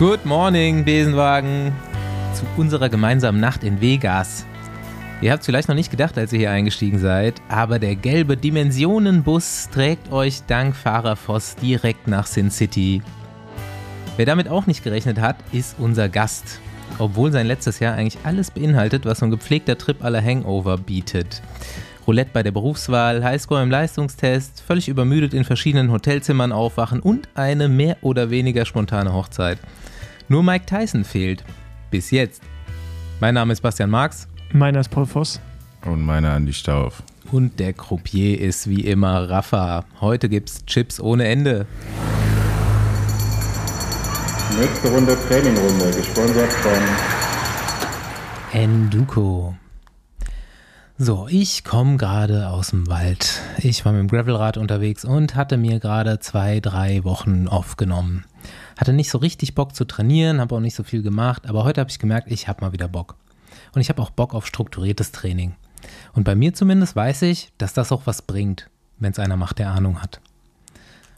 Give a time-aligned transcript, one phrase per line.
[0.00, 1.74] Good morning, Besenwagen,
[2.32, 4.46] zu unserer gemeinsamen Nacht in Vegas.
[5.20, 9.68] Ihr habt vielleicht noch nicht gedacht, als ihr hier eingestiegen seid, aber der gelbe Dimensionenbus
[9.70, 13.02] trägt euch dank Fahrer Voss direkt nach Sin City.
[14.16, 16.60] Wer damit auch nicht gerechnet hat, ist unser Gast.
[16.98, 21.42] Obwohl sein letztes Jahr eigentlich alles beinhaltet, was so ein gepflegter Trip aller Hangover bietet.
[22.06, 27.68] Roulette bei der Berufswahl, Highscore im Leistungstest, völlig übermüdet in verschiedenen Hotelzimmern aufwachen und eine
[27.68, 29.58] mehr oder weniger spontane Hochzeit.
[30.30, 31.42] Nur Mike Tyson fehlt.
[31.90, 32.40] Bis jetzt.
[33.18, 34.28] Mein Name ist Bastian Marx.
[34.52, 35.40] Meiner ist Paul Voss.
[35.84, 37.02] Und meiner Andi Stauf.
[37.32, 39.84] Und der Croupier ist wie immer Rafa.
[40.00, 41.66] Heute gibt's Chips ohne Ende.
[44.56, 46.80] Nächste Runde Trainingrunde, gesponsert von
[48.52, 49.56] Enduko.
[50.96, 53.40] So, ich komme gerade aus dem Wald.
[53.58, 58.26] Ich war mit dem Gravelrad unterwegs und hatte mir gerade zwei, drei Wochen aufgenommen.
[58.80, 61.82] Hatte nicht so richtig Bock zu trainieren, habe auch nicht so viel gemacht, aber heute
[61.82, 63.14] habe ich gemerkt, ich habe mal wieder Bock.
[63.74, 65.54] Und ich habe auch Bock auf strukturiertes Training.
[66.14, 69.58] Und bei mir zumindest weiß ich, dass das auch was bringt, wenn es einer macht,
[69.58, 70.22] der Ahnung hat.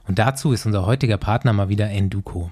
[0.09, 2.51] Und dazu ist unser heutiger Partner mal wieder Enduko,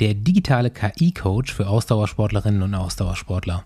[0.00, 3.62] der digitale KI-Coach für Ausdauersportlerinnen und Ausdauersportler.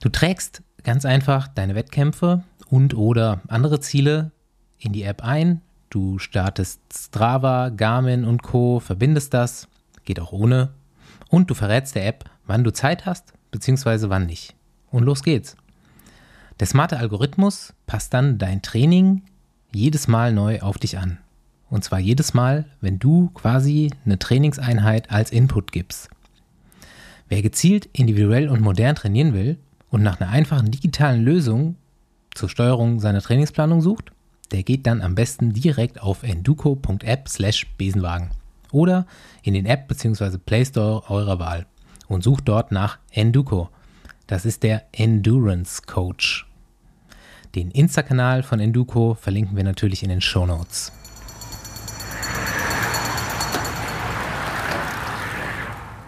[0.00, 4.30] Du trägst ganz einfach deine Wettkämpfe und oder andere Ziele
[4.78, 9.68] in die App ein, Du startest Strava, Garmin und Co., verbindest das,
[10.04, 10.70] geht auch ohne,
[11.28, 14.54] und du verrätst der App, wann du Zeit hast, beziehungsweise wann nicht.
[14.90, 15.56] Und los geht's.
[16.60, 19.22] Der smarte Algorithmus passt dann dein Training
[19.72, 21.18] jedes Mal neu auf dich an.
[21.70, 26.08] Und zwar jedes Mal, wenn du quasi eine Trainingseinheit als Input gibst.
[27.28, 29.58] Wer gezielt, individuell und modern trainieren will
[29.90, 31.76] und nach einer einfachen digitalen Lösung
[32.34, 34.12] zur Steuerung seiner Trainingsplanung sucht,
[34.50, 38.30] der geht dann am besten direkt auf enduko.app slash Besenwagen
[38.72, 39.06] oder
[39.42, 40.38] in den App bzw.
[40.38, 41.66] Play Store eurer Wahl
[42.06, 43.68] und sucht dort nach Enduko.
[44.26, 46.46] Das ist der Endurance Coach.
[47.54, 50.92] Den Insta-Kanal von Enduko verlinken wir natürlich in den Show Notes.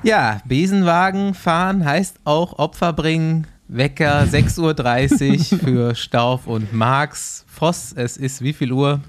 [0.03, 3.47] Ja, Besenwagen fahren heißt auch Opfer bringen.
[3.73, 7.45] Wecker 6.30 Uhr für Stauf und Marx.
[7.47, 9.01] Voss, es ist wie viel Uhr?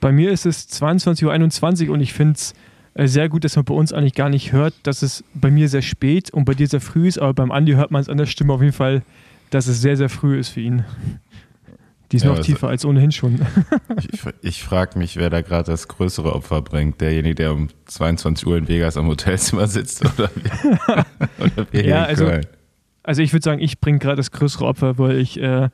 [0.00, 2.52] Bei mir ist es 22.21 Uhr und ich finde es
[2.94, 5.68] äh, sehr gut, dass man bei uns eigentlich gar nicht hört, dass es bei mir
[5.68, 8.18] sehr spät und bei dir sehr früh ist, aber beim Andi hört man es an
[8.18, 9.02] der Stimme auf jeden Fall,
[9.50, 10.84] dass es sehr, sehr früh ist für ihn.
[12.10, 13.38] Die ist ja, noch also tiefer als ohnehin schon.
[14.10, 17.00] ich, ich frage mich, wer da gerade das größere Opfer bringt.
[17.00, 20.28] Derjenige, der um 22 Uhr in Vegas am Hotelzimmer sitzt oder,
[21.38, 22.46] oder wir ja, also, Köln.
[23.08, 25.70] Also ich würde sagen, ich bringe gerade das größere Opfer, weil ich äh,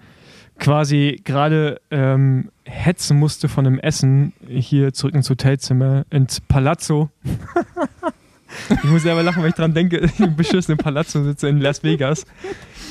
[0.61, 7.11] quasi gerade ähm, hetzen musste von dem Essen hier zurück ins Hotelzimmer, ins Palazzo.
[8.71, 11.83] ich muss selber lachen, weil ich dran denke, ich im beschissenen Palazzo sitze in Las
[11.83, 12.25] Vegas.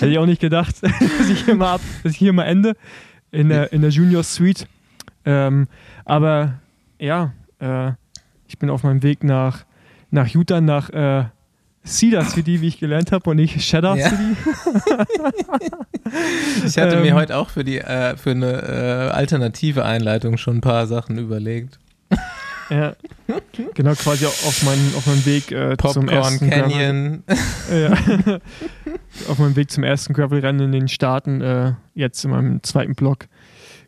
[0.02, 2.76] Hätte ich auch nicht gedacht, dass ich hier mal, ab, dass ich hier mal ende
[3.32, 4.68] in der, in der Junior Suite.
[5.24, 5.70] Ähm,
[6.04, 6.56] aber
[7.00, 7.94] ja, äh,
[8.50, 9.64] ich bin auf meinem Weg nach,
[10.12, 11.28] nach Utah, nach äh,
[11.86, 14.10] Cedar City, wie ich gelernt habe, und nicht Shadow ja.
[14.10, 14.24] City.
[16.66, 20.58] ich hatte ähm, mir heute auch für, die, äh, für eine äh, alternative Einleitung schon
[20.58, 21.80] ein paar Sachen überlegt.
[22.70, 22.96] Ja,
[23.74, 27.24] genau, quasi auf, mein, auf meinem Weg äh, zum ersten Canyon.
[27.72, 27.92] ja.
[29.30, 33.28] auf meinem Weg zum ersten Gravel-Rennen in den Staaten, äh, jetzt in meinem zweiten Blog.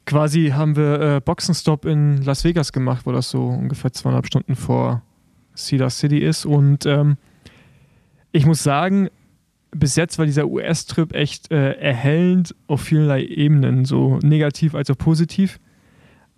[0.05, 4.55] Quasi haben wir äh, Boxenstopp in Las Vegas gemacht, wo das so ungefähr zweieinhalb Stunden
[4.55, 5.01] vor
[5.55, 7.17] Cedar City ist und ähm,
[8.35, 9.07] ich muss sagen,
[9.71, 14.97] bis jetzt war dieser US-Trip echt äh, erhellend auf vielerlei Ebenen, so negativ als auch
[14.97, 15.57] positiv.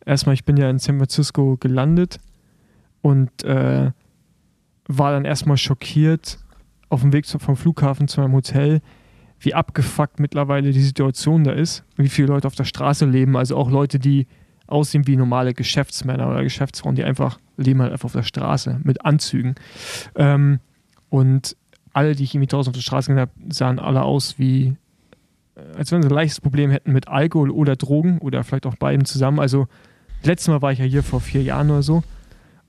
[0.06, 2.20] Erstmal, ich bin ja in San Francisco gelandet
[3.02, 3.92] und äh,
[4.88, 6.38] war dann erstmal schockiert
[6.90, 8.82] auf dem Weg vom Flughafen zu meinem Hotel,
[9.40, 13.58] wie abgefuckt mittlerweile die Situation da ist, wie viele Leute auf der Straße leben, also
[13.58, 14.28] auch Leute, die
[14.68, 19.04] aussehen wie normale Geschäftsmänner oder Geschäftsfrauen, die einfach leben halt einfach auf der Straße mit
[19.04, 19.56] Anzügen.
[20.16, 20.60] Ähm,
[21.10, 21.56] und
[21.98, 24.76] alle, die ich irgendwie draußen auf der Straße gesehen habe, sahen alle aus wie,
[25.56, 28.76] äh, als wenn sie ein leichtes Problem hätten mit Alkohol oder Drogen oder vielleicht auch
[28.76, 29.40] beiden zusammen.
[29.40, 29.68] Also,
[30.24, 32.04] letztes Mal war ich ja hier vor vier Jahren oder so.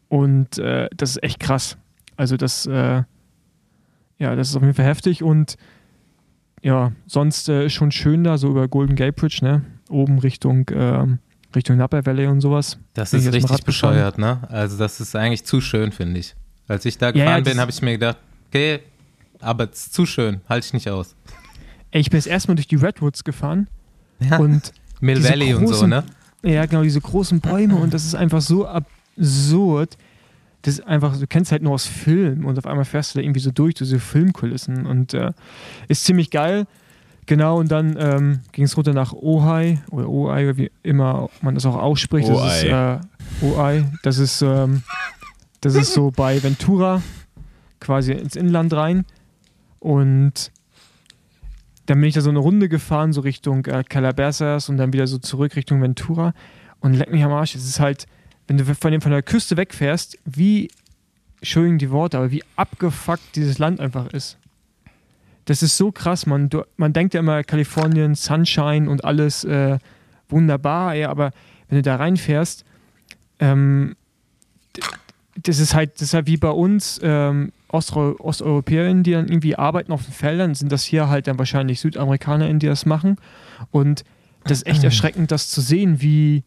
[0.09, 1.77] Und äh, das ist echt krass.
[2.17, 3.03] Also, das, äh,
[4.19, 5.57] ja, das ist auf jeden Fall heftig und
[6.63, 9.63] ja, sonst äh, schon schön da, so über Golden Gate Bridge, ne?
[9.91, 11.07] Oben Richtung, äh,
[11.55, 12.79] Richtung Napa Valley und sowas.
[12.95, 14.41] Das ist richtig bescheuert, ne?
[14.49, 16.35] Also, das ist eigentlich zu schön, finde ich.
[16.67, 18.17] Als ich da gefahren ja, ja, bin, habe ich mir gedacht,
[18.49, 18.81] okay,
[19.41, 21.15] aber es ist zu schön, halte ich nicht aus.
[21.91, 23.69] Ey, ich bin jetzt erstmal durch die Redwoods gefahren
[24.21, 24.39] ja.
[24.39, 26.05] und Mill Valley großen, und so, ne?
[26.43, 29.97] Ja, genau, diese großen Bäume und das ist einfach so absurd,
[30.63, 33.23] das ist einfach, du kennst halt nur aus Film und auf einmal fährst du da
[33.23, 35.33] irgendwie so durch, diese Filmkulissen und äh,
[35.89, 36.67] ist ziemlich geil.
[37.27, 41.67] Genau, und dann ähm, ging es runter nach Ohai oder Ohai, wie immer man das
[41.67, 42.29] auch ausspricht.
[42.29, 42.99] Das ist, äh,
[43.43, 44.83] Ohai, das ist, ähm,
[45.61, 47.03] das ist so bei Ventura,
[47.81, 49.05] quasi ins Inland rein.
[49.81, 50.51] Und
[51.87, 55.07] dann bin ich da so eine Runde gefahren, so Richtung äh, Calabasas und dann wieder
[55.07, 56.35] so zurück Richtung Ventura.
[56.81, 58.07] Und leck mich am Arsch, es ist halt,
[58.47, 60.71] wenn du von, dem, von der Küste wegfährst, wie,
[61.41, 64.39] Entschuldigung die Worte, aber wie abgefuckt dieses Land einfach ist.
[65.47, 66.51] Das ist so krass, man.
[66.51, 69.79] Du, man denkt ja immer Kalifornien, Sunshine und alles äh,
[70.29, 71.33] wunderbar, ja, aber
[71.69, 72.67] wenn du da reinfährst,
[73.39, 73.97] ähm,
[75.37, 79.57] das ist halt, das ist halt wie bei uns, ähm, Ostro Osteuropäerinnen, die dann irgendwie
[79.57, 83.17] arbeiten auf den Feldern, sind das hier halt dann wahrscheinlich SüdamerikanerInnen, die das machen.
[83.71, 84.05] Und
[84.45, 86.45] das ist echt erschreckend, das zu sehen, wie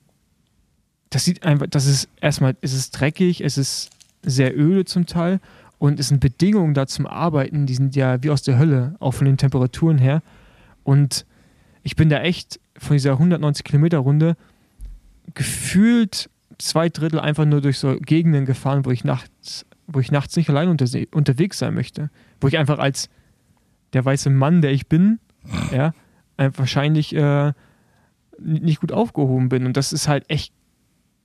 [1.11, 3.89] das sieht einfach, das ist erstmal, es ist dreckig, es ist
[4.23, 5.39] sehr öde zum Teil
[5.77, 9.11] und es sind Bedingungen da zum Arbeiten, die sind ja wie aus der Hölle, auch
[9.11, 10.21] von den Temperaturen her.
[10.83, 11.25] Und
[11.83, 14.37] ich bin da echt von dieser 190 Kilometer Runde
[15.33, 20.35] gefühlt zwei Drittel einfach nur durch so Gegenden gefahren, wo ich nachts, wo ich nachts
[20.35, 22.09] nicht allein unter, unterwegs sein möchte.
[22.39, 23.09] Wo ich einfach als
[23.93, 25.19] der weiße Mann, der ich bin,
[25.71, 25.93] ja,
[26.37, 27.53] wahrscheinlich äh,
[28.39, 29.65] nicht gut aufgehoben bin.
[29.65, 30.53] Und das ist halt echt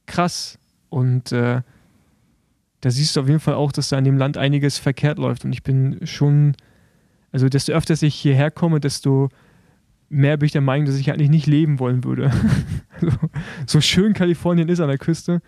[0.06, 0.58] krass.
[0.88, 1.62] Und äh,
[2.80, 5.44] da siehst du auf jeden Fall auch, dass da in dem Land einiges verkehrt läuft.
[5.44, 6.56] Und ich bin schon,
[7.32, 9.28] also desto öfter ich hierher komme, desto
[10.08, 12.30] mehr bin ich der Meinung, dass ich eigentlich nicht leben wollen würde.
[13.00, 13.16] also,
[13.66, 15.42] so schön Kalifornien ist an der Küste,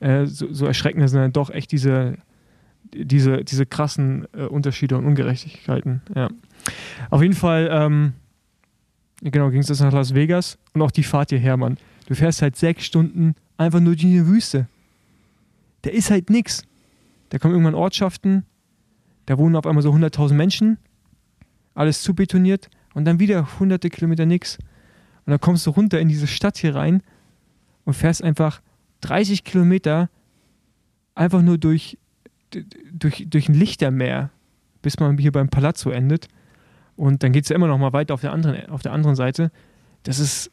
[0.00, 2.18] äh, so, so, erschreckend sind dann doch echt diese,
[2.94, 6.02] diese, diese krassen äh, Unterschiede und Ungerechtigkeiten.
[6.14, 6.28] Ja.
[7.10, 8.12] Auf jeden Fall, ähm,
[9.22, 11.78] genau, ging es jetzt nach Las Vegas und auch die Fahrt hierher, Mann.
[12.06, 14.66] Du fährst halt sechs Stunden einfach nur durch die Wüste.
[15.82, 16.64] Da ist halt nichts.
[17.30, 18.44] Da kommen irgendwann Ortschaften,
[19.26, 20.78] da wohnen auf einmal so 100.000 Menschen,
[21.74, 24.58] alles zubetoniert und dann wieder hunderte Kilometer nichts.
[25.24, 27.02] Und dann kommst du runter in diese Stadt hier rein
[27.84, 28.60] und fährst einfach
[29.00, 30.10] 30 Kilometer
[31.14, 31.98] einfach nur durch,
[32.92, 34.30] durch, durch ein Lichtermeer,
[34.82, 36.28] bis man hier beim Palazzo endet.
[36.96, 39.16] Und dann geht es ja immer noch mal weiter auf der anderen, auf der anderen
[39.16, 39.50] Seite.
[40.02, 40.50] Das ist,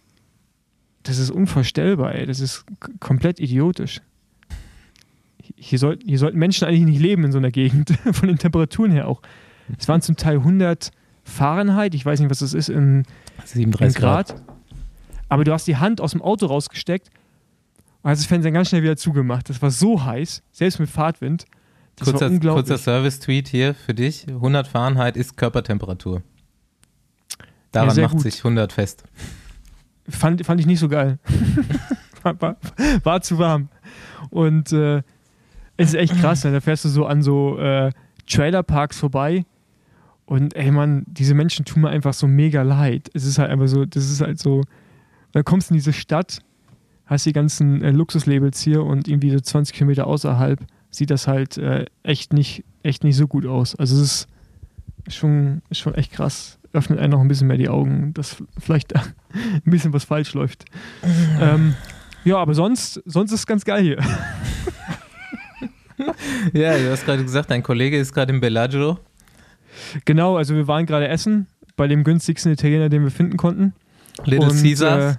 [1.03, 2.25] das ist unvorstellbar, ey.
[2.25, 2.65] Das ist
[2.99, 4.01] komplett idiotisch.
[5.55, 8.91] Hier, soll, hier sollten Menschen eigentlich nicht leben in so einer Gegend, von den Temperaturen
[8.91, 9.21] her auch.
[9.77, 10.91] Es waren zum Teil 100
[11.23, 13.03] Fahrenheit, ich weiß nicht, was das ist in,
[13.45, 14.27] 37 in Grad.
[14.27, 14.41] Grad.
[15.27, 17.09] Aber du hast die Hand aus dem Auto rausgesteckt
[18.01, 19.49] und hast das Fenster ganz schnell wieder zugemacht.
[19.49, 21.45] Das war so heiß, selbst mit Fahrtwind.
[21.99, 24.27] Das kurzer, kurzer Service-Tweet hier für dich.
[24.27, 26.21] 100 Fahrenheit ist Körpertemperatur.
[27.71, 28.21] Daran ja, macht gut.
[28.21, 29.03] sich 100 fest.
[30.07, 31.19] Fand, fand ich nicht so geil.
[32.23, 32.57] war, war,
[33.03, 33.69] war, zu warm.
[34.29, 34.97] Und äh,
[35.77, 36.51] es ist echt krass, ne?
[36.51, 37.91] da fährst du so an so äh,
[38.27, 39.45] Trailerparks vorbei
[40.25, 43.09] und ey Mann, diese Menschen tun mir einfach so mega leid.
[43.13, 44.61] Es ist halt einfach so, das ist halt so,
[45.31, 46.41] dann kommst du in diese Stadt,
[47.05, 50.59] hast die ganzen äh, Luxuslabels hier und irgendwie so 20 Kilometer außerhalb
[50.91, 53.75] sieht das halt äh, echt, nicht, echt nicht so gut aus.
[53.75, 54.27] Also es ist
[55.13, 56.57] schon, schon echt krass.
[56.71, 60.65] Öffnet einen noch ein bisschen mehr die Augen, dass vielleicht ein bisschen was falsch läuft.
[61.41, 61.75] ähm,
[62.23, 63.97] ja, aber sonst, sonst ist es ganz geil hier.
[66.53, 68.99] ja, du hast gerade gesagt, dein Kollege ist gerade im Bellagio.
[70.05, 73.73] Genau, also wir waren gerade essen bei dem günstigsten Italiener, den wir finden konnten.
[74.25, 75.17] Little und, Caesars.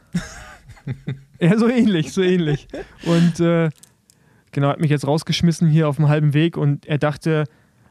[1.39, 2.69] Äh, ja, so ähnlich, so ähnlich.
[3.07, 3.71] Und äh,
[4.53, 7.45] genau, hat mich jetzt rausgeschmissen hier auf dem halben Weg und er dachte,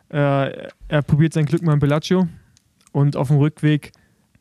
[0.10, 2.28] äh, er probiert sein Glück mal im Bellagio
[2.92, 3.92] und auf dem Rückweg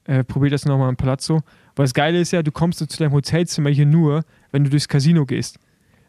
[0.05, 1.43] äh, probiert es nochmal im Palazzo.
[1.77, 4.89] Weil das Geile ist ja, du kommst zu deinem Hotelzimmer hier nur, wenn du durchs
[4.89, 5.59] Casino gehst.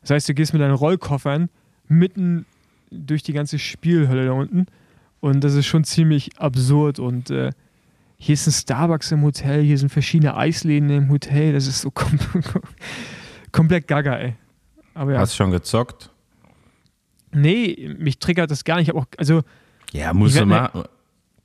[0.02, 1.50] Das heißt, du gehst mit deinen Rollkoffern
[1.88, 2.46] mitten
[2.92, 4.66] durch die ganze Spielhölle da unten
[5.20, 7.00] und das ist schon ziemlich absurd.
[7.00, 7.52] Und äh,
[8.18, 11.54] hier ist ein Starbucks im Hotel, hier sind verschiedene Eisläden im Hotel.
[11.54, 12.20] Das ist so kom
[13.52, 14.36] komplett gaga, ey.
[15.00, 15.20] Aber ja.
[15.20, 16.10] Hast du schon gezockt?
[17.32, 18.90] Nee, mich triggert das gar nicht.
[18.90, 19.44] Ich auch, also,
[19.94, 20.90] ja, muss du mal.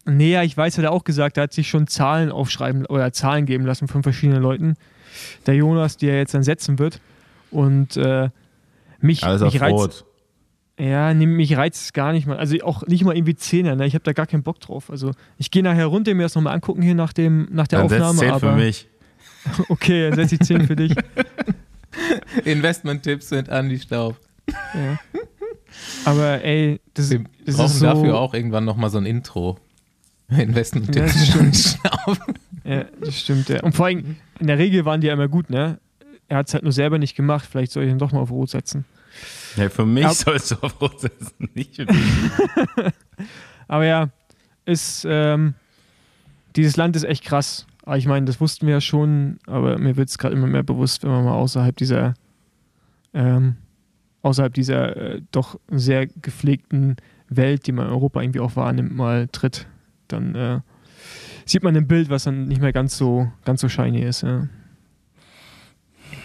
[0.06, 3.12] Nee, ja, ich weiß, hat er auch gesagt, er hat sich schon Zahlen aufschreiben oder
[3.12, 4.74] Zahlen geben lassen von verschiedenen Leuten.
[5.46, 7.00] Der Jonas, die er jetzt dann setzen wird.
[7.52, 8.30] Und äh,
[8.98, 10.04] mich, Alles mich reizt.
[10.76, 12.36] Ja, nee, mich reizt es gar nicht mal.
[12.36, 13.86] Also auch nicht mal irgendwie Zehner, ne?
[13.86, 14.90] Ich habe da gar keinen Bock drauf.
[14.90, 17.86] Also ich gehe nachher runter, mir das nochmal angucken hier nach, dem, nach der dann
[17.86, 18.18] Aufnahme.
[18.18, 18.88] Setz 10 aber für mich.
[19.68, 20.92] okay, dann setze ich 10 für dich.
[22.44, 24.16] Investment-Tipps sind Andi Staub.
[24.74, 24.98] Ja.
[26.04, 29.58] Aber ey, das, Wir das brauchen ist so, dafür auch irgendwann nochmal so ein Intro.
[30.28, 30.96] Investment-Tipps.
[30.96, 31.78] Ja, das stimmt.
[32.64, 33.48] ja, das stimmt.
[33.48, 33.62] Ja.
[33.62, 35.78] Und vor allem, in der Regel waren die ja immer gut, ne?
[36.28, 37.46] Er hat es halt nur selber nicht gemacht.
[37.50, 38.84] Vielleicht soll ich ihn doch mal auf Rot setzen.
[39.56, 40.14] Ja, für mich Ja.
[40.14, 41.86] sollst du auf Rot setzen, nicht für
[43.68, 44.08] Aber ja,
[44.64, 45.54] ist, ähm,
[46.56, 47.66] dieses Land ist echt krass.
[47.86, 50.62] Aber ich meine, das wussten wir ja schon, aber mir wird es gerade immer mehr
[50.62, 52.14] bewusst, wenn man mal außerhalb dieser,
[53.12, 53.56] ähm,
[54.22, 56.96] außerhalb dieser äh, doch sehr gepflegten
[57.28, 59.66] Welt, die man in Europa irgendwie auch wahrnimmt, mal tritt.
[60.08, 60.60] Dann äh,
[61.44, 64.22] sieht man im Bild, was dann nicht mehr ganz so, ganz so shiny ist.
[64.22, 64.48] Ja.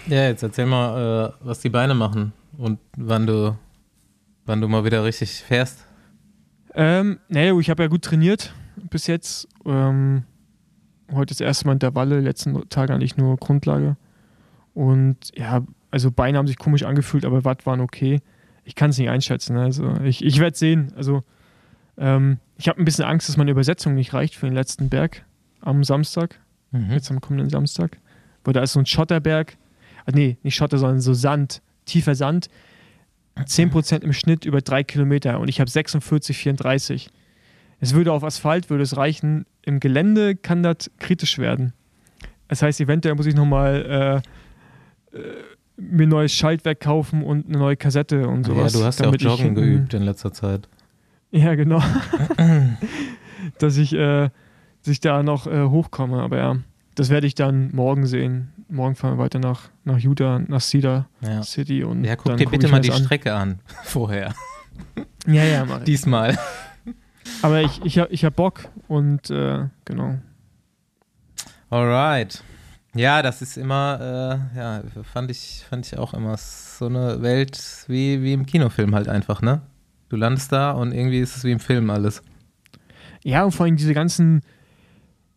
[0.07, 3.57] Ja, jetzt erzähl mal, äh, was die Beine machen und wann du,
[4.45, 5.85] wann du mal wieder richtig fährst.
[6.73, 8.53] Ähm, naja, ich habe ja gut trainiert
[8.89, 9.49] bis jetzt.
[9.65, 10.23] Ähm,
[11.13, 13.97] heute das erste Mal Intervalle, letzten Tage eigentlich nur Grundlage.
[14.73, 18.21] Und ja, also Beine haben sich komisch angefühlt, aber Watt waren okay.
[18.63, 19.55] Ich kann es nicht einschätzen.
[19.55, 19.63] ne?
[19.63, 20.93] Also ich, ich werde sehen.
[20.95, 21.23] Also
[21.97, 25.25] ähm, ich habe ein bisschen Angst, dass meine Übersetzung nicht reicht für den letzten Berg
[25.61, 26.39] am Samstag,
[26.71, 26.91] Mhm.
[26.91, 27.97] jetzt am kommenden Samstag.
[28.43, 29.57] Weil da ist so ein Schotterberg.
[30.05, 32.47] Ah, nee, nicht Schotter, sondern so Sand, tiefer Sand.
[33.37, 37.09] 10% im Schnitt über drei Kilometer und ich habe 46, 34.
[37.79, 39.45] Es würde auf Asphalt würde es reichen.
[39.63, 41.73] Im Gelände kann das kritisch werden.
[42.47, 44.23] Das heißt, eventuell muss ich nochmal
[45.13, 45.21] äh, äh,
[45.77, 48.73] mir ein neues Schaltwerk kaufen und eine neue Kassette und Ja, sowas.
[48.73, 50.67] du hast ja auch Joggen hinten- geübt in letzter Zeit.
[51.31, 51.81] Ja, genau.
[53.59, 54.29] dass ich, äh,
[54.81, 56.21] dass ich da noch äh, hochkomme.
[56.21, 56.57] Aber ja,
[56.95, 58.49] das werde ich dann morgen sehen.
[58.67, 61.43] Morgen fahren wir weiter nach, nach Utah, nach Cedar Ja.
[61.43, 61.83] City.
[61.83, 63.03] Und Ja, guck dir guck bitte mal die an.
[63.03, 64.33] Strecke an vorher.
[65.27, 65.83] Ja, ja, mach ich.
[65.85, 66.37] Diesmal.
[67.41, 70.17] Aber ich, ich habe ich hab Bock und äh, genau.
[71.69, 72.43] Alright.
[72.95, 77.85] Ja, das ist immer, äh, ja, fand ich, fand ich auch immer so eine Welt
[77.87, 79.61] wie, wie im Kinofilm halt einfach, ne?
[80.09, 82.23] Du landest da und irgendwie ist es wie im Film alles.
[83.23, 84.41] Ja, und vor allem diese ganzen,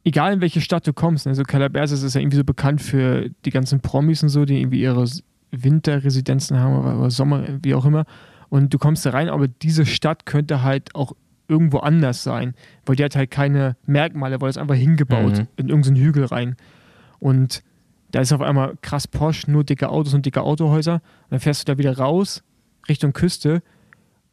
[0.03, 3.51] egal in welche Stadt du kommst, also Calabasas ist ja irgendwie so bekannt für die
[3.51, 5.07] ganzen Promis und so, die irgendwie ihre
[5.51, 8.07] Winterresidenzen haben oder, oder Sommer, wie auch immer.
[8.49, 11.13] Und du kommst da rein, aber diese Stadt könnte halt auch
[11.53, 12.55] irgendwo anders sein,
[12.87, 15.47] weil die hat halt keine Merkmale, weil es einfach hingebaut Mhm.
[15.57, 16.57] in irgendeinen Hügel rein.
[17.21, 17.63] Und
[18.11, 20.95] da ist auf einmal krass posch, nur dicke Autos und dicke Autohäuser.
[20.95, 22.43] Und dann fährst du da wieder raus
[22.89, 23.63] Richtung Küste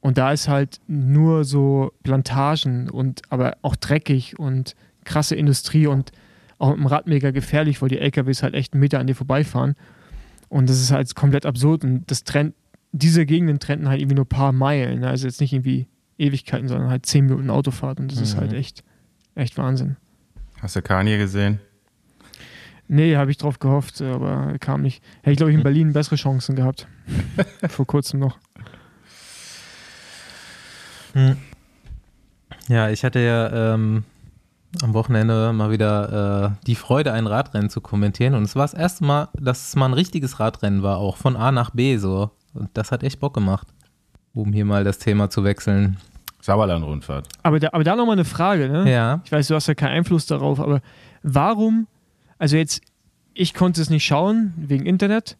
[0.01, 6.11] und da ist halt nur so Plantagen und aber auch dreckig und krasse Industrie und
[6.57, 9.15] auch mit dem Rad mega gefährlich, weil die LKWs halt echt einen Meter an dir
[9.15, 9.75] vorbeifahren.
[10.49, 11.83] Und das ist halt komplett absurd.
[11.83, 12.53] Und das Trend,
[12.91, 15.01] diese Gegenden trennten halt irgendwie nur ein paar Meilen.
[15.01, 15.07] ne?
[15.07, 15.87] Also jetzt nicht irgendwie
[16.19, 17.99] Ewigkeiten, sondern halt zehn Minuten Autofahrt.
[17.99, 18.39] Und das ist Mhm.
[18.41, 18.83] halt echt,
[19.35, 19.97] echt Wahnsinn.
[20.61, 21.59] Hast du Kanye gesehen?
[22.87, 25.03] Nee, habe ich drauf gehofft, aber kam nicht.
[25.21, 26.87] Hätte ich, glaube ich, in Berlin bessere Chancen gehabt.
[27.69, 28.37] Vor kurzem noch.
[32.67, 34.03] Ja, ich hatte ja ähm,
[34.81, 38.35] am Wochenende mal wieder äh, die Freude, ein Radrennen zu kommentieren.
[38.35, 41.35] Und es war das erste Mal, dass es mal ein richtiges Radrennen war, auch von
[41.35, 42.31] A nach B so.
[42.53, 43.67] Und das hat echt Bock gemacht,
[44.33, 45.97] um hier mal das Thema zu wechseln.
[46.41, 47.27] Sauerland-Rundfahrt.
[47.43, 48.89] Aber da, aber da nochmal eine Frage, ne?
[48.91, 49.21] Ja.
[49.25, 50.81] Ich weiß, du hast ja keinen Einfluss darauf, aber
[51.21, 51.87] warum,
[52.37, 52.81] also jetzt,
[53.33, 55.37] ich konnte es nicht schauen wegen Internet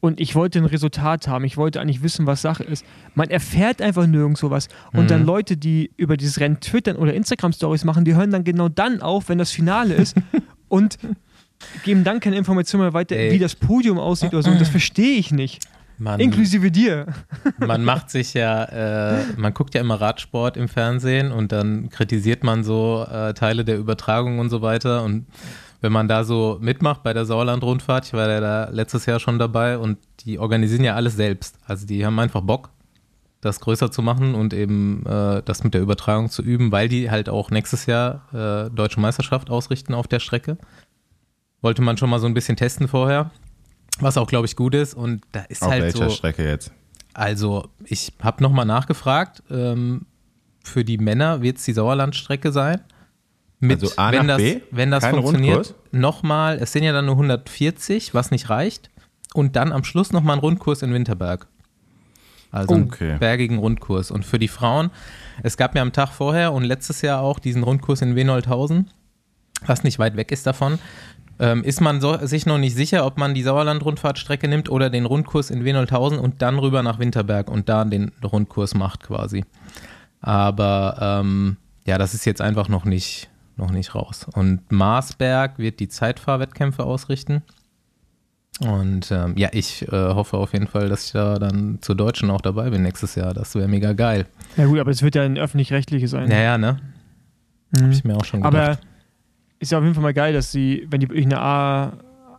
[0.00, 1.44] und ich wollte ein Resultat haben.
[1.44, 2.84] Ich wollte eigentlich wissen, was Sache ist.
[3.14, 4.68] Man erfährt einfach nirgendwo was.
[4.92, 5.08] Und Mhm.
[5.08, 9.00] dann Leute, die über dieses Rennen twittern oder Instagram-Stories machen, die hören dann genau dann
[9.00, 10.16] auf, wenn das Finale ist
[10.68, 10.98] und
[11.84, 13.32] geben dann keine Informationen mehr weiter, Ey.
[13.32, 14.50] wie das Podium aussieht oder so.
[14.50, 15.64] Und das verstehe ich nicht.
[16.02, 17.06] Man, Inklusive dir.
[17.58, 22.42] man macht sich ja, äh, man guckt ja immer Radsport im Fernsehen und dann kritisiert
[22.42, 25.04] man so äh, Teile der Übertragung und so weiter.
[25.04, 25.26] Und
[25.80, 29.38] wenn man da so mitmacht bei der Sauerland-Rundfahrt, ich war ja da letztes Jahr schon
[29.38, 31.56] dabei und die organisieren ja alles selbst.
[31.66, 32.70] Also die haben einfach Bock,
[33.40, 37.12] das größer zu machen und eben äh, das mit der Übertragung zu üben, weil die
[37.12, 40.58] halt auch nächstes Jahr äh, Deutsche Meisterschaft ausrichten auf der Strecke.
[41.60, 43.30] Wollte man schon mal so ein bisschen testen vorher.
[44.00, 44.94] Was auch, glaube ich, gut ist.
[44.94, 46.10] Und da ist Auf halt welcher so.
[46.10, 46.72] Strecke jetzt?
[47.14, 49.42] Also, ich habe nochmal nachgefragt.
[49.50, 50.06] Ähm,
[50.64, 52.80] für die Männer wird es die Sauerlandstrecke sein.
[53.60, 54.60] Mit, Also A wenn nach das, B?
[54.70, 58.90] Wenn das funktioniert, nochmal, es sind ja dann nur 140, was nicht reicht.
[59.34, 61.46] Und dann am Schluss nochmal ein Rundkurs in Winterberg.
[62.50, 63.10] Also Okay.
[63.10, 64.10] einen bergigen Rundkurs.
[64.10, 64.90] Und für die Frauen,
[65.42, 68.90] es gab ja am Tag vorher und letztes Jahr auch diesen Rundkurs in Wenolthausen,
[69.66, 70.78] was nicht weit weg ist davon.
[71.42, 75.06] Ähm, ist man so, sich noch nicht sicher, ob man die Sauerland-Rundfahrtstrecke nimmt oder den
[75.06, 79.44] Rundkurs in Wenolthausen und dann rüber nach Winterberg und da den Rundkurs macht quasi.
[80.20, 84.28] Aber ähm, ja, das ist jetzt einfach noch nicht, noch nicht raus.
[84.34, 87.42] Und Marsberg wird die Zeitfahrwettkämpfe ausrichten.
[88.60, 92.30] Und ähm, ja, ich äh, hoffe auf jeden Fall, dass ich da dann zur Deutschen
[92.30, 93.34] auch dabei bin nächstes Jahr.
[93.34, 94.26] Das wäre mega geil.
[94.56, 96.28] Ja gut, aber es wird ja ein öffentlich-rechtliches sein.
[96.28, 96.78] Naja, ne?
[97.72, 97.82] Mhm.
[97.82, 98.78] Hab ich mir auch schon gedacht.
[98.78, 98.91] Aber
[99.62, 101.92] ist ja auf jeden Fall mal geil, dass sie, wenn die wirklich eine A,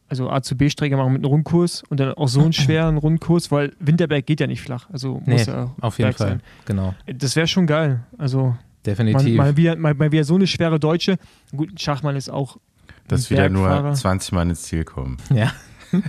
[0.09, 3.49] also A zu B-Strecke machen mit einem Rundkurs und dann auch so einen schweren Rundkurs,
[3.51, 4.89] weil Winterberg geht ja nicht flach.
[4.91, 6.27] Also muss Nee, ja auf jeden Fall.
[6.27, 6.41] sein.
[6.65, 6.93] Genau.
[7.07, 8.01] Das wäre schon geil.
[8.17, 9.37] Also Definitiv.
[9.37, 11.17] mal, mal, wieder, mal, mal wieder so eine schwere Deutsche.
[11.55, 12.57] Gut, Schachmann ist auch
[13.07, 13.93] Dass wieder nur Bergfahrer.
[13.93, 15.17] 20 Mann ins Ziel kommen.
[15.33, 15.51] ja.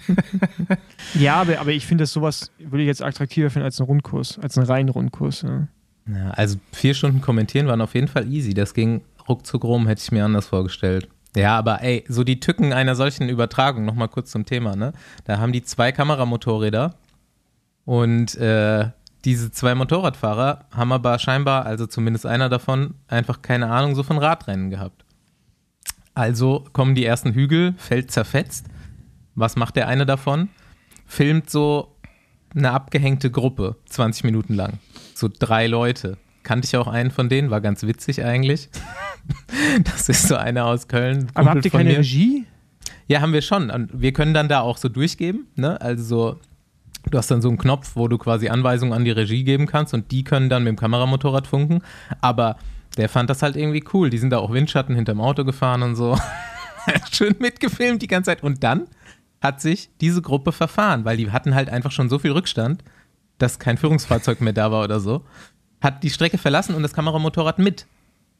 [1.14, 4.38] Ja, aber, aber ich finde das sowas, würde ich jetzt attraktiver finden als ein Rundkurs,
[4.38, 5.42] als einen reinen Rundkurs.
[5.42, 5.68] Ja.
[6.08, 6.30] ja.
[6.30, 8.54] Also vier Stunden kommentieren waren auf jeden Fall easy.
[8.54, 11.08] Das ging ruckzuck rum, hätte ich mir anders vorgestellt.
[11.36, 14.92] Ja, aber ey, so die Tücken einer solchen Übertragung, nochmal kurz zum Thema, ne?
[15.24, 16.94] Da haben die zwei Kameramotorräder
[17.84, 18.90] und äh,
[19.24, 24.18] diese zwei Motorradfahrer haben aber scheinbar, also zumindest einer davon, einfach keine Ahnung so von
[24.18, 25.04] Radrennen gehabt.
[26.14, 28.66] Also kommen die ersten Hügel, Feld zerfetzt.
[29.34, 30.50] Was macht der eine davon?
[31.06, 31.96] Filmt so
[32.54, 34.78] eine abgehängte Gruppe, 20 Minuten lang.
[35.14, 36.18] So drei Leute.
[36.44, 38.68] Kannte ich auch einen von denen, war ganz witzig eigentlich.
[39.84, 41.28] Das ist so einer aus Köln.
[41.34, 41.98] Aber Kumpel habt ihr keine mir.
[41.98, 42.44] Regie?
[43.06, 43.70] Ja, haben wir schon.
[43.70, 45.46] Und wir können dann da auch so durchgeben.
[45.56, 45.80] Ne?
[45.80, 46.40] Also so,
[47.10, 49.94] du hast dann so einen Knopf, wo du quasi Anweisungen an die Regie geben kannst
[49.94, 51.82] und die können dann mit dem Kameramotorrad funken.
[52.20, 52.56] Aber
[52.96, 54.10] der fand das halt irgendwie cool.
[54.10, 56.18] Die sind da auch Windschatten hinterm Auto gefahren und so.
[57.10, 58.42] Schön mitgefilmt die ganze Zeit.
[58.42, 58.86] Und dann
[59.40, 62.82] hat sich diese Gruppe verfahren, weil die hatten halt einfach schon so viel Rückstand,
[63.38, 65.24] dass kein Führungsfahrzeug mehr da war oder so.
[65.82, 67.86] Hat die Strecke verlassen und das Kameramotorrad mit.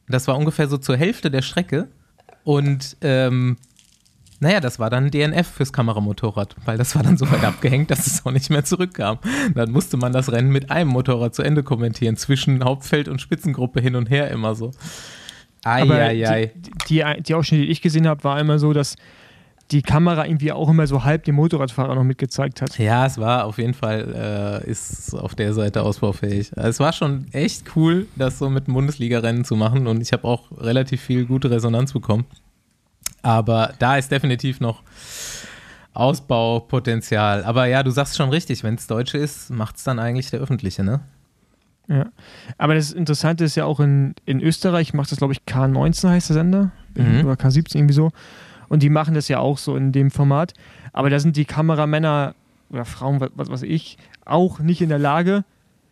[0.09, 1.89] Das war ungefähr so zur Hälfte der Strecke.
[2.45, 3.57] Und ähm,
[4.41, 8.07] naja, das war dann DNF fürs Kameramotorrad, weil das war dann so weit abgehängt, dass
[8.07, 9.19] es auch nicht mehr zurückkam.
[9.55, 13.81] Dann musste man das Rennen mit einem Motorrad zu Ende kommentieren, zwischen Hauptfeld und Spitzengruppe
[13.81, 14.73] hin und her immer so.
[15.65, 16.53] Aber Eieiei.
[16.55, 18.97] die, die, die Ausschnitte, die ich gesehen habe, war immer so, dass
[19.71, 22.79] die Kamera irgendwie auch immer so halb den Motorradfahrer noch mitgezeigt hat.
[22.79, 26.53] Ja, es war auf jeden Fall, äh, ist auf der Seite ausbaufähig.
[26.57, 30.25] Also es war schon echt cool, das so mit Bundesliga-Rennen zu machen und ich habe
[30.25, 32.27] auch relativ viel gute Resonanz bekommen.
[33.23, 34.83] Aber da ist definitiv noch
[35.95, 37.45] Ausbaupotenzial.
[37.45, 40.41] Aber ja, du sagst schon richtig, wenn es Deutsche ist, macht es dann eigentlich der
[40.41, 41.01] Öffentliche, ne?
[41.89, 42.07] Ja.
[42.59, 46.31] Aber das Interessante ist ja auch in, in Österreich macht das, glaube ich, K19 heißt
[46.31, 46.73] der Sender.
[46.95, 47.25] Mhm.
[47.25, 48.11] Oder K17 irgendwie so.
[48.69, 50.53] Und die machen das ja auch so in dem Format.
[50.93, 52.35] Aber da sind die Kameramänner
[52.71, 55.45] oder Frauen, was, was weiß ich, auch nicht in der Lage,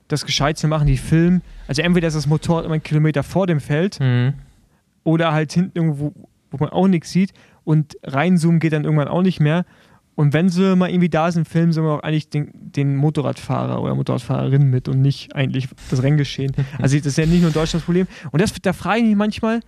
[0.09, 0.87] das gescheit zu machen.
[0.87, 1.43] Die filmen.
[1.69, 4.35] Also entweder ist das Motorrad immer einen Kilometer vor dem Feld Mhm.
[5.05, 6.13] oder halt hinten irgendwo,
[6.51, 7.33] wo man auch nichts sieht.
[7.65, 9.65] Und reinzoomen geht dann irgendwann auch nicht mehr.
[10.15, 13.81] Und wenn sie mal irgendwie da sind, filmen sie immer auch eigentlich den, den Motorradfahrer
[13.81, 16.53] oder Motorradfahrerin mit und nicht eigentlich das Renngeschehen.
[16.83, 18.07] Also das ist ja nicht nur in Deutschland das Problem.
[18.31, 19.61] Und das, da frage ich mich manchmal,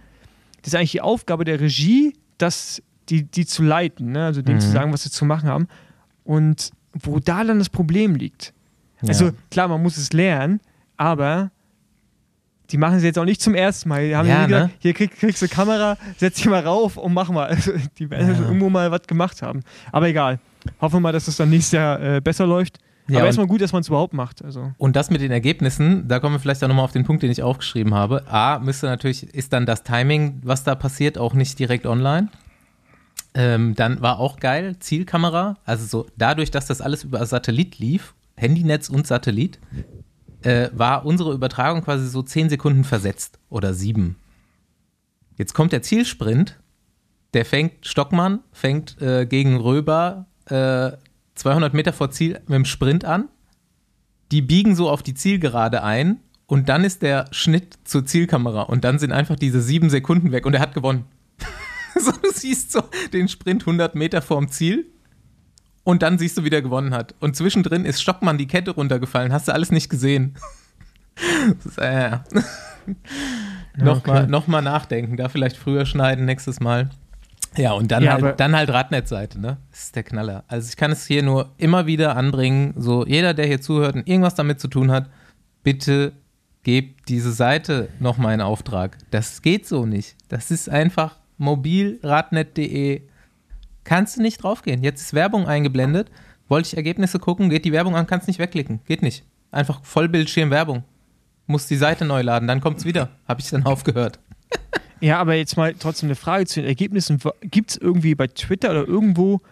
[0.63, 4.25] das ist eigentlich die Aufgabe der Regie, das, die, die zu leiten, ne?
[4.27, 4.61] also denen Mhm.
[4.63, 5.69] zu sagen, was sie zu machen haben.
[6.25, 8.53] Und wo da dann das Problem liegt.
[9.07, 9.33] Also Ja.
[9.51, 10.61] klar, man muss es lernen,
[10.97, 11.51] aber
[12.71, 14.09] die machen es jetzt auch nicht zum ersten Mal.
[14.09, 14.75] Die haben Ja, gesagt, ne?
[14.79, 17.49] hier krieg, kriegst du Kamera, setz dich mal rauf und mach mal.
[17.51, 18.35] Also, die werden Ja.
[18.37, 19.61] schon irgendwo mal was gemacht haben.
[19.93, 20.39] Aber egal.
[20.81, 22.79] Hoffen wir mal, dass es dann nächstes Jahr äh, besser läuft.
[23.07, 24.43] Ja, aber erstmal gut, dass man es überhaupt macht.
[24.43, 24.73] Also.
[24.79, 27.31] Und das mit den Ergebnissen, da kommen wir vielleicht auch nochmal auf den Punkt, den
[27.31, 28.25] ich aufgeschrieben habe.
[28.29, 32.29] A, müsste natürlich, ist dann das Timing, was da passiert, auch nicht direkt online.
[33.35, 38.15] Ähm, dann war auch geil, Zielkamera, also so dadurch, dass das alles über Satellit lief,
[38.37, 39.59] Handynetz und Satellit,
[40.43, 44.17] äh, war unsere Übertragung quasi so zehn Sekunden versetzt oder sieben.
[45.37, 46.61] Jetzt kommt der Zielsprint,
[47.33, 50.93] der fängt, Stockmann fängt äh, gegen Röber äh,
[51.35, 53.29] 200 Meter vor Ziel mit dem Sprint an
[54.35, 58.85] die biegen so auf die Zielgerade ein und dann ist der Schnitt zur Zielkamera und
[58.85, 61.05] dann sind einfach diese sieben Sekunden weg und er hat gewonnen.
[62.01, 64.87] so, du siehst so den Sprint 100 Meter vorm Ziel
[65.85, 67.15] und dann siehst du, wie der gewonnen hat.
[67.21, 70.35] Und zwischendrin ist Stockmann die Kette runtergefallen, hast du alles nicht gesehen.
[71.57, 72.19] das ist, äh,
[73.77, 74.31] Nochmal okay.
[74.31, 76.91] noch mal nachdenken, da vielleicht früher schneiden nächstes Mal.
[77.57, 79.59] Ja, und dann, Ja, halt, dann halt Radnetzseite, ne?
[79.71, 80.45] Das ist der Knaller.
[80.49, 84.09] Also ich kann es hier nur immer wieder anbringen, so jeder, der hier zuhört und
[84.09, 85.09] irgendwas damit zu tun hat,
[85.63, 86.13] bitte
[86.63, 88.99] gebt diese Seite nochmal in Auftrag.
[89.11, 90.17] Das geht so nicht.
[90.29, 93.03] Das ist einfach mobilradnet.de.
[93.85, 94.83] Kannst du nicht draufgehen.
[94.83, 96.11] Jetzt ist Werbung eingeblendet.
[96.49, 98.81] Wollte ich Ergebnisse gucken, geht die Werbung an, kannst nicht wegklicken.
[98.87, 99.25] Geht nicht.
[99.51, 100.85] Einfach Vollbildschirm Werbung.
[101.47, 103.11] Muss die Seite neu laden, dann kommt's wieder.
[103.29, 104.19] Habe ich dann aufgehört.
[105.01, 107.21] Ja, aber jetzt mal trotzdem eine Frage zu den Ergebnissen.
[107.43, 109.43] Gibt es irgendwie bei Twitter oder irgendwo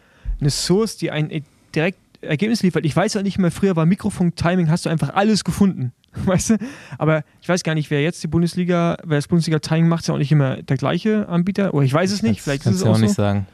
[0.40, 2.87] eine Source, die ein direkt Ergebnis liefert?
[2.87, 5.92] Ich weiß ja nicht mehr, früher war Mikrofunk-Timing, hast du einfach alles gefunden.
[6.27, 6.59] Weißt du?
[6.98, 10.14] Aber ich weiß gar nicht, wer jetzt die Bundesliga, wer das Bundesliga-Timing macht, ist ja
[10.14, 11.72] auch nicht immer der gleiche Anbieter.
[11.75, 13.03] Oder ich weiß es nicht, vielleicht ist es auch auch so.
[13.03, 13.46] nicht sagen.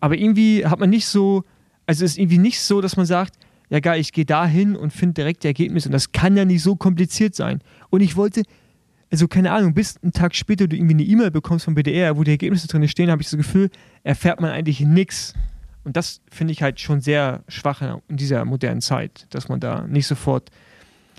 [0.00, 1.44] Aber irgendwie hat man nicht so,
[1.86, 3.34] also es ist irgendwie nicht so, dass man sagt,
[3.68, 5.88] ja geil, ich gehe da hin und finde direkt die Ergebnisse.
[5.88, 7.60] Und das kann ja nicht so kompliziert sein.
[7.90, 8.42] Und ich wollte,
[9.12, 12.24] also keine Ahnung, bis einen Tag später du irgendwie eine E-Mail bekommst vom BDR, wo
[12.24, 13.70] die Ergebnisse drin stehen, habe ich das Gefühl,
[14.02, 15.34] erfährt man eigentlich nichts.
[15.84, 19.86] Und das finde ich halt schon sehr schwach in dieser modernen Zeit, dass man da
[19.86, 20.50] nicht sofort,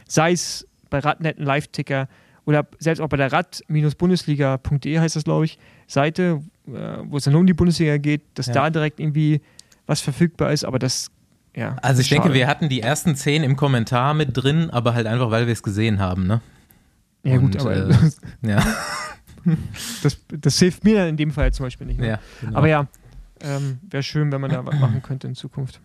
[0.08, 2.08] sei es bei Radnet ein Live-Ticker
[2.46, 6.72] oder selbst auch bei der rad-bundesliga.de heißt das, glaube ich, Seite, äh,
[7.06, 8.54] wo es dann um die Bundesliga geht, dass Ja.
[8.54, 9.42] da direkt irgendwie
[9.88, 11.10] was verfügbar ist, aber das,
[11.56, 11.76] ja.
[11.82, 12.22] Also ich schade.
[12.22, 15.54] denke, wir hatten die ersten zehn im Kommentar mit drin, aber halt einfach, weil wir
[15.54, 16.42] es gesehen haben, ne?
[17.24, 17.94] Ja, gut, Und, aber äh,
[18.48, 18.64] Ja,
[20.04, 22.00] das, das hilft mir in dem Fall zum Beispiel nicht.
[22.00, 22.08] Ne?
[22.08, 22.20] ja.
[22.42, 22.58] Genau.
[22.58, 22.88] Aber ja,
[23.42, 25.80] ähm, wäre schön, wenn man da was machen könnte in Zukunft.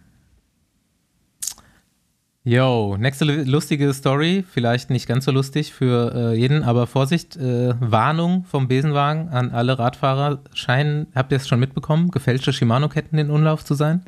[2.49, 7.37] Yo, nächste lu- lustige Story, vielleicht nicht ganz so lustig für äh, jeden, aber Vorsicht,
[7.37, 10.39] äh, Warnung vom Besenwagen an alle Radfahrer.
[10.55, 14.03] Scheinen, habt ihr es schon mitbekommen, gefälschte Shimano-Ketten in Umlauf zu sein?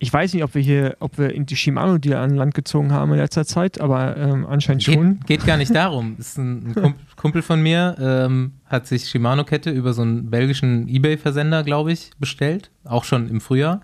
[0.00, 2.90] Ich weiß nicht, ob wir hier, ob wir in die Shimano die an Land gezogen
[2.90, 5.20] haben in letzter Zeit, aber ähm, anscheinend schon.
[5.20, 6.16] Geht, geht gar nicht darum.
[6.18, 10.88] Ist ein, ein Kump- Kumpel von mir, ähm, hat sich Shimano-Kette über so einen belgischen
[10.88, 13.82] Ebay-Versender, glaube ich, bestellt, auch schon im Frühjahr.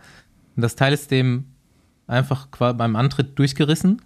[0.56, 1.44] Und das Teil ist dem
[2.08, 4.02] einfach beim Antritt durchgerissen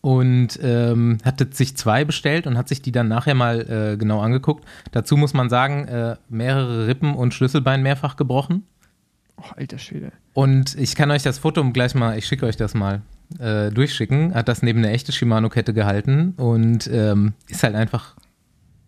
[0.00, 3.60] und ähm, hatte sich zwei bestellt und hat sich die dann nachher mal
[3.92, 4.64] äh, genau angeguckt.
[4.92, 8.64] Dazu muss man sagen, äh, mehrere Rippen und Schlüsselbein mehrfach gebrochen.
[9.36, 10.12] Oh, alter Schwede.
[10.34, 13.02] Und ich kann euch das Foto gleich mal, ich schicke euch das mal,
[13.38, 14.34] äh, durchschicken.
[14.34, 18.16] Hat das neben eine echte Shimano-Kette gehalten und ähm, ist halt einfach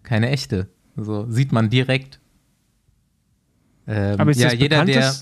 [0.03, 0.69] keine echte.
[0.97, 2.21] So sieht man direkt.
[3.87, 5.13] Ähm, Aber ist ja, das jeder, der.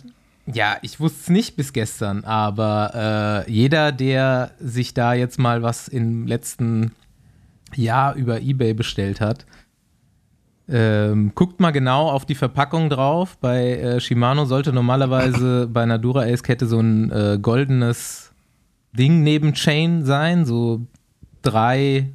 [0.52, 5.62] Ja, ich wusste es nicht bis gestern, aber äh, jeder, der sich da jetzt mal
[5.62, 6.92] was im letzten
[7.74, 9.44] Jahr über Ebay bestellt hat,
[10.70, 13.36] ähm, guckt mal genau auf die Verpackung drauf.
[13.38, 18.32] Bei äh, Shimano sollte normalerweise bei einer Dura-Ace-Kette so ein äh, goldenes
[18.92, 20.86] Ding neben Chain sein, so
[21.42, 22.10] drei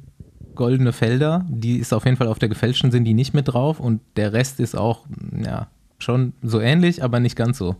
[0.56, 1.44] goldene Felder.
[1.48, 4.32] Die ist auf jeden Fall auf der gefälschten sind die nicht mit drauf und der
[4.32, 5.06] Rest ist auch,
[5.44, 5.68] ja,
[5.98, 7.76] schon so ähnlich, aber nicht ganz so.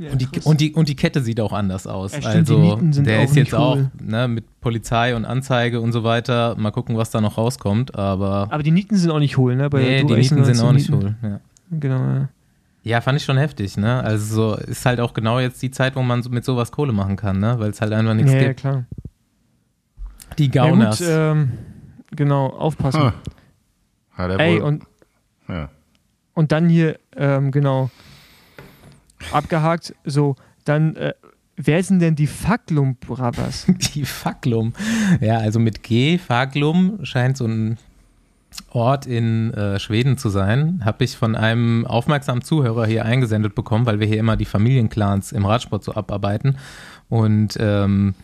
[0.00, 0.46] Ja, Und die, krass.
[0.46, 2.12] und, die, und die Kette sieht auch anders aus.
[2.12, 3.90] Ja, stimmt, also der auch ist jetzt nicht auch cool.
[4.02, 6.56] ne, mit Polizei und Anzeige und so weiter.
[6.56, 7.94] Mal gucken, was da noch rauskommt.
[7.94, 9.68] Aber aber die Nieten sind auch nicht hohl, ne?
[9.68, 11.16] Bei nee, die Nieten sind auch nicht hohl.
[11.22, 11.40] Ja.
[11.70, 11.98] Genau.
[11.98, 12.28] Ja.
[12.82, 13.76] ja, fand ich schon heftig.
[13.76, 14.02] Ne?
[14.02, 16.92] Also so, ist halt auch genau jetzt die Zeit, wo man so mit sowas Kohle
[16.92, 17.56] machen kann, ne?
[17.58, 18.60] weil es halt einfach nichts Ja, ja, gibt.
[18.60, 18.84] klar.
[20.38, 20.98] Die Ja, Gauners.
[20.98, 21.52] gut, ähm,
[22.16, 23.12] genau, aufpassen.
[24.16, 24.26] Ah.
[24.38, 24.82] Ey, wohl, und,
[25.48, 25.68] ja.
[26.34, 27.90] und dann hier, ähm, genau,
[29.32, 31.14] abgehakt, so, dann, äh,
[31.56, 33.66] wer sind denn die Facklum Brothers?
[33.94, 34.72] Die Faklum.
[35.20, 37.78] Ja, also mit G, Faklum scheint so ein
[38.70, 40.82] Ort in äh, Schweden zu sein.
[40.84, 45.32] Habe ich von einem aufmerksamen Zuhörer hier eingesendet bekommen, weil wir hier immer die Familienclans
[45.32, 46.58] im Radsport so abarbeiten.
[47.08, 48.14] Und ähm,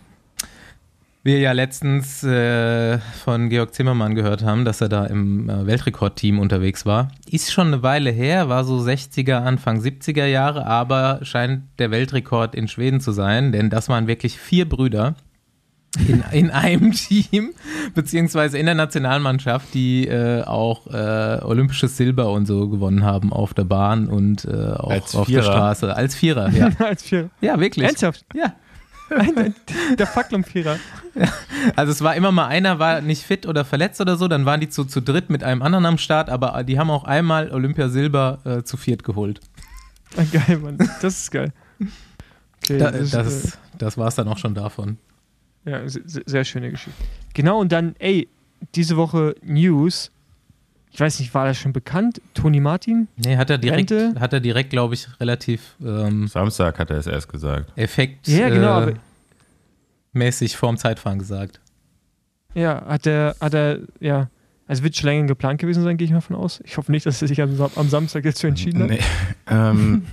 [1.27, 6.39] wir ja letztens äh, von Georg Zimmermann gehört haben, dass er da im äh, Weltrekordteam
[6.39, 7.09] unterwegs war.
[7.31, 12.55] Ist schon eine Weile her, war so 60er, Anfang 70er Jahre, aber scheint der Weltrekord
[12.55, 15.15] in Schweden zu sein, denn das waren wirklich vier Brüder
[16.09, 17.53] in, in einem Team,
[17.95, 23.53] beziehungsweise in der Nationalmannschaft, die äh, auch äh, olympisches Silber und so gewonnen haben auf
[23.53, 25.53] der Bahn und äh, auch Als auf der Vierer.
[25.53, 25.97] Straße.
[25.97, 26.71] Als Vierer, ja.
[26.79, 27.31] Als vier.
[27.41, 27.87] Ja, wirklich.
[27.87, 28.25] Ernsthaft?
[28.35, 28.55] Ja.
[29.99, 30.79] Der Facklum-Vierer.
[31.77, 34.61] Also es war immer mal einer, war nicht fit oder verletzt oder so, dann waren
[34.61, 37.88] die zu, zu dritt mit einem anderen am Start, aber die haben auch einmal Olympia
[37.88, 39.40] Silber äh, zu viert geholt.
[40.16, 40.77] Ah, geil, Mann.
[41.01, 41.53] Das ist geil.
[42.64, 44.99] Okay, Da, das, das, ist, das war es dann auch schon davon.
[45.64, 46.99] äh, ja, se- se- sehr schöne Geschichte.
[47.35, 48.29] Genau, und dann, ey,
[48.75, 50.11] diese Woche News.
[50.96, 52.22] Ich weiß nicht, war das schon bekannt?
[52.32, 53.09] Toni Martin?
[53.16, 54.18] Nee, hat er direkt, Rente?
[54.18, 57.70] hat er direkt, glaube ich, relativ ähm, Samstag hat er es erst gesagt.
[57.76, 58.94] Effekt Ja, genau, aber äh,
[60.14, 61.61] mäßig vorm Zeitfahren gesagt.
[62.54, 64.30] ja, hat er, hat er, ja.
[64.66, 66.62] Also wird schon länger geplant gewesen sein, gehe ich mal von aus.
[66.64, 68.88] Ich hoffe nicht, dass er sich am, am Samstag jetzt für entschieden hat.
[68.88, 69.00] Nee,
[69.48, 70.06] ähm,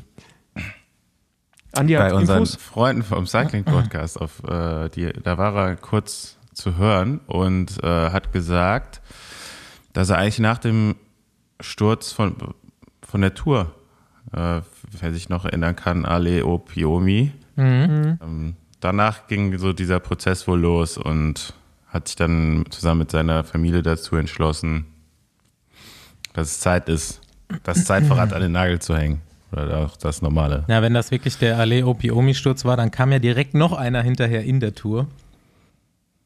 [1.71, 2.57] Andi hat bei unseren Infos.
[2.57, 8.09] Freunden vom Cycling Podcast, auf, äh, die, da war er kurz zu hören und äh,
[8.09, 8.99] hat gesagt,
[9.93, 10.95] dass er eigentlich nach dem
[11.59, 12.35] Sturz von,
[13.01, 13.73] von der Tour,
[14.33, 14.61] äh,
[14.99, 18.17] wer sich noch erinnern kann, Ale Opiomi, Mhm.
[18.23, 21.53] ähm, danach ging so dieser Prozess wohl los und
[21.87, 24.85] hat sich dann zusammen mit seiner Familie dazu entschlossen,
[26.33, 27.21] dass es Zeit ist,
[27.61, 29.21] das Zeitverrat an den Nagel zu hängen.
[29.51, 30.65] Oder auch das normale.
[30.67, 34.43] Ja, wenn das wirklich der Ale Opiomi-Sturz war, dann kam ja direkt noch einer hinterher
[34.43, 35.05] in der Tour.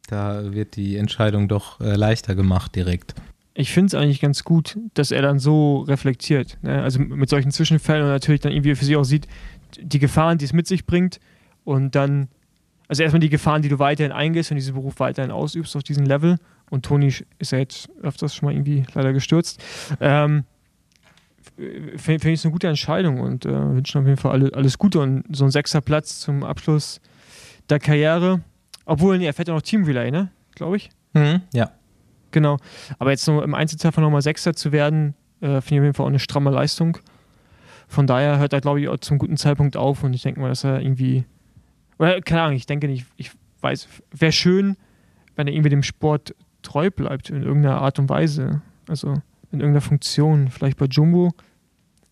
[0.08, 3.15] Da wird die Entscheidung doch äh, leichter gemacht direkt.
[3.59, 6.59] Ich finde es eigentlich ganz gut, dass er dann so reflektiert.
[6.61, 6.83] Ne?
[6.83, 9.27] Also mit solchen Zwischenfällen und natürlich dann irgendwie für sich auch sieht,
[9.79, 11.19] die Gefahren, die es mit sich bringt
[11.63, 12.27] und dann,
[12.87, 16.05] also erstmal die Gefahren, die du weiterhin eingehst und diesen Beruf weiterhin ausübst auf diesem
[16.05, 16.37] Level.
[16.69, 19.59] Und Toni ist ja jetzt öfters schon mal irgendwie leider gestürzt.
[19.99, 20.43] Ähm,
[21.55, 24.77] finde find ich es eine gute Entscheidung und äh, wünschen auf jeden Fall alle, alles
[24.77, 27.01] Gute und so ein sechster Platz zum Abschluss
[27.69, 28.41] der Karriere.
[28.85, 30.29] Obwohl, nee, er fährt ja noch Team Relay, ne?
[30.53, 30.91] Glaube ich.
[31.13, 31.71] Mhm, ja.
[32.38, 32.58] Genau.
[33.00, 36.04] Aber jetzt nur im Einzelzeitfahren nochmal Sechster zu werden, äh, finde ich auf jeden Fall
[36.04, 37.00] auch eine stramme Leistung.
[37.88, 40.50] Von daher hört er, glaube ich, auch zum guten Zeitpunkt auf und ich denke mal,
[40.50, 41.26] dass er irgendwie.
[41.97, 44.78] Oder keine Ahnung, ich denke nicht, ich weiß, wäre schön,
[45.36, 48.62] wenn er irgendwie dem Sport treu bleibt in irgendeiner Art und Weise.
[48.88, 49.13] Also
[49.52, 50.50] in irgendeiner Funktion.
[50.50, 51.32] Vielleicht bei Jumbo,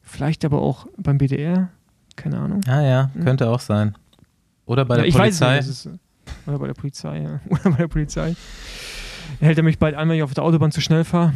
[0.02, 1.70] vielleicht aber auch beim BDR.
[2.16, 2.62] Keine Ahnung.
[2.68, 3.96] Ah ja, könnte auch sein.
[4.66, 5.58] Oder bei Ja, der Polizei.
[5.58, 5.88] nicht, ist,
[6.48, 7.40] oder bei der Polizei, ja.
[7.50, 8.36] Oder bei der Polizei.
[9.40, 11.34] Hält er mich bald an, wenn ich auf der Autobahn zu schnell fahre?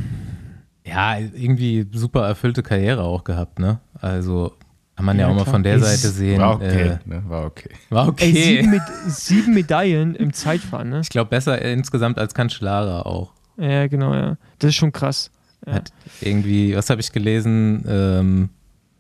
[0.86, 3.80] Ja, irgendwie super erfüllte Karriere auch gehabt, ne?
[4.00, 4.54] Also
[4.96, 5.54] kann man ja, Ja, auch mal klar.
[5.54, 6.42] von der Ey, Seite sehen.
[6.42, 6.88] War okay.
[6.88, 7.24] Äh, ne?
[7.28, 7.70] War okay.
[7.90, 8.32] war Ey, okay.
[8.34, 11.02] sieben, mit, sieben Medaillen im Zeitfahren, ne?
[11.02, 13.34] ich glaube, besser insgesamt als Cancellara auch.
[13.58, 14.38] Ja, genau, ja.
[14.60, 15.32] Das ist schon krass.
[15.68, 15.74] Ja.
[15.74, 18.50] Hat irgendwie, was habe ich gelesen, ähm,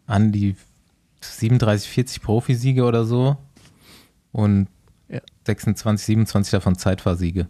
[0.05, 0.55] an die
[1.21, 3.37] 37, 40 Profisiege oder so
[4.31, 4.67] und
[5.09, 5.21] Ja.
[5.45, 7.47] 26, 27 davon Zeitfahrsiege.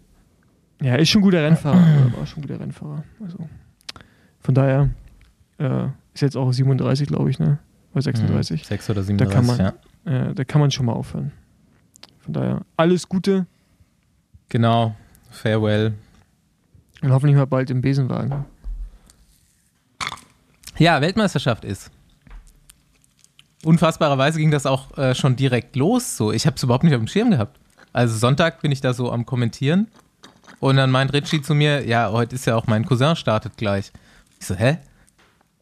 [0.80, 2.12] Ja, ist schon ein guter Rennfahrer.
[2.16, 3.04] war schon ein guter Rennfahrer.
[3.22, 3.48] Also,
[4.40, 4.90] von daher
[5.58, 7.58] äh, ist jetzt auch 37, glaube ich, ne?
[7.92, 8.64] Oder 36.
[8.66, 9.58] 6 oder Da 37, kann man,
[10.06, 10.28] ja.
[10.30, 11.32] äh, da kann man schon mal aufhören.
[12.20, 13.46] Von daher alles Gute
[14.48, 14.96] Genau,
[15.30, 15.94] Farewell.
[17.02, 18.44] und hoffentlich mal bald im Besenwagen.
[20.78, 21.90] Ja, Weltmeisterschaft ist.
[23.64, 26.16] Unfassbarerweise ging das auch äh, schon direkt los.
[26.16, 27.60] So, ich habe es überhaupt nicht auf dem Schirm gehabt.
[27.92, 29.88] Also Sonntag bin ich da so am Kommentieren
[30.60, 33.90] und dann meint Ritchie zu mir, ja, heute ist ja auch mein Cousin startet gleich.
[34.38, 34.78] Ich so, hä?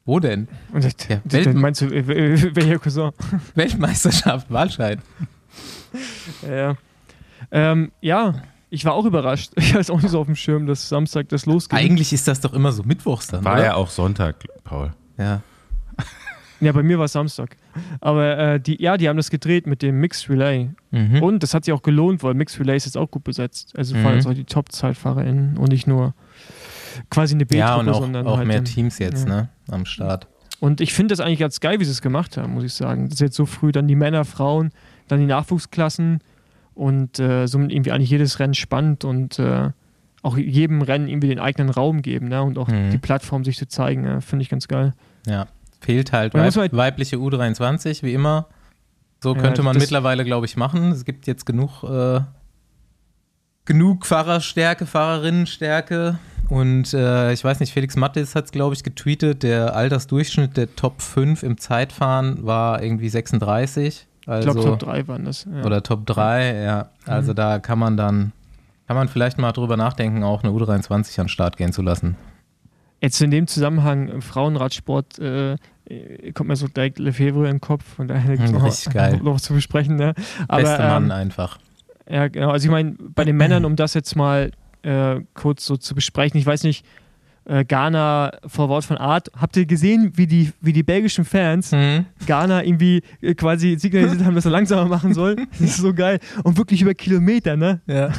[0.04, 0.48] Wo denn?
[0.72, 3.11] Und ich, Ja, ich- Welt- meinst du, äh, äh, welcher Cousin?
[3.54, 4.98] Weltmeisterschaft, Wahlscheid.
[6.48, 6.76] Ja.
[7.50, 8.34] Ähm, ja,
[8.70, 9.52] ich war auch überrascht.
[9.56, 11.78] Ich hatte es auch nicht so auf dem Schirm, dass Samstag das losgeht.
[11.78, 13.64] Eigentlich ist das doch immer so mittwochs dann, War oder?
[13.64, 14.92] ja auch Sonntag, Paul.
[15.16, 15.40] ja.
[16.61, 17.56] Ja, bei mir war es Samstag.
[18.01, 20.71] Aber äh, die, ja, die haben das gedreht mit dem Mixed Relay.
[20.91, 21.23] Mhm.
[21.23, 23.75] Und das hat sich auch gelohnt, weil Mixed Relay ist jetzt auch gut besetzt.
[23.77, 24.17] Also fahren Mhm.
[24.17, 26.14] jetzt auch die Top-ZeitfahrerInnen und nicht nur
[27.11, 29.35] quasi eine B-Truppe, ja, und auch, sondern auch halt mehr Teams jetzt, ja.
[29.35, 29.49] ne?
[29.71, 30.27] Am Start.
[30.61, 33.05] Und ich finde das eigentlich ganz geil, wie sie es gemacht haben, muss ich sagen.
[33.05, 34.71] Das ist jetzt so früh dann die Männer, Frauen,
[35.07, 36.21] dann die Nachwuchsklassen
[36.75, 39.71] und äh, somit irgendwie eigentlich jedes Rennen spannend und äh,
[40.23, 42.43] auch jedem Rennen irgendwie den eigenen Raum geben ne?
[42.43, 42.91] und auch Mhm.
[42.91, 44.05] die Plattform sich zu zeigen.
[44.05, 44.95] Ja, finde ich ganz geil.
[45.27, 45.47] Ja.
[45.81, 48.47] Fehlt halt weib halt- weibliche U23, wie immer.
[49.23, 50.93] So Ja, könnte man mittlerweile, glaube ich, machen.
[50.93, 52.21] Es gibt jetzt genug, äh,
[53.64, 56.19] genug Fahrerstärke, Fahrerinnenstärke.
[56.49, 59.43] Und äh, ich weiß nicht, Felix Mattis hat es, glaube ich, getweetet.
[59.43, 64.07] Der Altersdurchschnitt der Top 5 im Zeitfahren war irgendwie 36.
[64.27, 65.45] Also, Ich glaube, Top 3 waren das.
[65.45, 65.64] Ja.
[65.64, 66.88] Oder Top 3, ja.
[67.07, 68.33] Also da kann man dann,
[68.87, 72.17] kann man vielleicht mal drüber nachdenken, auch eine U23 an den Start gehen zu lassen.
[73.00, 75.52] Jetzt in dem Zusammenhang im Frauenradsport äh,
[75.88, 77.84] äh, kommt mir so direkt Lefebvre in den Kopf.
[77.96, 78.50] Von daher gibt's
[78.87, 79.96] Hm, noch, noch zu besprechen.
[79.96, 80.14] Ne?
[80.48, 81.58] Aber, Beste Mann ähm, einfach.
[82.11, 82.50] Ja, genau.
[82.50, 84.50] Also ich meine, bei den Männern, um das jetzt mal
[84.82, 86.84] äh, kurz so zu besprechen, ich weiß nicht,
[87.44, 91.72] äh, Ghana vor Wort von Art, habt ihr gesehen, wie die, wie die belgischen Fans
[91.72, 92.06] Mhm.
[92.26, 95.37] Ghana irgendwie äh, quasi signalisiert haben, dass er langsamer machen soll?
[95.52, 96.18] Das ist so geil.
[96.44, 97.80] Und wirklich über Kilometer, ne?
[97.87, 98.11] Ja.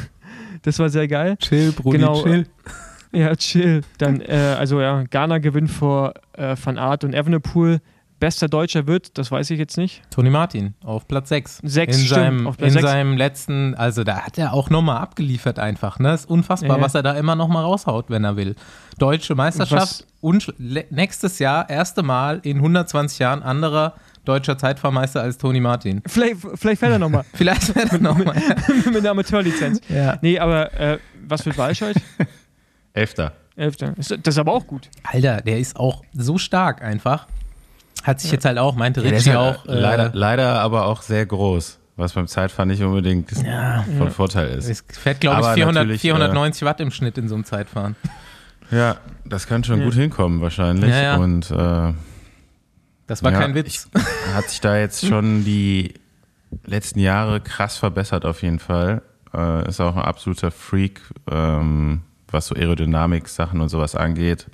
[0.62, 1.36] Das war sehr geil.
[1.38, 2.22] Chill, Brudi, Genau.
[2.22, 2.46] chill.
[3.12, 3.82] Ja, chill.
[3.98, 7.80] Dann, äh, also ja, Ghana gewinnt vor äh, Van Aert und Evenepoel.
[8.20, 10.02] Bester Deutscher wird, das weiß ich jetzt nicht.
[10.10, 11.60] Toni Martin auf Platz 6.
[11.64, 12.84] Sechs, in stimmt, seinem, auf Platz in sechs.
[12.86, 15.98] seinem letzten, also da hat er auch nochmal abgeliefert einfach.
[15.98, 16.12] Ne?
[16.12, 18.56] Ist unfassbar, Ja, was er da immer nochmal raushaut, wenn er will.
[18.98, 20.04] Deutsche Meisterschaft,
[20.58, 23.94] le- nächstes Jahr, erste Mal in 120 Jahren anderer
[24.26, 26.02] deutscher Zeitfahrmeister als Toni Martin.
[26.06, 28.34] Vielleicht, vielleicht fährt er nochmal Vielleicht wird er nochmal.
[28.84, 29.80] mit einer Amateurlizenz.
[29.88, 30.18] ja.
[30.20, 31.96] Nee, aber äh, was für Walscheid?
[32.92, 33.32] Elfter.
[33.56, 33.94] Elfter.
[33.98, 34.88] Ist- Das ist aber auch gut.
[35.02, 37.26] Alter, der ist auch so stark einfach.
[38.02, 39.66] Hat sich jetzt halt auch, meinte Ja, auch.
[39.66, 43.84] äh, leider, leider aber auch sehr groß, was beim Zeitfahren nicht unbedingt Ja.
[43.98, 44.68] von Vorteil ist.
[44.70, 47.96] Es fährt, glaube ich, Aber 400, natürlich, 490 Watt im Schnitt in so einem Zeitfahren.
[48.70, 49.84] Ja, das kann schon Ja.
[49.84, 50.88] gut hinkommen wahrscheinlich.
[50.90, 51.16] Ja, ja.
[51.16, 51.92] Und äh,
[53.06, 53.90] Das war Ja, kein Witz.
[54.34, 55.94] hat sich da jetzt schon die
[56.64, 59.02] letzten Jahre krass verbessert auf jeden Fall.
[59.34, 61.00] Äh, ist auch ein absoluter Freak,
[61.30, 64.46] ähm, was so Aerodynamik-Sachen und sowas angeht.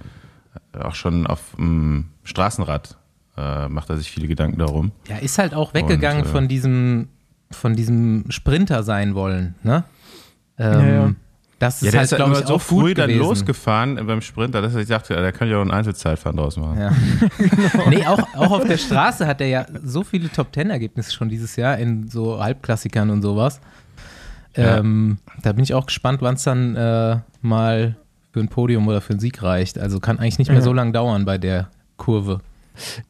[0.78, 2.96] Auch schon auf dem Straßenrad
[3.36, 4.92] äh, macht er sich viele Gedanken darum.
[5.08, 7.08] Ja, ist halt auch weggegangen Und, äh, von diesem,
[7.50, 9.84] von diesem Sprinter sein wollen, ne?
[10.58, 11.12] Ähm, Ja, ja.
[11.58, 13.26] Das ist Ja, der halt, ist ja glaube immer ich, so früh dann gewesen.
[13.26, 16.78] losgefahren beim Sprinter, dass ich dachte, der könnte ja auch ein Einzelzeitfahren draus machen.
[16.78, 16.90] Ja.
[17.88, 21.78] Nee, auch, auch auf der Straße hat er ja so viele Top-Ten-Ergebnisse schon dieses Jahr
[21.78, 23.60] in so Halbklassikern und sowas.
[24.56, 24.78] Ja.
[24.78, 27.96] Ähm, da bin ich auch gespannt, wann es dann äh, mal
[28.32, 29.78] für ein Podium oder für einen Sieg reicht.
[29.78, 30.64] Also kann eigentlich nicht mehr Ja.
[30.64, 32.40] so lange dauern bei der Kurve.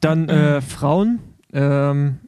[0.00, 1.18] Dann äh, Frauen,
[1.52, 2.18] ähm,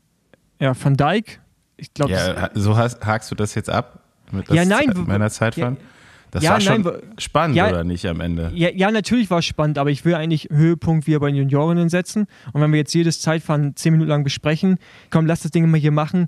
[0.61, 1.41] ja, Van Dijk.
[1.77, 4.01] Ich glaube, Ja, so hast, hakst du das jetzt ab?
[4.33, 5.75] Mit Ja, nein, meiner Zeitfahren?
[5.77, 5.81] ja,
[6.31, 8.51] das ja, war schon nein, spannend, ja, oder nicht am Ende?
[8.55, 11.88] Ja, ja, natürlich war es spannend, aber ich will eigentlich Höhepunkt wieder bei den Juniorinnen
[11.88, 12.27] setzen.
[12.53, 14.79] Und wenn wir jetzt jedes Zeitfahren zehn Minuten lang besprechen,
[15.11, 16.27] komm, lass das Ding mal hier machen,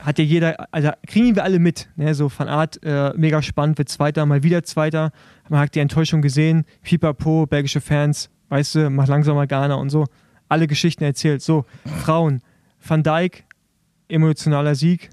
[0.00, 1.88] hat ja jeder, also kriegen wir alle mit.
[1.96, 2.14] Ne?
[2.14, 5.12] So von Art, äh, mega spannend, wird Zweiter, mal wieder Zweiter.
[5.48, 10.06] Man hat die Enttäuschung gesehen, Pipapo, belgische Fans, weißt du, mach langsamer Ghana und so.
[10.48, 11.42] Alle Geschichten erzählt.
[11.42, 11.64] So,
[12.04, 12.40] Frauen,
[12.86, 13.44] Van Dijk,
[14.08, 15.10] emotionaler Sieg,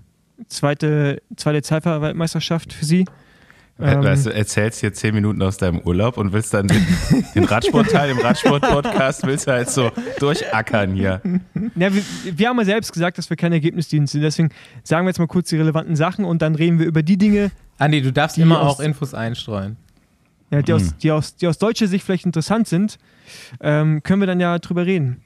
[0.47, 3.05] zweite, zweite Zeitfahrweltmeisterschaft für sie.
[3.81, 6.85] Ähm, weißt du, erzählst hier zehn Minuten aus deinem Urlaub und willst dann den,
[7.33, 9.89] den Radsportteil im Radsport-Podcast willst du halt so
[10.19, 11.21] durchackern hier.
[11.75, 12.03] Ja, wir,
[12.35, 14.21] wir haben ja selbst gesagt, dass wir kein Ergebnisdienst sind.
[14.21, 14.49] Deswegen
[14.83, 17.51] sagen wir jetzt mal kurz die relevanten Sachen und dann reden wir über die Dinge,
[17.77, 19.77] Andi, du darfst immer aus- auch Infos einstreuen.
[20.51, 22.97] ja, die, aus, die, aus, die aus deutscher Sicht vielleicht interessant sind.
[23.61, 25.21] Ähm, können wir dann ja drüber reden.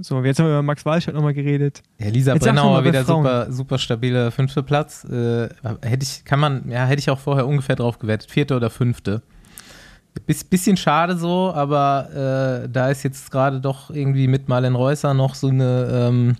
[0.00, 1.82] So, jetzt haben wir über Max Walscheid nochmal geredet.
[1.98, 3.24] Ja, Lisa Jetzt Brennauer wieder Frauen.
[3.24, 5.04] super, super stabiler fünfter Platz.
[5.04, 5.48] Äh,
[5.82, 8.30] hätte ich, kann man, ja, hätte ich auch vorher ungefähr drauf gewettet.
[8.30, 9.22] Vierte oder fünfte.
[10.26, 15.14] Biss, bisschen schade so, aber äh, da ist jetzt gerade doch irgendwie mit Marlen Reusser
[15.14, 16.36] noch so eine, ähm,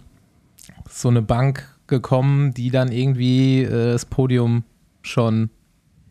[0.89, 4.65] so eine Bank gekommen, die dann irgendwie äh, das Podium
[5.03, 5.51] schon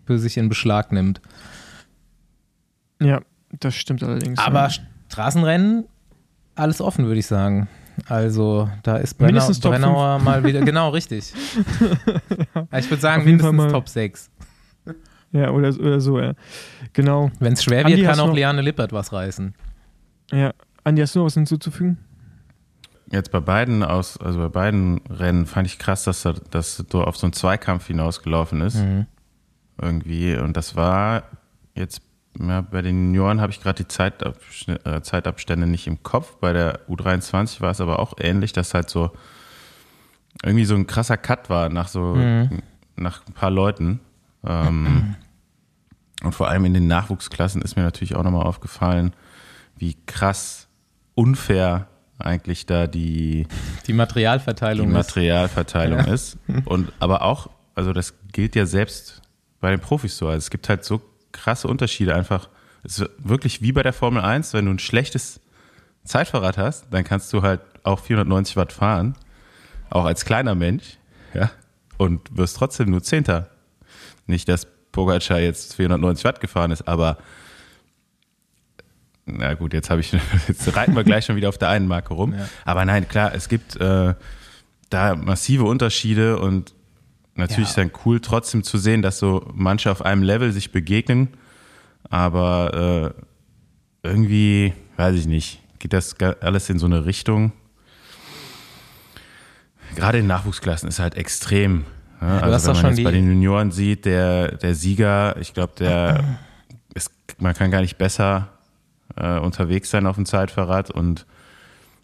[0.06, 1.22] für sich in Beschlag nimmt.
[3.00, 3.22] Ja,
[3.60, 4.40] das stimmt allerdings.
[4.40, 4.72] Aber ja.
[5.10, 5.86] Straßenrennen,
[6.56, 7.68] alles offen, würde ich sagen.
[8.08, 11.34] Also da ist Brenner, Mindestens Top Brennauer mal wieder, genau, richtig.
[11.36, 14.30] Ich würde sagen, mindestens mal- Top 6.
[15.32, 16.34] ja, oder, oder so, ja.
[16.94, 17.32] Genau.
[17.40, 19.54] Wenn es schwer Andi, wird, kann auch Liane Lippert was reißen.
[20.32, 20.54] Ja.
[20.84, 21.98] Andi, hast du noch was hinzuzufügen?
[23.12, 27.04] Jetzt bei beiden aus, also bei beiden Rennen fand ich krass, dass er, dass du
[27.04, 28.76] auf so einen Zweikampf hinausgelaufen ist.
[28.78, 29.06] Mhm.
[29.82, 30.38] Irgendwie.
[30.38, 31.24] Und das war
[31.76, 32.02] jetzt,
[32.40, 36.38] ja, bei den Junioren habe ich gerade die Zeitabstände, äh, Zeitabstände nicht im Kopf.
[36.38, 39.12] Bei der U23 war es aber auch ähnlich, dass halt so
[40.44, 42.16] irgendwie so ein krasser Cut war nach so,
[42.96, 44.00] nach ein paar Leuten.
[44.46, 45.16] Ähm,
[46.24, 49.14] und vor allem in den Nachwuchsklassen ist mir natürlich auch nochmal aufgefallen,
[49.76, 50.68] wie krass
[51.16, 53.48] unfair eigentlich da die,
[53.88, 54.94] Die die Materialverteilung ist.
[54.94, 56.38] Materialverteilung ist.
[56.66, 59.22] Und aber auch, also das gilt ja selbst
[59.60, 60.28] bei den Profis so.
[60.28, 62.50] Also es gibt halt so krasse Unterschiede einfach.
[62.84, 65.40] Es ist wirklich wie bei der Formel 1, wenn du ein schlechtes
[66.04, 69.16] Zeitfahrrad hast, dann kannst du halt auch 490 Watt fahren,
[69.90, 70.98] auch als kleiner Mensch,
[71.34, 71.52] ja,
[71.98, 73.50] und wirst trotzdem nur Zehnter.
[74.26, 77.18] Nicht, dass Pogacar jetzt 490 Watt gefahren ist, aber
[79.26, 80.12] na gut, jetzt habe ich,
[80.48, 82.34] jetzt reiten wir gleich schon wieder auf der einen Marke rum.
[82.34, 82.50] Ja.
[82.66, 84.16] Aber nein, klar, es gibt äh,
[84.90, 86.74] da massive Unterschiede und
[87.36, 87.70] natürlich Ja.
[87.70, 91.30] ist dann cool, trotzdem zu sehen, dass so manche auf einem Level sich begegnen.
[92.10, 93.14] Aber
[94.04, 97.52] äh, irgendwie, weiß ich nicht, geht das alles in so eine Richtung.
[99.96, 101.86] Gerade in Nachwuchsklassen ist halt extrem.
[102.20, 105.74] Hast also wenn man jetzt die- bei den Junioren sieht, der, der Sieger, ich glaube,
[105.78, 106.24] der
[106.94, 108.50] ist, man kann gar nicht besser
[109.18, 111.26] äh, unterwegs sein auf dem Zeitfahrrad und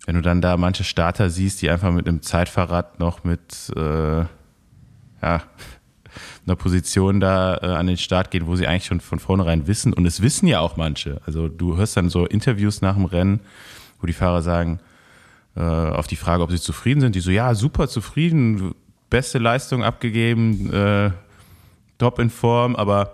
[0.06, 4.26] wenn du dann da manche Starter siehst, die einfach mit einem Zeitfahrrad noch mit äh,
[5.22, 5.44] ja,
[6.46, 9.94] einer Position da äh, an den Start gehen, wo sie eigentlich schon von vornherein wissen.
[9.94, 11.22] Und es wissen ja auch manche.
[11.26, 13.42] Also du hörst dann so Interviews nach dem Rennen,
[14.00, 14.80] wo die Fahrer sagen,
[15.56, 18.74] äh, auf die Frage, ob sie zufrieden sind, die so, ja, super zufrieden,
[19.10, 21.12] beste Leistung abgegeben, äh,
[21.98, 23.14] top in Form, aber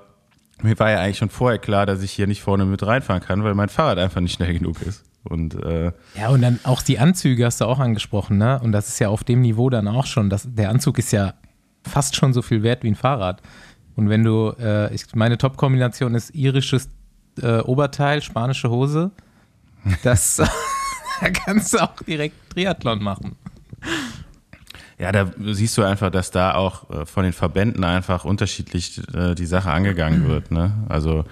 [0.61, 3.43] mir war ja eigentlich schon vorher klar, dass ich hier nicht vorne mit reinfahren kann,
[3.43, 5.03] weil mein Fahrrad einfach nicht schnell genug ist.
[5.23, 8.59] Und äh, Ja, und dann auch die Anzüge hast du auch angesprochen, ne?
[8.61, 10.29] Und das ist ja auf dem Niveau dann auch schon.
[10.29, 11.33] Das, der Anzug ist ja
[11.87, 13.41] fast schon so viel wert wie ein Fahrrad.
[13.95, 16.89] Und wenn du, äh, ich, meine Top-Kombination ist irisches
[17.41, 19.11] äh, Oberteil, spanische Hose.
[20.03, 20.37] Das,
[21.21, 23.35] da kannst du auch direkt Triathlon machen.
[24.97, 29.35] Ja, da siehst du einfach, dass da auch äh, von den Verbänden einfach unterschiedlich äh,
[29.35, 30.51] die Sache angegangen wird.
[30.51, 30.71] Ne?
[30.87, 31.25] Also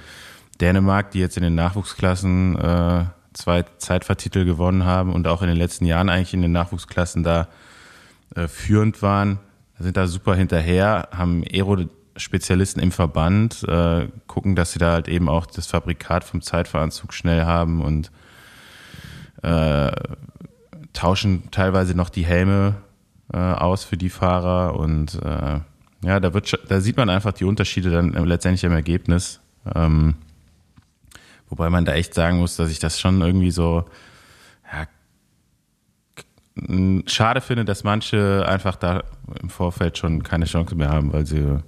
[0.60, 5.58] Dänemark, die jetzt in den Nachwuchsklassen äh, zwei Zeitfahrtitel gewonnen haben und auch in den
[5.58, 7.48] letzten Jahren eigentlich in den Nachwuchsklassen da
[8.36, 9.40] äh, führend waren,
[9.82, 15.30] sind da super hinterher, haben Aero-Spezialisten im Verband, äh, gucken, dass sie da halt eben
[15.30, 18.12] auch das Fabrikat vom Zeitfahranzug schnell haben und
[19.44, 19.92] äh,
[20.94, 22.76] tauschen teilweise noch die Helme
[23.34, 25.60] äh, aus für die Fahrer und äh,
[26.04, 29.40] ja, da wird, da sieht man einfach die Unterschiede dann letztendlich im Ergebnis.
[29.76, 30.16] Ähm,
[31.48, 33.86] wobei man da echt sagen muss, dass ich das schon irgendwie so
[37.08, 39.04] schade finde, dass manche einfach da
[39.42, 41.60] im Vorfeld schon keine Chance mehr haben, weil sie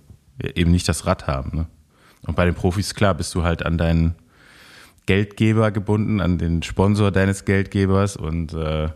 [0.56, 1.56] eben nicht das Rad haben.
[1.56, 1.68] Ne?
[2.26, 4.16] Und bei den Profis, klar, bist du halt an deinen
[5.06, 8.90] Geldgeber gebunden, an den Sponsor deines Geldgebers und äh,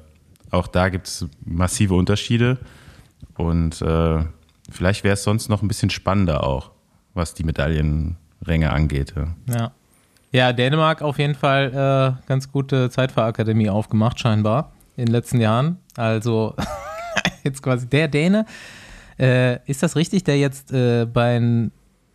[0.51, 2.57] auch da gibt es massive Unterschiede
[3.35, 4.23] und äh,
[4.69, 6.71] vielleicht wäre es sonst noch ein bisschen spannender auch,
[7.13, 9.13] was die Medaillenränge angeht.
[9.15, 9.53] Ja.
[9.53, 9.71] Ja.
[10.33, 15.77] Ja, Dänemark auf jeden Fall äh, ganz gute Zeitfahrakademie aufgemacht, scheinbar, in den letzten Jahren.
[15.95, 16.55] Also
[17.43, 18.45] jetzt quasi der Däne.
[19.17, 21.69] Äh, ist das richtig, der jetzt äh, bei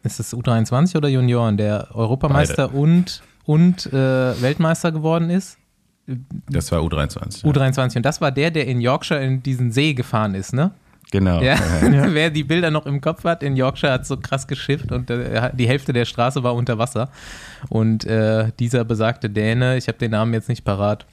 [0.05, 2.79] ist das U23 oder Junioren, der Europameister Beide.
[2.79, 5.59] und, und äh, Weltmeister geworden ist?
[6.51, 7.45] Das war U23.
[7.45, 7.53] ja.
[7.53, 7.97] U23.
[7.97, 10.73] Und das war der, der in Yorkshire in diesen See gefahren ist, ne?
[11.13, 11.41] Genau.
[11.41, 11.55] Ja.
[11.83, 12.07] Ja.
[12.15, 15.51] Wer die Bilder noch im Kopf hat, in Yorkshire hat so krass geschifft und äh,
[15.55, 17.11] die Hälfte der Straße war unter Wasser.
[17.69, 21.07] Und äh, dieser besagte Däne, ich habe den Namen jetzt nicht parat,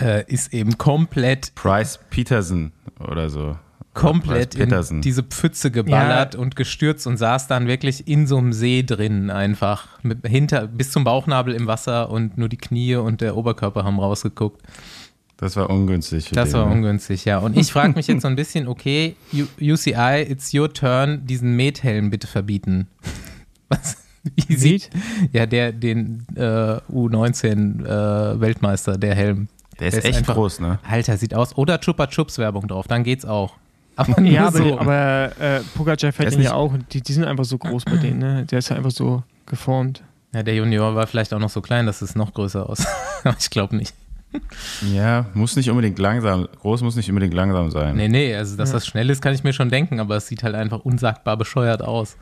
[0.00, 3.56] äh, ist eben komplett, Price Peterson oder so.
[3.94, 8.82] komplett in diese Pfütze geballert und gestürzt und saß dann wirklich in so einem See
[8.84, 9.86] drin einfach.
[10.02, 13.98] Mit, hinter, bis zum Bauchnabel im Wasser und nur die Knie und der Oberkörper haben
[13.98, 14.62] rausgeguckt.
[15.36, 16.28] Das war ungünstig.
[16.28, 16.74] Für Das den, war ne?
[16.74, 17.38] ungünstig, ja.
[17.38, 19.14] Und ich frage mich jetzt so ein bisschen, okay,
[19.60, 22.88] UCI, it's your turn, diesen Methelm bitte verbieten.
[23.68, 23.96] Was?
[24.48, 24.90] Wie sieht?
[25.32, 26.40] Ja, der, den äh,
[26.92, 29.48] U19 äh, Weltmeister, der Helm.
[29.78, 30.78] Der ist Der ist echt einfach- groß, ne?
[30.88, 31.56] Alter, sieht aus.
[31.56, 33.54] Oder Chupa Chups Werbung drauf, dann geht's auch.
[33.96, 34.78] Aber Ja, aber, so.
[34.78, 37.96] aber äh, Pogacar fährt ist den ja auch die, die sind einfach so groß bei
[37.96, 38.44] denen, ne?
[38.46, 40.02] Der ist ja einfach so geformt.
[40.32, 42.86] ja, der Junior war vielleicht auch noch so klein, dass es noch größer aus.
[43.24, 43.94] Aber ich glaube nicht.
[44.92, 47.96] Ja, muss nicht unbedingt langsam, groß muss nicht unbedingt langsam sein.
[47.96, 50.42] Nee, nee, also dass das schnell ist, kann ich mir schon denken, aber es sieht
[50.42, 52.16] halt einfach unsagbar bescheuert aus.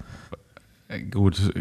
[0.89, 1.53] Äh, Gut,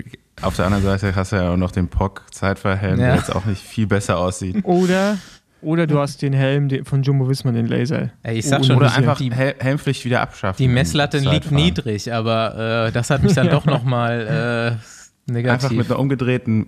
[0.42, 3.08] auf der anderen Seite hast du ja auch noch den POC Zeitverhelm, Ja.
[3.08, 4.64] der jetzt auch nicht viel besser aussieht.
[4.64, 5.18] Oder,
[5.66, 8.12] oder du hast den Helm den- von Jumbo Visma, den Laser.
[8.24, 10.58] Ey, ich sag schon, Oder einfach die, Hel Helmpflicht wieder abschaffen.
[10.64, 14.78] Die Messlatte im liegt niedrig, aber äh, das hat mich dann doch nochmal
[15.28, 15.64] äh, negativ.
[15.66, 16.68] Einfach mit einer umgedrehten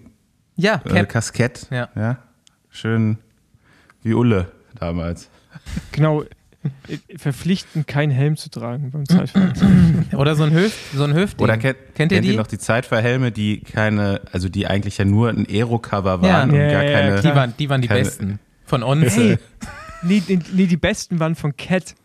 [0.55, 1.05] ja, äh.
[1.05, 1.67] Kaskett.
[1.71, 1.89] Ja.
[1.95, 2.17] ja.
[2.69, 3.17] Schön
[4.03, 5.29] wie Ulle damals.
[5.91, 6.23] Genau.
[6.23, 6.27] äh,
[7.17, 9.53] Verpflichten, keinen Helm zu tragen beim Zeitfahren.
[10.15, 11.43] oder so ein, Hüft, so ein Hüftding.
[11.43, 12.35] Oder kennt, Kennt ihr die?
[12.35, 16.21] noch die Zeitverhelme, die keine, also die eigentlich ja nur ein Aero-Cover Ja.
[16.21, 17.21] waren und Ja, gar ja, ja, keine.
[17.21, 18.39] die, waren, die waren die keine- besten.
[18.67, 19.09] Von Onze.
[19.09, 19.37] Hey,
[20.03, 21.95] nee, die- nee, die besten waren von Cat.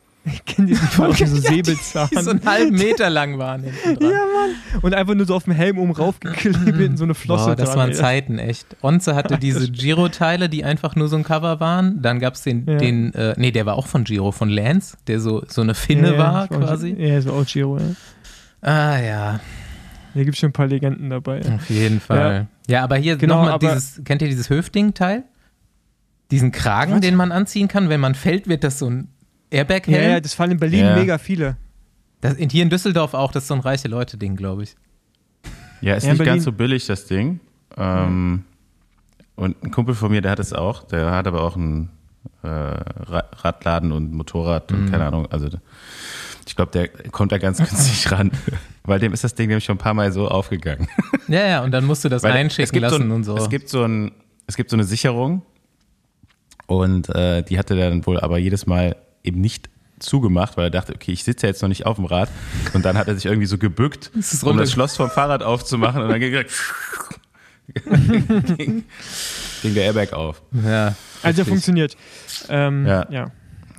[0.47, 2.09] Kennt ihr die von so Säbelzahn?
[2.13, 4.81] Die so einen halben Meter lang waren ja, Mann.
[4.81, 7.71] Und einfach nur so auf dem Helm oben raufgeklebt in so eine Flosse Boah, das
[7.71, 7.79] dran.
[7.79, 7.97] waren ey.
[7.97, 8.77] Zeiten, echt.
[8.83, 12.01] Onze hatte diese Giro-Teile, die einfach nur so ein Cover waren.
[12.03, 12.77] Dann gab es den, Ja.
[12.79, 16.13] den äh, nee, der war auch von Giro, von Lance, der so, so eine Finne
[16.13, 16.95] Ja, war quasi.
[16.97, 17.85] Ja, so auch Giro, ja.
[18.61, 19.41] Ah ja,
[20.15, 21.41] Hier gibt es schon ein paar Legenden dabei.
[21.41, 21.57] Ja.
[21.57, 22.47] auf jeden Fall.
[22.69, 25.25] Ja, aber hier Genau, nochmal dieses, kennt ihr dieses Hüftding-Teil?
[26.33, 27.01] Diesen Kragen, Was?
[27.03, 29.09] den man anziehen kann, wenn man fällt, wird das so ein
[29.53, 30.11] Ja, Airbag-Helm.
[30.13, 30.97] ja, das fallen in Berlin Ja.
[30.97, 31.57] mega viele.
[32.21, 34.75] Das, hier in Düsseldorf auch, das ist so ein reiche Leute-Ding, glaube ich.
[35.81, 36.35] Ja, ist Ja, nicht Berlin.
[36.35, 37.39] ganz so billig, das Ding.
[37.77, 38.45] Ähm,
[39.37, 40.85] und ein Kumpel von mir, der hat es auch.
[40.85, 41.91] Der hat aber auch einen
[42.45, 45.27] äh, Ra- Radladen und Motorrad und keine Ahnung.
[45.31, 45.49] Also
[46.47, 48.31] ich glaube, der kommt da ganz günstig ran.
[48.85, 50.89] Weil dem ist das Ding nämlich schon ein paar Mal so aufgegangen.
[51.29, 53.37] Ja, ja, und dann musst du das Weil einschicken lassen so ein, und so.
[53.37, 54.13] Es gibt so, ein,
[54.47, 55.43] es gibt so eine Sicherung
[56.81, 59.69] und äh, die hatte er dann wohl aber jedes Mal eben nicht
[59.99, 62.29] zugemacht, weil er dachte, okay, ich sitze ja jetzt noch nicht auf dem Rad.
[62.75, 66.03] Und dann hat er sich irgendwie so gebückt, ist um das Schloss vom Fahrrad aufzumachen
[66.03, 66.45] und dann ging,
[68.57, 68.85] ging,
[69.63, 70.43] ging der Airbag auf.
[70.53, 71.97] ja, Also funktioniert.
[72.49, 73.07] Ähm, Ja.
[73.11, 73.31] ja.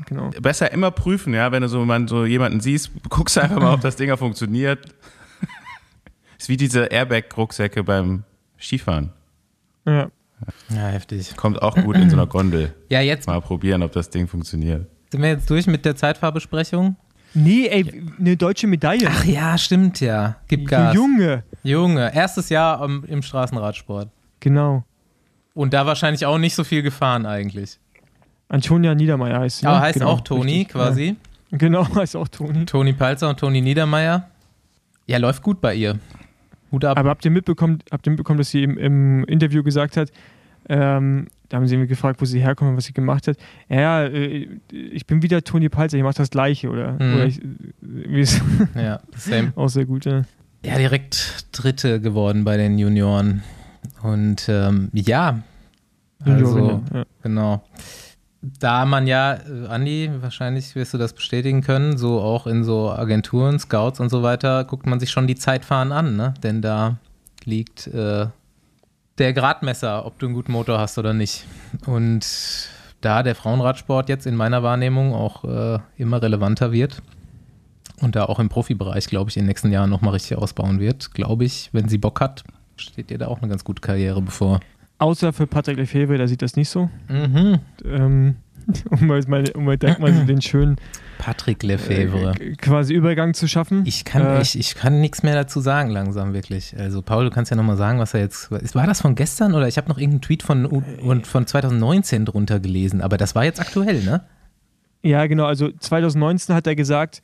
[0.05, 0.29] genau.
[0.41, 3.73] Besser immer prüfen, ja, wenn du so, man so jemanden siehst, guckst du einfach mal,
[3.73, 4.85] ob das Ding funktioniert.
[6.39, 8.23] ist wie diese Airbag-Rucksäcke beim
[8.59, 9.11] Skifahren.
[9.85, 10.09] Ja.
[10.69, 11.35] Ja, heftig.
[11.35, 12.73] Kommt auch gut in so einer Gondel.
[12.89, 14.87] Ja, jetzt Mal probieren, ob das Ding funktioniert.
[15.11, 16.95] sind wir jetzt durch mit der Zeitfahrbesprechung.
[17.33, 19.07] Nee, ey, eine deutsche Medaille.
[19.09, 20.35] Ach ja, stimmt ja.
[20.47, 20.93] Gib Gas.
[20.93, 21.43] Junge.
[21.63, 24.09] Junge, erstes Jahr im, im Straßenradsport.
[24.39, 24.83] Genau.
[25.55, 27.79] Und da wahrscheinlich auch nicht so viel gefahren eigentlich.
[28.49, 29.65] Antonia Niedermeyer heißt sie.
[29.65, 29.85] Aber ne?
[29.85, 30.69] heißt genau, auch Toni richtig.
[30.69, 31.15] quasi.
[31.49, 31.57] Ja.
[31.57, 32.65] Genau, heißt auch Toni.
[32.65, 34.29] Toni Palzer und Toni Niedermeyer.
[35.07, 35.99] Ja, läuft gut bei ihr.
[36.73, 36.97] Hut ab.
[36.97, 40.11] Aber habt ihr mitbekommen, habt ihr mitbekommen dass sie im, im Interview gesagt hat,
[40.67, 43.37] ähm, da haben sie mich gefragt, wo sie herkommt und was sie gemacht hat.
[43.69, 46.93] Ja, äh, ich bin wieder Toni Palzer, ich mache das Gleiche, oder?
[46.93, 47.13] Mhm.
[47.13, 47.39] oder ich,
[48.75, 49.53] ja, same.
[49.55, 50.23] auch sehr gut, ja.
[50.65, 53.43] Ja, direkt Dritte geworden bei den Junioren.
[54.01, 55.43] Und ähm, ja,
[56.21, 57.03] also Juniorin, ja.
[57.21, 57.63] genau.
[58.45, 62.91] Da man ja, äh, Andi, wahrscheinlich wirst du das bestätigen können, so auch in so
[62.91, 66.33] Agenturen, Scouts und so weiter, guckt man sich schon die Zeitfahren an, ne?
[66.43, 66.97] Denn da
[67.45, 68.27] liegt äh,
[69.17, 71.45] der Gradmesser, ob du einen guten Motor hast oder nicht.
[71.85, 72.25] Und
[72.99, 77.01] da der Frauenradsport jetzt in meiner Wahrnehmung auch äh, immer relevanter wird
[78.01, 81.13] und da auch im Profibereich, glaube ich, in den nächsten Jahren nochmal richtig ausbauen wird,
[81.13, 82.43] glaube ich, wenn sie Bock hat,
[82.75, 84.59] steht ihr da auch eine ganz gute Karriere bevor.
[85.03, 86.89] Außer für Patrick Lefebvre, der sieht das nicht so.
[87.09, 87.59] Mhm.
[87.83, 88.35] Ähm,
[88.89, 90.77] um mal, mal, um mal direkt mal so den schönen
[91.17, 92.33] Patrick Lefebvre.
[92.39, 93.83] äh, quasi Übergang zu schaffen.
[93.85, 96.73] Ich kann, Äh, ich, ich kann nichts mehr dazu sagen, langsam wirklich.
[96.79, 98.49] Also, Paul, du kannst ja nochmal sagen, was er jetzt.
[98.49, 102.61] War das von gestern oder ich habe noch irgendeinen Tweet von, und von 2019 drunter
[102.61, 104.23] gelesen, aber das war jetzt aktuell, ne?
[105.01, 105.47] Ja, genau.
[105.47, 107.21] Also 2019 hat er gesagt,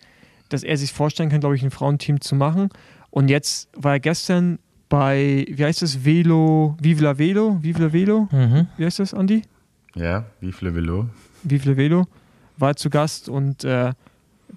[0.50, 2.68] dass er sich vorstellen kann, glaube ich, ein Frauenteam zu machen.
[3.10, 4.60] Und jetzt war er gestern
[4.90, 8.68] bei, wie heißt das, Velo, Vive la Velo, Vive la Velo, Mhm.
[8.78, 9.44] wie heißt das, Andi?
[9.96, 11.08] Ja, viele Velo?
[11.44, 12.08] Vive la Velo,
[12.58, 13.94] war zu Gast und äh,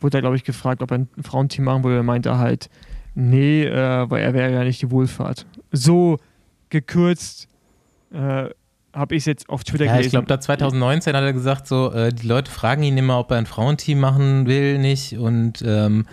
[0.00, 1.98] wurde da, glaube ich, gefragt, ob er ein Frauenteam machen würde.
[1.98, 2.70] Er meinte halt,
[3.14, 5.46] nee, äh, weil er wäre ja nicht die Wohlfahrt.
[5.70, 6.18] So
[6.70, 7.48] gekürzt
[8.12, 8.46] äh,
[8.94, 10.06] habe ich es jetzt auf Twitter Ja, gelesen.
[10.06, 13.30] ich glaube, da 2019 hat er gesagt, so, äh, die Leute fragen ihn immer, ob
[13.30, 15.16] er ein Frauenteam machen will, nicht.
[15.18, 16.06] Und ähm,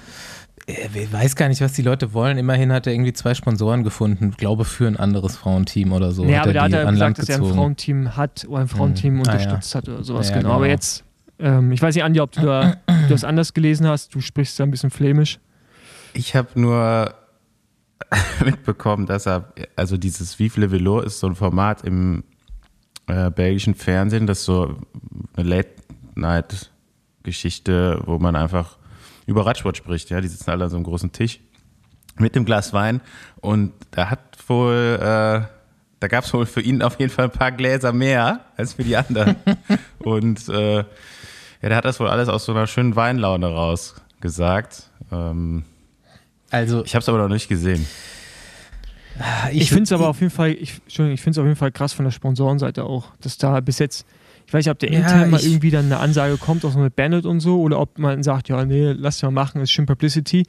[0.70, 2.38] er weiß gar nicht, was die Leute wollen.
[2.38, 6.24] Immerhin hat er irgendwie zwei Sponsoren gefunden, glaube für ein anderes Frauenteam oder so.
[6.24, 7.58] Nee, aber da hat er gesagt, dass er ein gezogen.
[7.58, 9.20] Frauenteam hat oder ein Frauenteam Hm.
[9.20, 10.30] Ah, unterstützt hat oder sowas.
[10.30, 10.50] Ja, genau.
[10.50, 10.56] genau.
[10.56, 11.04] Aber jetzt,
[11.40, 14.14] ähm, ich weiß nicht, Andi, ob du, da, ob du das anders gelesen hast.
[14.14, 15.40] Du sprichst da ein bisschen flämisch.
[16.14, 17.14] Ich habe nur
[18.46, 22.24] mitbekommen, dass er, also dieses Vive le Velo ist so ein Format im
[23.08, 24.76] äh, belgischen Fernsehen, das ist so
[25.36, 28.79] eine Late-Night-Geschichte, wo man einfach
[29.30, 30.10] über Radsport spricht.
[30.10, 31.40] Ja, die sitzen alle an so einem großen Tisch
[32.18, 33.02] mit dem Glas Wein
[33.42, 35.42] und da hat wohl, äh,
[36.00, 38.84] da gab es wohl für ihn auf jeden Fall ein paar Gläser mehr als für
[38.84, 39.36] die anderen.
[40.00, 40.84] und äh, ja,
[41.62, 44.90] der hat das wohl alles aus so einer schönen Weinlaune raus gesagt.
[45.12, 45.64] Ähm,
[46.52, 47.86] Also, ich habe es aber noch nicht gesehen.
[49.52, 51.72] Ich, finde es aber auf jeden Fall, ich, Entschuldigung, ich finde es auf jeden Fall
[51.72, 54.06] krass von der Sponsorenseite auch, dass da bis jetzt,
[54.50, 56.80] ich weiß nicht, ob der Ja, intern mal irgendwie dann eine Ansage kommt, auch so
[56.80, 59.86] mit Bennett und so, oder ob man sagt, ja, nee, lass mal machen, ist schön
[59.86, 60.44] Publicity.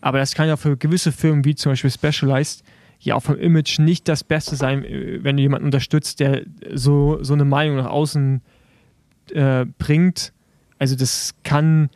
[0.00, 2.64] Aber das kann ja für gewisse Firmen wie zum Beispiel Specialized
[2.98, 6.42] ja auch vom Image nicht das Beste sein, äh, wenn du jemanden unterstützt, der
[6.72, 8.42] so, so eine Meinung nach außen
[9.30, 10.32] äh, bringt.
[10.80, 11.90] Also das kann,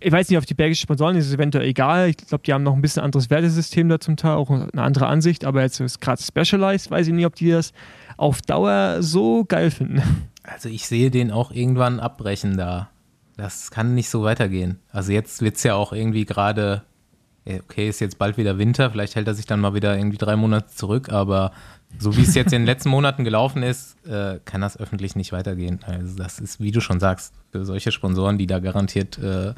[0.00, 2.08] ich weiß nicht, auf die belgischen Sponsoren ist es eventuell egal.
[2.08, 5.08] Ich glaube, die haben noch ein bisschen anderes Wertesystem da zum Teil, auch eine andere
[5.08, 7.74] Ansicht, aber jetzt ist gerade Specialized, weiß ich nicht, ob die das
[8.16, 10.00] auf Dauer so geil finden.
[10.42, 12.90] Also ich sehe den auch irgendwann abbrechen da.
[13.36, 14.78] Das kann nicht so weitergehen.
[14.90, 16.82] Also jetzt wird es ja auch irgendwie gerade,
[17.44, 20.18] ja, okay, ist jetzt bald wieder Winter, vielleicht hält er sich dann mal wieder irgendwie
[20.18, 21.52] drei Monate zurück, aber
[21.98, 25.32] so wie es jetzt in den letzten Monaten gelaufen ist, äh, kann das öffentlich nicht
[25.32, 25.80] weitergehen.
[25.86, 29.54] Also das ist, wie du schon sagst, für solche Sponsoren, die da garantiert äh,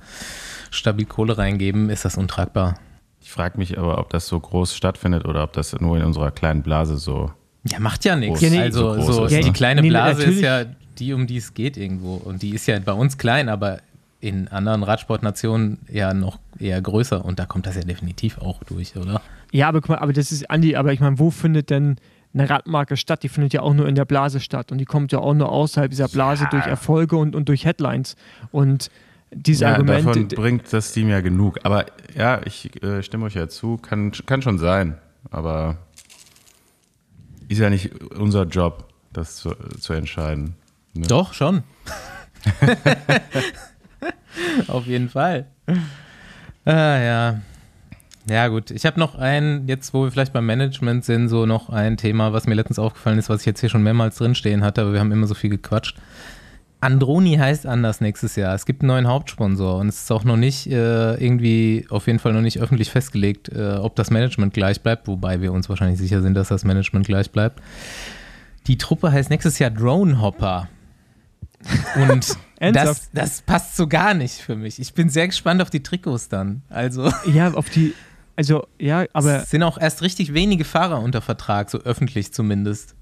[0.71, 2.79] stabil Kohle reingeben, ist das untragbar.
[3.21, 6.31] Ich frage mich aber, ob das so groß stattfindet oder ob das nur in unserer
[6.31, 7.33] kleinen Blase so.
[7.71, 8.41] Ja, macht ja nichts.
[8.41, 9.53] Ja, nee, also so so ist, die ne?
[9.53, 10.65] kleine Nee, Blase ist ja
[10.99, 12.15] die, um die es geht irgendwo.
[12.17, 13.79] Und die ist ja bei uns klein, aber
[14.21, 17.25] in anderen Radsportnationen ja noch eher größer.
[17.25, 19.21] Und da kommt das ja definitiv auch durch, oder?
[19.53, 21.97] Ja, aber guck mal, aber das ist, Andi, aber ich meine, wo findet denn
[22.33, 23.23] eine Radmarke statt?
[23.23, 25.51] Die findet ja auch nur in der Blase statt und die kommt ja auch nur
[25.51, 26.51] außerhalb dieser Blase Ja.
[26.51, 28.17] durch Erfolge und, und durch Headlines.
[28.51, 28.91] Und
[29.31, 30.07] dieses Ja, Argument.
[30.07, 31.59] davon bringt das Team ja genug.
[31.63, 31.87] Aber
[32.17, 34.97] ja, ich äh, stimme euch ja zu, kann, kann schon sein.
[35.31, 35.77] Aber
[37.49, 40.57] ist ja nicht unser Job, das zu, zu entscheiden.
[40.95, 41.07] Ne?
[41.07, 41.63] Doch, schon.
[44.69, 45.47] Auf jeden Fall.
[46.65, 47.41] Ah, ja.
[48.29, 48.71] Ja, gut.
[48.71, 52.33] Ich habe noch ein, jetzt wo wir vielleicht beim Management sind, so noch ein Thema,
[52.33, 55.01] was mir letztens aufgefallen ist, was ich jetzt hier schon mehrmals drinstehen hatte, aber wir
[55.01, 55.97] haben immer so viel gequatscht.
[56.85, 58.55] Androni heißt anders nächstes Jahr.
[58.55, 62.19] Es gibt einen neuen Hauptsponsor und es ist auch noch nicht äh, irgendwie, auf jeden
[62.19, 65.99] Fall noch nicht öffentlich festgelegt, äh, ob das Management gleich bleibt, wobei wir uns wahrscheinlich
[65.99, 67.63] sicher sind, dass das Management gleich bleibt.
[68.67, 70.69] Die Truppe heißt nächstes Jahr Drone Hopper.
[71.97, 74.79] Und das, das passt so gar nicht für mich.
[74.79, 76.63] Ich bin sehr gespannt auf die Trikots dann.
[76.69, 77.95] Also, ja, auf die.
[78.37, 82.95] Also, ja, aber es sind auch erst richtig wenige Fahrer unter Vertrag, so öffentlich zumindest.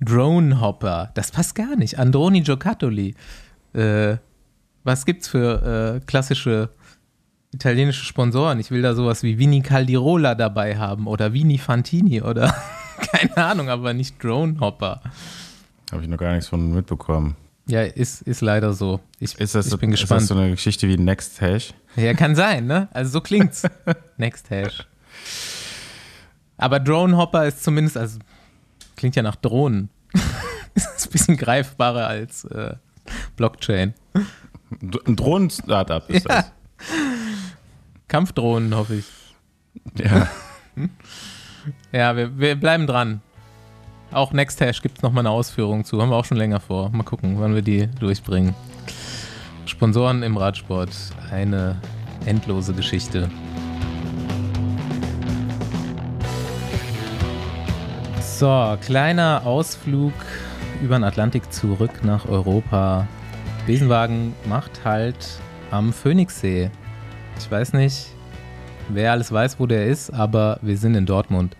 [0.00, 1.98] Drone Hopper, das passt gar nicht.
[1.98, 3.14] Androni Giocattoli.
[3.72, 4.16] Äh,
[4.84, 6.70] was gibt's für äh, klassische
[7.52, 8.60] italienische Sponsoren?
[8.60, 12.54] Ich will da sowas wie Vini Caldirola dabei haben oder Vini Fantini oder
[13.10, 15.00] keine Ahnung, aber nicht Drone Hopper.
[15.92, 17.36] Habe ich noch gar nichts von mitbekommen.
[17.68, 19.00] Ja, ist, ist leider so.
[19.18, 20.20] Ich, Ist das, ich so, bin ist gespannt.
[20.22, 21.74] das so eine Geschichte wie Next Hash?
[21.96, 22.88] Ja, kann sein, ne?
[22.92, 23.62] Also so klingt's.
[24.18, 24.86] Next Hash.
[26.58, 28.18] Aber Drone Hopper ist zumindest, also
[28.96, 29.90] klingt ja nach Drohnen.
[30.74, 32.74] ist ein bisschen greifbarer als äh,
[33.36, 33.94] Blockchain.
[35.06, 36.44] Ein Drohnen-Startup ist Ja.
[38.08, 39.04] Kampfdrohnen, hoffe ich.
[39.94, 40.10] das.
[40.10, 40.28] Ja.
[41.92, 43.20] Ja, wir, wir bleiben dran.
[44.12, 46.00] Auch Nexthash gibt es nochmal eine Ausführung zu.
[46.00, 46.90] Haben wir auch schon länger vor.
[46.90, 48.54] Mal gucken, wann wir die durchbringen.
[49.66, 50.90] Sponsoren im Radsport.
[51.30, 51.80] Eine
[52.24, 53.28] endlose Geschichte.
[58.38, 60.12] So, kleiner Ausflug
[60.82, 63.08] über den Atlantik zurück nach Europa.
[63.66, 65.16] Besenwagen macht halt
[65.70, 66.70] am Phoenixsee.
[67.38, 68.08] Ich weiß nicht,
[68.90, 71.56] wer alles weiß, wo der ist, aber wir sind in Dortmund.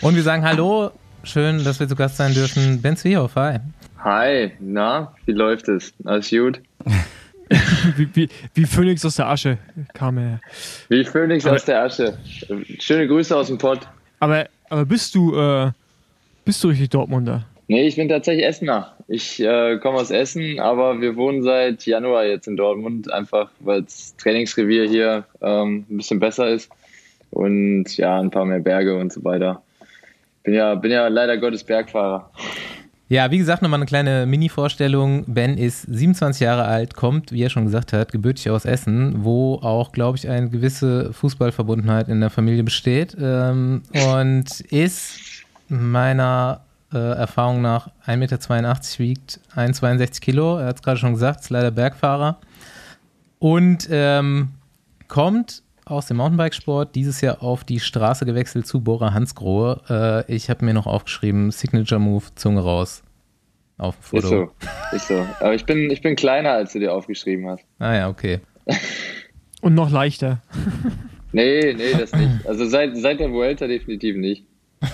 [0.00, 0.90] Und wir sagen Hallo,
[1.22, 2.80] schön, dass wir zu Gast sein dürfen.
[2.80, 3.58] Ben Zwiehoff, hi.
[4.02, 5.92] Hi, na, wie läuft es?
[6.06, 6.62] Alles gut?
[7.98, 9.58] wie, wie, wie Phönix aus der Asche
[9.92, 10.40] kam er.
[10.88, 12.16] Wie Phönix Aber- aus der Asche.
[12.80, 13.86] Schöne Grüße aus dem Pott.
[14.18, 15.70] Aber, aber bist du, äh,
[16.46, 17.44] bist du richtig Dortmunder?
[17.68, 18.94] Nee, ich bin tatsächlich Essener.
[19.06, 23.82] Ich äh, komme aus Essen, aber wir wohnen seit Januar jetzt in Dortmund, einfach weil
[23.82, 26.70] das Trainingsrevier hier ähm, ein bisschen besser ist
[27.30, 29.62] und ja, ein paar mehr Berge und so weiter.
[30.42, 32.30] Bin ja, bin ja leider Gottes Bergfahrer.
[33.12, 35.24] Ja, wie gesagt, nochmal eine kleine Mini-Vorstellung.
[35.26, 39.56] Ben ist 27 Jahre alt, kommt, wie er schon gesagt hat, gebürtig aus Essen, wo
[39.56, 46.96] auch, glaube ich, eine gewisse Fußballverbundenheit in der Familie besteht ähm, und ist meiner äh,
[46.96, 48.38] Erfahrung nach 1,82 Meter
[48.96, 50.56] wiegt 1,62 Kilo.
[50.56, 52.38] Er hat es gerade schon gesagt, ist leider Bergfahrer.
[53.38, 54.52] Und ähm,
[55.08, 60.24] kommt aus dem Mountainbikesport dieses Jahr auf die Straße gewechselt zu Bora Hansgrohe.
[60.28, 63.02] Äh, ich habe mir noch aufgeschrieben, Signature Move, Zunge raus.
[63.78, 64.52] Auf dem Ist Foto.
[64.90, 65.26] so, ist so.
[65.40, 67.64] Aber ich bin, ich bin kleiner, als du dir aufgeschrieben hast.
[67.78, 68.40] Ah ja, okay.
[69.60, 70.42] Und noch leichter.
[71.34, 72.46] Nee, nee, das nicht.
[72.46, 74.44] Also seit, seit der Vuelta definitiv nicht.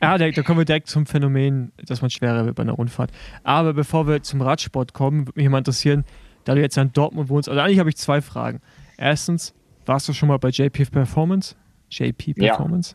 [0.00, 3.10] Ja, da, da kommen wir direkt zum Phänomen, dass man schwerer wird bei einer Rundfahrt.
[3.42, 6.04] Aber bevor wir zum Radsport kommen, würde mich mal interessieren,
[6.44, 8.60] da du jetzt in Dortmund wohnst, also eigentlich habe ich zwei Fragen.
[8.96, 9.54] Erstens,
[9.86, 11.54] warst du schon mal bei JP Performance?
[11.90, 12.48] JP Ja.
[12.54, 12.94] Performance?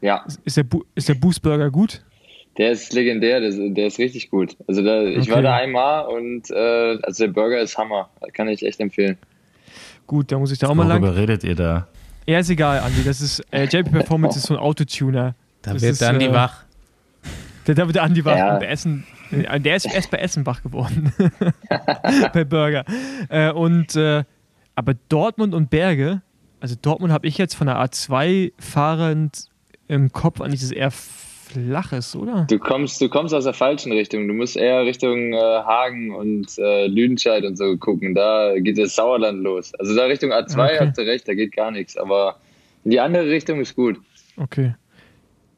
[0.00, 2.02] Ja, Ist der, Bu ist der Boost Burger gut?
[2.58, 4.56] der ist legendär, der, ist- der ist richtig gut.
[4.66, 5.42] Also da, ich war Okay.
[5.44, 8.10] da einmal und äh, also der Burger ist Hammer.
[8.34, 9.16] Kann ich echt empfehlen.
[10.06, 11.00] Gut, da muss ich da auch mal lang.
[11.02, 11.86] Worüber redet ihr da?
[12.26, 13.04] Ja, ist egal, Andi.
[13.04, 15.34] Das ist, äh, JP Performance ist so ein Autotuner.
[15.62, 16.64] Da Das wird ist, dann die äh, wach.
[17.66, 18.58] Der, der, der Andi war Ja.
[18.58, 19.06] bei Essen.
[19.30, 21.12] äh, Der ist erst bei Essen wach geworden.
[22.34, 22.84] bei Burger.
[23.30, 24.24] Äh, und, äh,
[24.74, 26.22] aber Dortmund und Berge,
[26.60, 29.46] also Dortmund habe ich jetzt von der A2 fahrend
[29.88, 32.46] im Kopf eigentlich das eher flaches, oder?
[32.48, 34.26] Du kommst, du kommst aus der falschen Richtung.
[34.28, 38.14] Du musst eher Richtung äh, Hagen und äh, Lüdenscheid und so gucken.
[38.14, 39.74] Da geht das Sauerland los.
[39.74, 40.78] Also da Richtung A2 Okay.
[40.80, 41.96] hast du recht, da geht gar nichts.
[41.96, 42.36] Aber
[42.84, 43.98] in die andere Richtung ist gut.
[44.36, 44.74] Okay.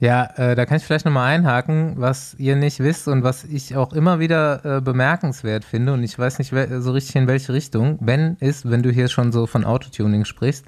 [0.00, 3.76] Ja, äh, da kann ich vielleicht nochmal einhaken, was ihr nicht wisst und was ich
[3.76, 7.98] auch immer wieder äh, bemerkenswert finde und ich weiß nicht so richtig in welche Richtung.
[8.04, 10.66] Ben ist, wenn du hier schon so von Autotuning sprichst,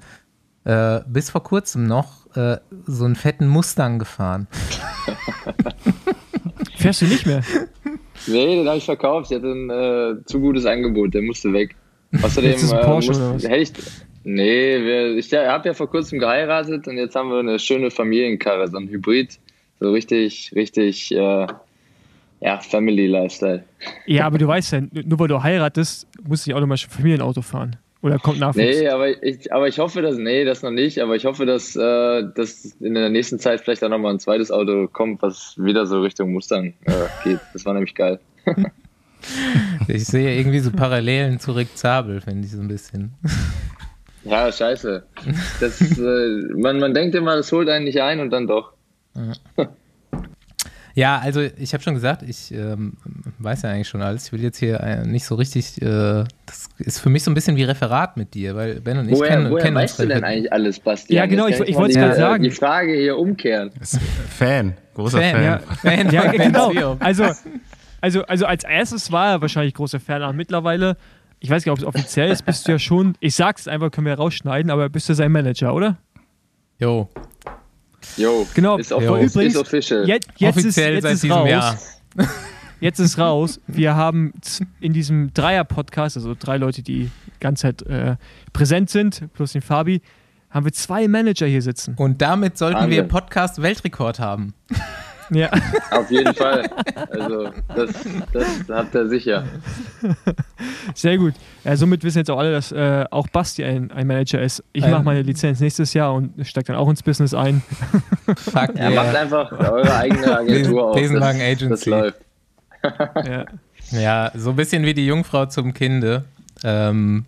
[0.63, 4.47] äh, bis vor kurzem noch äh, so einen fetten Mustang gefahren.
[6.77, 7.41] Fährst du nicht mehr?
[8.27, 9.31] Nee, den habe ich verkauft.
[9.31, 11.75] Ich hatte ein äh, zu gutes Angebot, der musste weg.
[12.21, 13.43] Außerdem Jetzt ist ein äh, Porsche muss- oder was?
[13.43, 13.73] hätte ich.
[14.29, 18.67] Nee, wir, ich habe ja vor kurzem geheiratet und jetzt haben wir eine schöne Familienkarre,
[18.67, 19.39] so ein Hybrid.
[19.79, 21.47] So richtig, richtig, äh,
[22.41, 23.63] ja, Family Lifestyle.
[24.05, 27.41] Ja, aber du weißt ja, nur weil du heiratest, musst du nicht automatisch ein Familienauto
[27.41, 27.77] fahren.
[28.01, 28.57] Oder kommt Nachwuchs?
[28.57, 31.77] Nee, aber ich, aber ich hoffe, dass, nee, das noch nicht, aber ich hoffe, dass,
[31.77, 35.85] äh, dass in der nächsten Zeit vielleicht auch nochmal ein zweites Auto kommt, was wieder
[35.85, 36.91] so Richtung Mustang äh,
[37.23, 37.39] geht.
[37.53, 38.19] Das war nämlich geil.
[39.87, 43.13] Ich sehe irgendwie so Parallelen zu Rick Zabel, finde ich so ein bisschen.
[44.27, 45.03] Ja, scheiße.
[45.59, 48.73] Das, äh, man, man denkt immer, das holt einen nicht ein und dann doch.
[50.93, 52.93] Ja, also ich habe schon gesagt, ich ähm,
[53.37, 54.25] weiß ja eigentlich schon alles.
[54.25, 57.35] Ich will jetzt hier äh, nicht so richtig, äh, das ist für mich so ein
[57.35, 60.03] bisschen wie Referat mit dir, weil Ben und ich woher kennen, woher kennen weißt du
[60.03, 61.15] uns denn relativ- eigentlich alles, Bastian?
[61.17, 62.43] Ja, genau, Jetzt ich- ich wollt's die, gerade äh, sagen.
[62.43, 63.69] Die Frage hier umkehren.
[64.39, 65.31] Fan, großer Fan.
[65.35, 65.59] Fan, ja.
[65.59, 66.71] Fan Ja, genau.
[66.71, 66.97] Zwiehoff.
[66.99, 67.25] Also,
[68.01, 70.97] also, also als erstes war er wahrscheinlich großer Fan, aber mittlerweile,
[71.39, 73.91] ich weiß gar nicht, ob es offiziell ist, bist du ja schon, ich sag's einfach,
[73.91, 75.97] können wir rausschneiden, aber bist du sein Manager, oder?
[76.79, 77.09] Jo,
[78.15, 78.77] Jo, Genau.
[78.77, 79.15] ist, Jo.
[79.15, 80.07] ist, Übrigens, ist official.
[80.07, 81.49] Jetzt, jetzt ist, offiziell jetzt seit ist diesem raus.
[81.49, 81.77] Jahr.
[82.79, 83.59] Jetzt ist raus.
[83.65, 84.33] Wir haben
[84.79, 88.17] in diesem Dreier-Podcast, also drei Leute, die die ganze Zeit äh,
[88.53, 90.03] präsent sind, plus den Fabi,
[90.51, 91.95] haben wir zwei Manager hier sitzen.
[91.97, 93.07] Und damit sollten wir Wahnsinn.
[93.07, 94.53] Podcast-Weltrekord haben.
[95.29, 95.49] Ja.
[95.91, 96.69] Auf jeden Fall.
[97.11, 97.91] Also, das,
[98.31, 99.43] das habt ihr sicher.
[100.95, 101.33] Sehr gut.
[101.63, 104.63] Ja, somit wissen jetzt auch alle, dass äh, auch Basti ein, ein Manager ist.
[104.73, 104.91] Ich Ähm.
[104.91, 107.61] mache meine Lizenz nächstes Jahr und steige dann auch ins Business ein.
[108.37, 109.21] Fuck Ja, macht yeah.
[109.21, 110.95] einfach eure eigene Agentur auf.
[110.95, 111.69] Besenwagen das, Agency.
[111.69, 112.19] Das läuft.
[113.27, 113.45] Ja.
[113.91, 116.25] Ja, so ein bisschen wie die Jungfrau zum Kinde.
[116.63, 117.25] Ähm,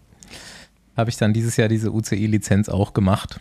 [0.97, 3.39] habe ich dann dieses Jahr diese UCI-Lizenz auch gemacht.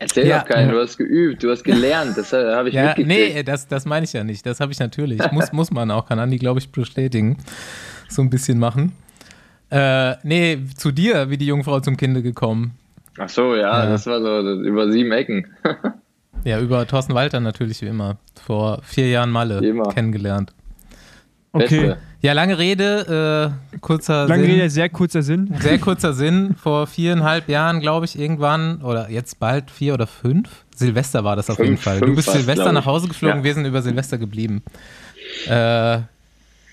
[0.00, 0.38] Erzähl Ja.
[0.40, 3.08] doch keinen, du hast geübt, du hast gelernt, das äh, habe ich Ja, mitgekriegt.
[3.34, 4.44] nee, das, das meine ich ja nicht.
[4.46, 5.20] Das habe ich natürlich.
[5.30, 7.36] Muss, muss man auch, kann Andi, glaube ich, bestätigen.
[8.08, 8.92] So ein bisschen machen.
[9.70, 12.72] Äh, nee, zu dir, wie die Jungfrau zum Kinde gekommen.
[13.18, 13.90] Ach so, ja, Ja.
[13.90, 15.46] das war so über sieben Ecken.
[16.42, 18.16] Ja, über Thorsten Walter natürlich wie immer.
[18.46, 19.60] Vor vier Jahren Malle
[19.92, 20.54] kennengelernt.
[21.52, 21.64] Okay.
[21.88, 21.98] Beste.
[22.22, 24.52] Ja, lange Rede, äh, kurzer Lange Sinn.
[24.52, 25.54] Rede, sehr kurzer Sinn.
[25.58, 26.54] Sehr kurzer Sinn.
[26.54, 30.48] Vor viereinhalb Jahren, glaube ich, irgendwann, oder jetzt bald vier oder fünf.
[30.74, 32.00] Silvester war das auf Fünf, jeden Fall.
[32.00, 32.84] Du bist Silvester nach.
[32.84, 33.44] Hause geflogen, Ja.
[33.44, 34.62] wir sind über Silvester geblieben.
[35.48, 36.00] Äh,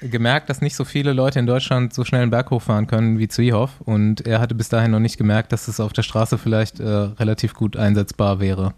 [0.01, 3.27] gemerkt, dass nicht so viele Leute in Deutschland so schnell einen Berg hochfahren können wie
[3.29, 3.79] Zwiehoff.
[3.79, 6.85] Und er hatte bis dahin noch nicht gemerkt, dass es auf der Straße vielleicht äh,
[6.85, 8.73] relativ gut einsetzbar wäre.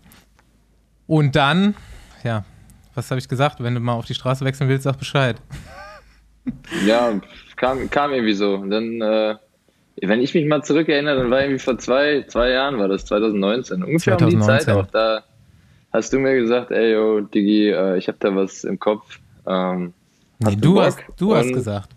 [1.07, 1.73] Und dann,
[2.23, 2.45] ja,
[2.93, 3.61] was habe ich gesagt?
[3.63, 5.37] Wenn du mal auf die Straße wechseln willst, sag Bescheid.
[6.85, 7.19] Ja,
[7.55, 8.55] kam, kam irgendwie so.
[8.55, 9.35] Und dann, äh,
[10.01, 13.83] wenn ich mich mal zurückerinnere, dann war irgendwie vor zwei, zwei Jahren, war das 2019,
[13.83, 14.65] ungefähr um die 2019.
[14.65, 14.87] Zeit auch.
[14.91, 15.23] Da
[15.91, 19.19] hast du mir gesagt, ey, yo, Digi, äh, ich habe da was im Kopf.
[19.47, 19.93] Ähm,
[20.41, 21.89] Nee, Hast du du, hast, du hast gesagt.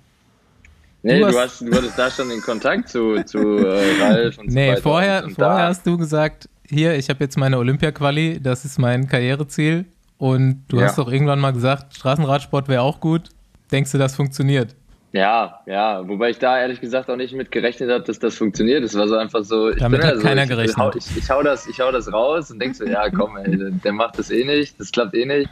[1.04, 4.38] nee, Du du, hast- hast, du hattest da schon den Kontakt zu, zu äh, Ralf
[4.38, 4.82] und so Nee, weiter.
[4.82, 8.80] vorher, und vorher da, hast du gesagt, hier, ich habe jetzt meine Olympia-Quali, das ist
[8.80, 9.84] mein Karriereziel.
[10.18, 10.86] Und du Ja.
[10.86, 13.28] hast doch irgendwann mal gesagt, Straßenradsport wäre auch gut.
[13.72, 14.76] Denkst du, das funktioniert?
[15.14, 18.82] Ja, ja, wobei ich da ehrlich gesagt auch nicht mit gerechnet habe, dass das funktioniert.
[18.82, 19.70] Es war so einfach so.
[19.70, 20.76] Ich Damit bin hat ja so, keiner ich, gerechnet.
[20.76, 23.36] Ich, hau- ich, ich, hau das, ich hau das raus und denk so, ja, komm,
[23.36, 25.50] ey, der, der macht das eh nicht, das klappt eh nicht.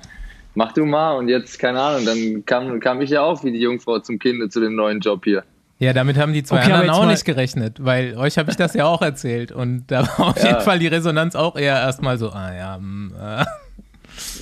[0.54, 3.60] Mach du mal und jetzt, keine Ahnung, dann kam, kam ich ja auch wie die
[3.60, 5.44] Jungfrau zum Kind zu dem neuen Job hier.
[5.78, 8.74] Ja, damit haben die zwei Okay, anderen auch nicht gerechnet, weil euch habe ich das
[8.74, 9.52] ja auch erzählt.
[9.52, 10.48] Und da war auf Ja.
[10.48, 13.44] jeden Fall die Resonanz auch eher erstmal so, ah ja, mm, äh.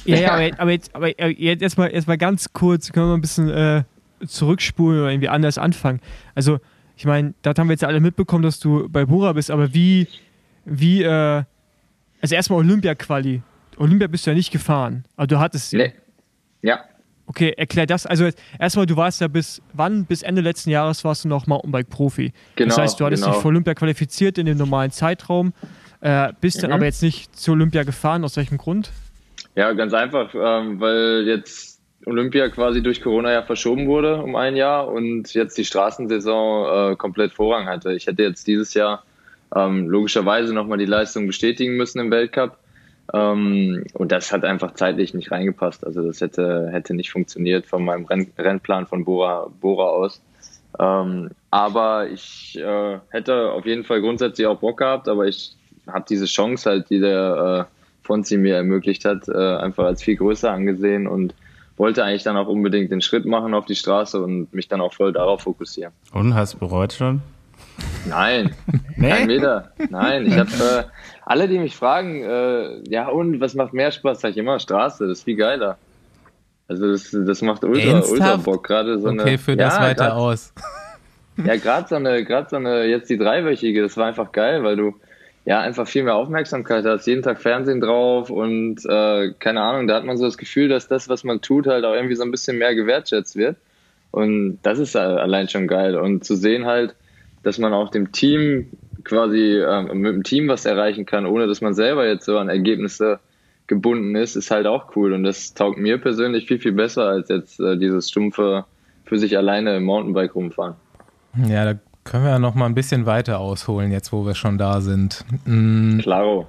[0.08, 3.14] Ja, ja, aber, aber jetzt, aber jetzt erstmal erst mal ganz kurz, können wir mal
[3.16, 3.84] ein bisschen äh,
[4.26, 6.00] zurückspulen oder irgendwie anders anfangen.
[6.34, 6.58] Also,
[6.96, 9.72] ich meine, das haben wir jetzt ja alle mitbekommen, dass du bei Bora bist, aber
[9.74, 10.08] wie,
[10.64, 11.42] wie, äh,
[12.20, 13.42] also erstmal Olympia-Quali.
[13.76, 15.76] Olympia bist du ja nicht gefahren, aber du hattest sie.
[15.76, 15.92] Nee.
[16.62, 16.80] Ja,
[17.30, 18.06] Okay, erklär das.
[18.06, 20.06] Also jetzt erstmal, du warst ja bis wann?
[20.06, 22.32] Bis Ende letzten Jahres warst du noch Mountainbike-Profi.
[22.56, 22.68] genau.
[22.70, 23.34] das heißt, du hattest genau.
[23.34, 25.52] dich für Olympia qualifiziert in dem normalen Zeitraum,
[26.00, 26.76] äh, bist dann Mhm.
[26.76, 28.24] aber jetzt nicht zu Olympia gefahren.
[28.24, 28.92] Aus welchem Grund?
[29.58, 34.54] Ja, ganz einfach, ähm, weil jetzt Olympia quasi durch Corona ja verschoben wurde um ein
[34.54, 37.92] Jahr und jetzt die Straßensaison äh, komplett Vorrang hatte.
[37.92, 39.02] Ich hätte jetzt dieses Jahr
[39.52, 42.56] ähm, logischerweise nochmal die Leistung bestätigen müssen im Weltcup.
[43.12, 45.84] Ähm, und das hat einfach zeitlich nicht reingepasst.
[45.84, 50.22] Also das hätte, hätte nicht funktioniert von meinem Renn Rennplan von Bora, Bora aus.
[50.78, 55.56] Ähm, aber ich äh, hätte auf jeden Fall grundsätzlich auch Bock gehabt, aber ich
[55.88, 57.77] habe diese Chance halt, die der äh,
[58.08, 61.34] Fonzi mir ermöglicht hat, äh, einfach als viel größer angesehen und
[61.76, 64.94] wollte eigentlich dann auch unbedingt den Schritt machen auf die Straße und mich dann auch
[64.94, 65.92] voll darauf fokussieren.
[66.12, 67.20] Und hast du bereut schon?
[68.08, 68.54] Nein,
[69.00, 69.72] kein Meter.
[69.90, 70.84] Nein, ich habe äh,
[71.26, 74.20] alle, die mich fragen, äh, ja und was macht mehr Spaß?
[74.22, 75.76] Sag ich immer Straße, das ist viel geiler.
[76.66, 78.12] Also das, das macht ultra, Ernsthaft?
[78.12, 78.66] ultra Bock.
[78.66, 80.52] Gerade so eine, Okay, das ja, weiter grad- aus.
[81.44, 84.76] Ja, gerade so eine, gerade so eine, jetzt die dreiwöchige, das war einfach geil, weil
[84.76, 84.94] du
[85.48, 89.94] ja einfach viel mehr Aufmerksamkeit hast, jeden Tag Fernsehen drauf und äh, keine Ahnung, da
[89.94, 92.30] hat man so das Gefühl, dass das, was man tut, halt auch irgendwie so ein
[92.30, 93.56] bisschen mehr gewertschätzt wird.
[94.10, 95.96] Und das ist äh, allein schon geil.
[95.96, 96.94] Und zu sehen halt,
[97.44, 98.66] dass man auch dem Team
[99.04, 102.50] quasi ähm, mit dem Team was erreichen kann, ohne dass man selber jetzt so an
[102.50, 103.18] Ergebnisse
[103.68, 105.14] gebunden ist, ist halt auch cool.
[105.14, 108.66] Und das taugt mir persönlich viel, viel besser als jetzt äh, dieses stumpfe
[109.06, 110.74] für sich alleine im Mountainbike rumfahren.
[111.48, 114.56] Ja, da können wir ja noch mal ein bisschen weiter ausholen, jetzt wo wir schon
[114.56, 115.24] da sind.
[115.44, 116.46] Mm, Klaro.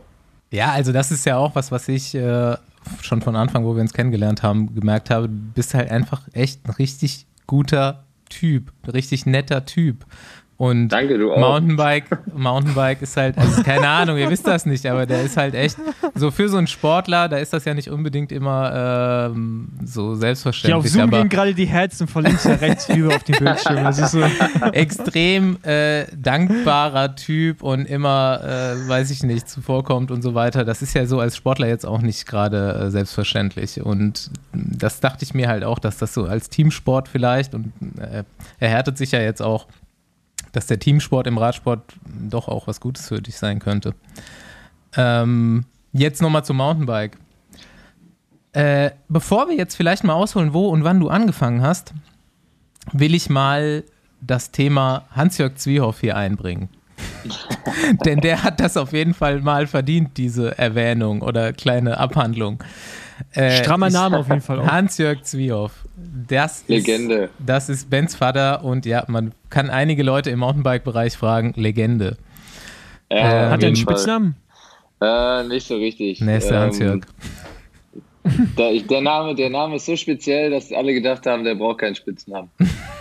[0.52, 2.56] Ja, also das ist ja auch was, was ich äh,
[3.02, 5.28] schon von Anfang, wo wir uns kennengelernt haben, gemerkt habe.
[5.28, 10.06] Du bist halt einfach echt ein richtig guter Typ, ein richtig netter Typ.
[10.60, 11.40] Und Danke, du auch.
[11.40, 15.56] Mountainbike, Mountainbike ist halt, also keine Ahnung, ihr wisst das nicht, aber der ist halt
[15.56, 15.78] echt,
[16.16, 20.12] so für so einen Sportler, da ist das ja nicht unbedingt immer ähm, so Hier
[20.12, 20.92] auf selbstverständlich.
[20.92, 23.86] Zoom aber gehen gerade die Herzen von links nach rechts rüber auf den Bildschirm.
[23.86, 24.22] Das ist so.
[24.74, 30.66] extrem äh, dankbarer Typ und immer, äh, weiß ich nicht, zuvorkommt und so weiter.
[30.66, 33.82] Das ist ja so als Sportler jetzt auch nicht gerade äh, selbstverständlich.
[33.82, 38.24] Und das dachte ich mir halt auch, dass das so als Teamsport vielleicht und äh,
[38.60, 39.68] er härtet sich ja jetzt auch,
[40.52, 41.82] dass der Teamsport im Radsport
[42.30, 43.94] doch auch was Gutes für dich sein könnte.
[44.96, 47.18] Ähm, jetzt nochmal zum Mountainbike.
[48.54, 51.94] Äh, bevor wir jetzt vielleicht mal ausholen, wo und wann du angefangen hast,
[52.92, 53.84] will ich mal
[54.22, 56.70] das Thema Hans-Jörg Zwiehoff hier einbringen.
[58.06, 62.64] Denn der hat das auf jeden Fall mal verdient, diese Erwähnung oder kleine Abhandlung.
[63.34, 64.68] Äh, Strammer Name auf jeden Fall auch.
[64.68, 65.72] Hans-Jörg Zwiehoff.
[66.28, 67.16] Das Legende.
[67.26, 72.18] Ist, das ist Bens Vater und ja, man kann einige Leute im Mountainbike-Bereich fragen, Legende.
[73.12, 73.76] Ja, Äh, auf Hat er einen.
[73.76, 74.36] Spitznamen?
[75.02, 76.22] Äh, nicht so richtig.
[76.22, 77.02] Nee, ist der Ähm, Hans-Jörg.
[78.58, 81.80] Der, ich- der, Name, der Name ist so speziell, dass alle gedacht haben, der braucht
[81.80, 82.50] keinen Spitznamen.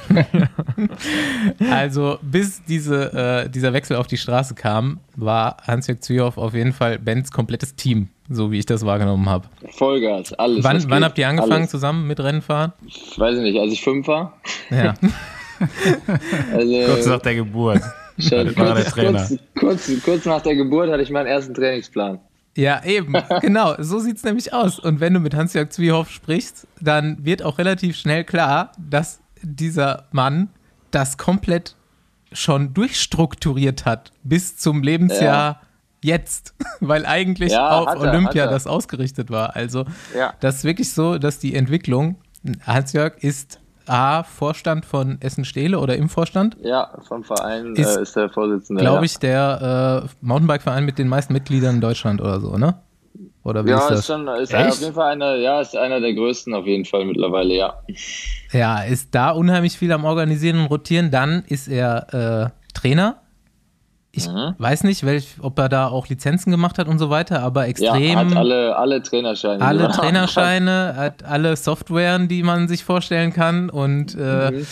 [1.71, 6.73] also bis diese, äh, dieser Wechsel auf die Straße kam, war Hans-Jörg Zühoff auf jeden
[6.73, 9.49] Fall Bens komplettes Team, so wie ich das wahrgenommen habe.
[9.71, 10.65] Vollgas, alles.
[10.65, 11.71] Wann, wann habt ihr angefangen alles.
[11.71, 12.73] zusammen mit Rennfahren?
[12.87, 14.35] Ich weiß nicht, als ich fünf war.
[14.71, 14.95] Ja.
[16.55, 17.81] Also, Kurz nach der Geburt.
[18.21, 19.27] schon war der kurz, Trainer.
[19.59, 22.21] kurz, kurz, kurz nach der Geburt hatte ich meinen ersten Trainingsplan.
[22.59, 24.81] Ja, eben, genau, so sieht es nämlich aus.
[24.81, 30.09] Und wenn du mit Hans-Jörg Zwiehoff sprichst, dann wird auch relativ schnell klar, dass dieser
[30.11, 30.49] Mann
[30.91, 31.77] das komplett
[32.33, 35.61] schon durchstrukturiert hat bis zum Lebensjahr
[36.03, 39.55] jetzt, weil eigentlich Ja, auf er, Olympia das ausgerichtet war.
[39.55, 39.85] Also
[40.17, 40.35] Ja.
[40.41, 42.17] das ist wirklich so, dass die Entwicklung,
[42.67, 43.61] Hans-Jörg ist
[43.91, 48.83] A, Vorstand von Essen-Stehle oder im Vorstand, Ja, vom Verein Ist, äh, ist der Vorsitzende.
[48.83, 52.75] glaube ich, der äh, Mountainbike-Verein mit den meisten Mitgliedern in Deutschland oder so, ne?
[53.45, 53.99] Oder wie Ja, ist das?
[54.01, 54.69] ist schon, ist Echt?
[54.73, 57.75] auf jeden Fall einer, ja, ist einer der größten auf jeden Fall mittlerweile, ja.
[58.53, 61.11] Ja, ist da unheimlich viel am Organisieren und Rotieren.
[61.11, 63.23] Dann ist er äh, Trainer.
[64.11, 64.55] Ich Mhm.
[64.59, 67.69] weiß nicht, welch, ob er da auch Lizenzen gemacht hat und so weiter, aber Ja,
[67.69, 69.63] extrem hat alle, alle Trainerscheine.
[69.65, 74.67] alle Trainerscheine, hat alle Softwaren, die man sich vorstellen kann und äh, Mhm.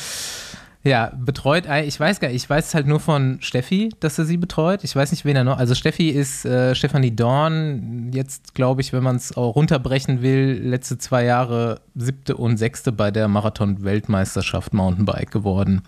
[0.84, 4.38] ja, betreut, ich weiß gar nicht, ich weiß halt nur von Steffi, dass er sie
[4.38, 4.84] betreut.
[4.84, 8.92] Ich weiß nicht, wen er noch, also Steffi ist äh, Stefanie Dorn, jetzt glaube ich,
[8.94, 14.72] wenn man es auch runterbrechen will, letzte zwei Jahre siebte und sechste bei der Marathon-Weltmeisterschaft
[14.72, 15.82] Mountainbike geworden.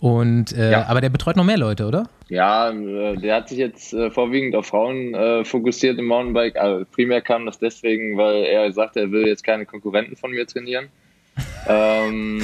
[0.00, 0.86] Und, äh, Ja.
[0.86, 2.08] aber der betreut noch mehr Leute, oder?
[2.28, 6.56] Ja, äh, der hat sich jetzt äh, vorwiegend auf Frauen äh, fokussiert im Mountainbike.
[6.56, 10.46] Also primär kam das deswegen, weil er sagte, er will jetzt keine Konkurrenten von mir
[10.46, 10.88] trainieren.
[11.68, 12.40] ähm,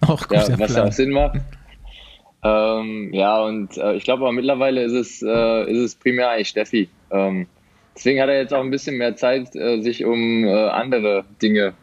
[0.00, 1.38] Auch guter ja, was ja auch Sinn macht.
[2.42, 6.48] Ähm, ja, und äh, ich glaube aber mittlerweile ist es, äh, ist es primär eigentlich
[6.48, 6.88] Steffi.
[7.10, 7.46] Ähm,
[7.94, 11.74] deswegen hat er jetzt auch ein bisschen mehr Zeit, äh, sich um andere Dinge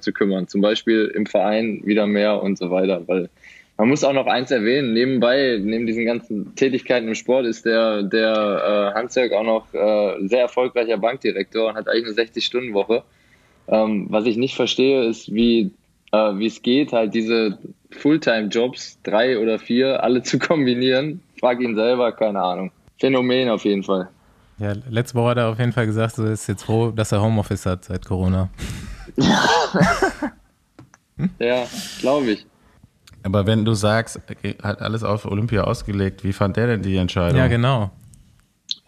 [0.00, 0.48] zu kümmern.
[0.48, 3.02] Zum Beispiel im Verein wieder mehr und so weiter.
[3.06, 3.28] Weil
[3.76, 8.02] man muss auch noch eins erwähnen, nebenbei, neben diesen ganzen Tätigkeiten im Sport ist der,
[8.02, 13.02] der äh, Hansjörg auch noch äh, sehr erfolgreicher Bankdirektor und hat eigentlich eine 60-Stunden-Woche.
[13.68, 15.72] Ähm, was ich nicht verstehe, ist, wie
[16.12, 17.58] äh, wie es geht, halt diese
[17.90, 21.20] Fulltime-Jobs, drei oder vier, alle zu kombinieren.
[21.38, 22.70] Frag ihn selber, keine Ahnung.
[22.98, 24.08] Phänomen auf jeden Fall.
[24.58, 27.20] Ja, letzte Woche hat er auf jeden Fall gesagt, so ist jetzt froh, dass er
[27.20, 28.48] Homeoffice hat seit Corona.
[31.38, 31.66] Ja,
[32.00, 32.46] glaube ich.
[33.26, 34.20] Aber wenn du sagst,
[34.62, 37.38] hat alles auf Olympia ausgelegt, wie fand der denn die Entscheidung?
[37.38, 37.90] Ja, genau.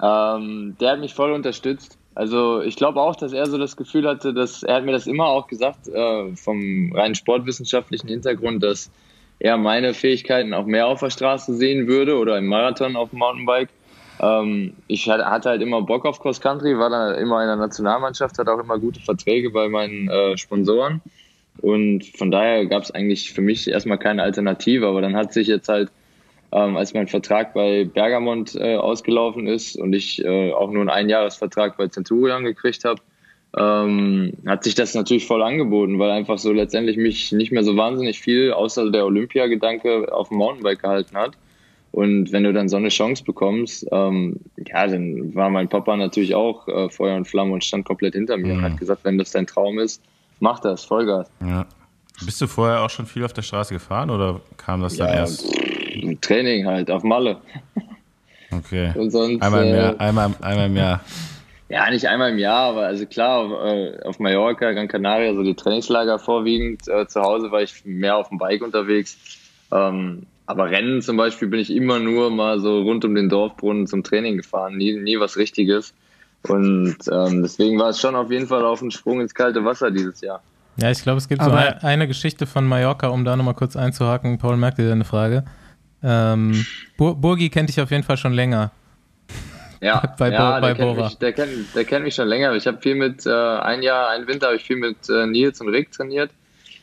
[0.00, 1.98] Ähm, der hat mich voll unterstützt.
[2.14, 5.08] Also ich glaube auch, dass er so das Gefühl hatte, dass er hat mir das
[5.08, 8.92] immer auch gesagt, äh, vom rein sportwissenschaftlichen Hintergrund, dass
[9.40, 13.18] er meine Fähigkeiten auch mehr auf der Straße sehen würde oder im Marathon auf dem
[13.18, 13.70] Mountainbike.
[14.20, 18.38] Ähm, ich hatte, halt immer Bock auf Cross Country, war dann immer in der Nationalmannschaft,
[18.38, 21.00] hatte auch immer gute Verträge bei meinen äh, Sponsoren.
[21.60, 24.86] Und von daher gab es eigentlich für mich erstmal keine Alternative.
[24.86, 25.90] Aber dann hat sich jetzt halt
[26.52, 30.90] ähm, als mein Vertrag bei Bergamont äh, ausgelaufen ist und ich äh, auch nur einen
[30.90, 33.02] Einjahresvertrag bei Centurion gekriegt habe,
[33.56, 37.76] ähm, hat sich das natürlich voll angeboten, weil einfach so letztendlich mich nicht mehr so
[37.76, 41.36] wahnsinnig viel außer der Olympiagedanke auf dem Mountainbike gehalten hat.
[41.90, 46.34] Und wenn du dann so eine Chance bekommst, ähm, ja, dann war mein Papa natürlich
[46.34, 48.64] auch äh, Feuer und Flamme und stand komplett hinter mir und Mhm.
[48.64, 50.02] hat gesagt, wenn das dein Traum ist,
[50.40, 51.30] mach das, Vollgas.
[51.44, 51.66] Ja.
[52.24, 55.14] Bist du vorher auch schon viel auf der Straße gefahren oder kam das dann Ja,
[55.14, 55.46] erst?
[55.46, 57.38] pff, Training halt auf Malle.
[58.50, 58.92] Okay.
[59.10, 61.00] Sonst, Einmal äh, mehr, einmal, einmal mehr.
[61.70, 65.42] Ja, nicht einmal im Jahr, aber also klar, auf, äh, auf Mallorca, Gran Canaria, so
[65.42, 66.88] die Trainingslager vorwiegend.
[66.88, 69.18] Äh, zu Hause war ich mehr auf dem Bike unterwegs.
[69.70, 73.86] Ähm, aber Rennen zum Beispiel bin ich immer nur mal so rund um den Dorfbrunnen
[73.86, 75.92] zum Training gefahren, nie, nie was Richtiges.
[76.46, 79.90] Und ähm, deswegen war es schon auf jeden Fall auf einen Sprung ins kalte Wasser
[79.90, 80.40] dieses Jahr.
[80.76, 83.54] Ja, ich glaube, es gibt so Aber- ein, eine Geschichte von Mallorca, um da nochmal
[83.54, 84.38] kurz einzuhaken.
[84.38, 85.44] Paul, merkt dir deine Frage?
[86.02, 86.64] Ähm,
[86.96, 88.70] Bur Burgi kennt dich auf jeden Fall schon länger.
[89.80, 92.54] Ja, Bei ja Bo- bei der, kennt mich, der, kennt, der kennt mich schon länger.
[92.54, 95.60] Ich habe viel mit, äh, ein Jahr, ein Winter habe ich viel mit äh, Nils
[95.60, 96.30] und Rick trainiert.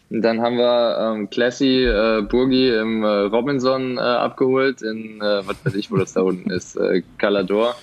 [0.10, 5.48] Und dann haben wir ähm, Classy äh, Burgi im äh, Robinson äh, abgeholt in, äh,
[5.48, 7.76] was weiß ich, wo das da unten ist, äh, Calador,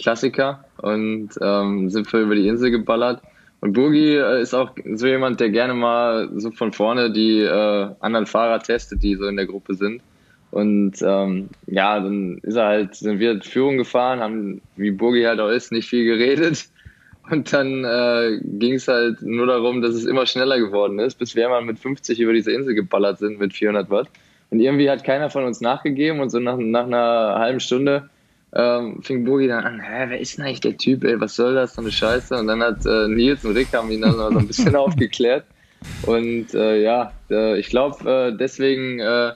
[0.00, 0.64] Klassiker.
[0.78, 3.22] Und ähm, sind wir über die Insel geballert.
[3.60, 7.88] Und Burgi äh, ist auch so jemand, der gerne mal so von vorne die äh,
[8.00, 10.02] anderen Fahrer testet, die so in der Gruppe sind.
[10.50, 15.40] Und ähm, ja, dann ist er halt, sind wir Führung gefahren, haben, wie Burgi halt
[15.40, 16.68] auch ist, nicht viel geredet.
[17.30, 21.36] Und dann äh, ging es halt nur darum, dass es immer schneller geworden ist, bis
[21.36, 24.08] wir mal mit 50 über diese Insel geballert sind mit 400 Watt.
[24.50, 28.10] Und irgendwie hat keiner von uns nachgegeben und so nach, nach einer halben Stunde
[28.54, 31.54] ähm, fing Burgi dann an, hä, wer ist denn eigentlich der Typ, ey, was soll
[31.54, 32.34] das, so eine Scheiße?
[32.36, 35.44] Und dann hat äh, Nils und Rick haben ihn dann so ein bisschen aufgeklärt.
[36.02, 39.32] Und äh, ja, äh, ich glaube, äh, deswegen äh,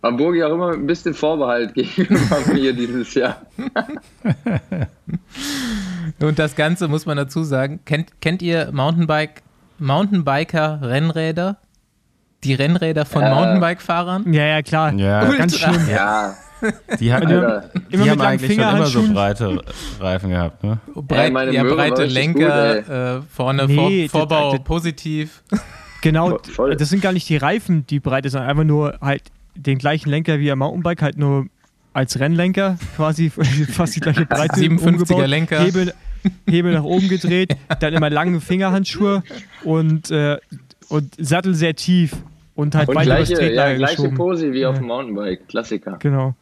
[0.00, 3.42] war Burgi auch immer ein bisschen Vorbehalt gegenüber mir dieses Jahr.
[6.20, 9.42] Und das Ganze muss man dazu sagen, kennt, kennt ihr Mountainbike,
[9.78, 11.56] Mountainbiker-Rennräder?
[12.44, 13.30] Die Rennräder von Äh.
[13.30, 14.32] Mountainbike-Fahrern?
[14.32, 14.92] Ja, ja, klar.
[14.94, 15.24] Ja.
[15.24, 15.88] Ganz schlimm.
[15.90, 16.34] Ja,
[17.00, 17.70] Die, hatten, Alter.
[17.92, 19.60] die haben eigentlich schon immer so breite
[20.00, 20.78] Reifen gehabt, ne?
[20.94, 25.42] Breit, meine ja, Möhre breite Lenker, gut, äh, vorne Nee, Vor, Vorbau das- das- positiv.
[26.02, 26.76] Genau, Voll.
[26.76, 29.22] das sind gar nicht die Reifen, die breit sind, sondern einfach nur halt
[29.54, 31.46] den gleichen Lenker wie am Mountainbike, halt nur
[31.92, 33.30] als Rennlenker quasi
[33.70, 34.54] fast die gleiche Breite.
[34.60, 35.60] 57er umgebaut, Lenker.
[35.60, 35.92] Hebel,
[36.48, 39.22] Hebel nach oben gedreht, dann immer lange Fingerhandschuhe
[39.64, 40.38] und, äh,
[40.88, 42.16] und Sattel sehr tief
[42.54, 44.16] und halt und übers gleiche, ja, gleiche geschoben.
[44.16, 45.96] Pose wie auf dem Mountainbike, Klassiker.
[46.00, 46.34] Genau.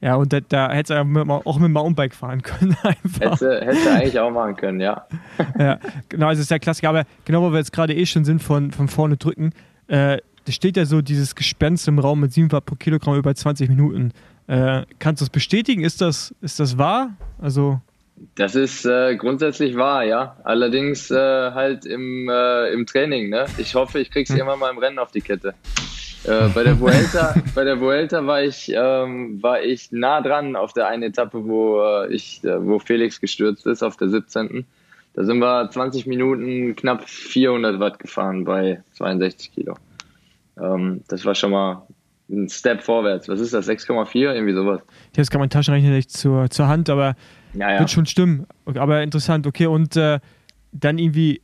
[0.00, 3.40] Ja, und da, da hätte es auch mit dem Mountainbike fahren können einfach.
[3.40, 5.06] Hätte, hätte eigentlich auch machen können, ja.
[5.58, 5.78] ja,
[6.08, 6.90] genau, also ist der Klassiker.
[6.90, 9.52] Aber genau, wo wir jetzt gerade eh schon sind, von, von vorne drücken,
[9.88, 13.34] äh, da steht ja so dieses Gespenst im Raum mit 7 Watt pro Kilogramm über
[13.34, 14.12] 20 Minuten.
[14.46, 15.82] Äh, kannst du das bestätigen?
[15.82, 17.10] Ist das, ist das wahr?
[17.38, 17.80] Also,
[18.34, 20.36] Das ist äh, grundsätzlich wahr, ja.
[20.44, 23.28] Allerdings äh, halt im, äh, im Training.
[23.28, 23.46] Ne?
[23.58, 25.54] Ich hoffe, ich krieg's irgendwann mal im Rennen auf die Kette.
[26.24, 30.72] Äh, bei der Vuelta, bei der Vuelta war ich, ähm, war ich nah dran auf
[30.72, 34.66] der einen Etappe, wo äh, ich, äh, wo Felix gestürzt ist, auf der 17.
[35.14, 39.76] Da sind wir 20 Minuten knapp 400 Watt gefahren bei 62 Kilo.
[40.60, 41.86] Ähm, das war schon mal
[42.28, 43.28] ein Step vorwärts.
[43.28, 43.68] Was ist das?
[43.68, 44.34] 6,4?
[44.34, 44.80] Irgendwie sowas.
[44.82, 47.14] ich habe jetzt gerade meinen Taschenrechner nicht zur, zur Hand, aber
[47.58, 47.78] Ja, ja.
[47.78, 48.46] wird schon stimmen.
[48.66, 49.66] Aber interessant, okay.
[49.66, 50.20] Und äh,
[50.72, 51.40] dann irgendwie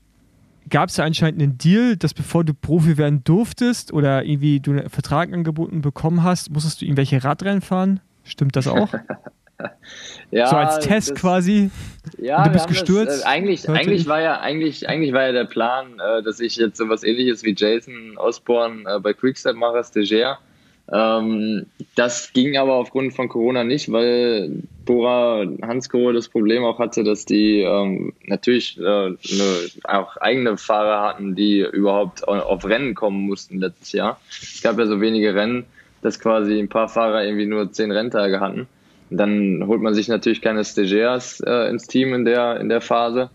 [0.69, 4.89] gab es anscheinend einen Deal, dass bevor du Profi werden durftest oder irgendwie du einen
[4.91, 8.01] Vertrag angeboten bekommen hast, musstest du irgendwelche Radrennen fahren?
[8.25, 8.93] Stimmt das auch?
[10.31, 11.71] ja so als Test das- quasi?
[12.19, 13.09] Ja, Und du bist gestürzt?
[13.09, 14.09] Das, äh, eigentlich, Hörte eigentlich ich.
[14.09, 17.55] war ja eigentlich, eigentlich war ja der Plan, äh, dass ich jetzt sowas ähnliches wie
[17.57, 20.39] Jason Osborne äh, bei Quickstep mache, Stagiaire.
[20.91, 27.05] Ähm, das ging aber aufgrund von Corona nicht, weil Bora Hansgrohe das Problem auch hatte,
[27.05, 29.16] dass die ähm, natürlich äh, ne,
[29.85, 34.20] auch eigene Fahrer hatten, die überhaupt au- auf Rennen kommen mussten letztes Jahr.
[34.30, 35.64] Es gab ja so wenige Rennen,
[36.03, 38.66] dass quasi ein paar Fahrer irgendwie nur zehn Renntage hatten.
[39.09, 43.30] Dann holt man sich natürlich keine Stagiaires äh, ins Team in der, in der Phase.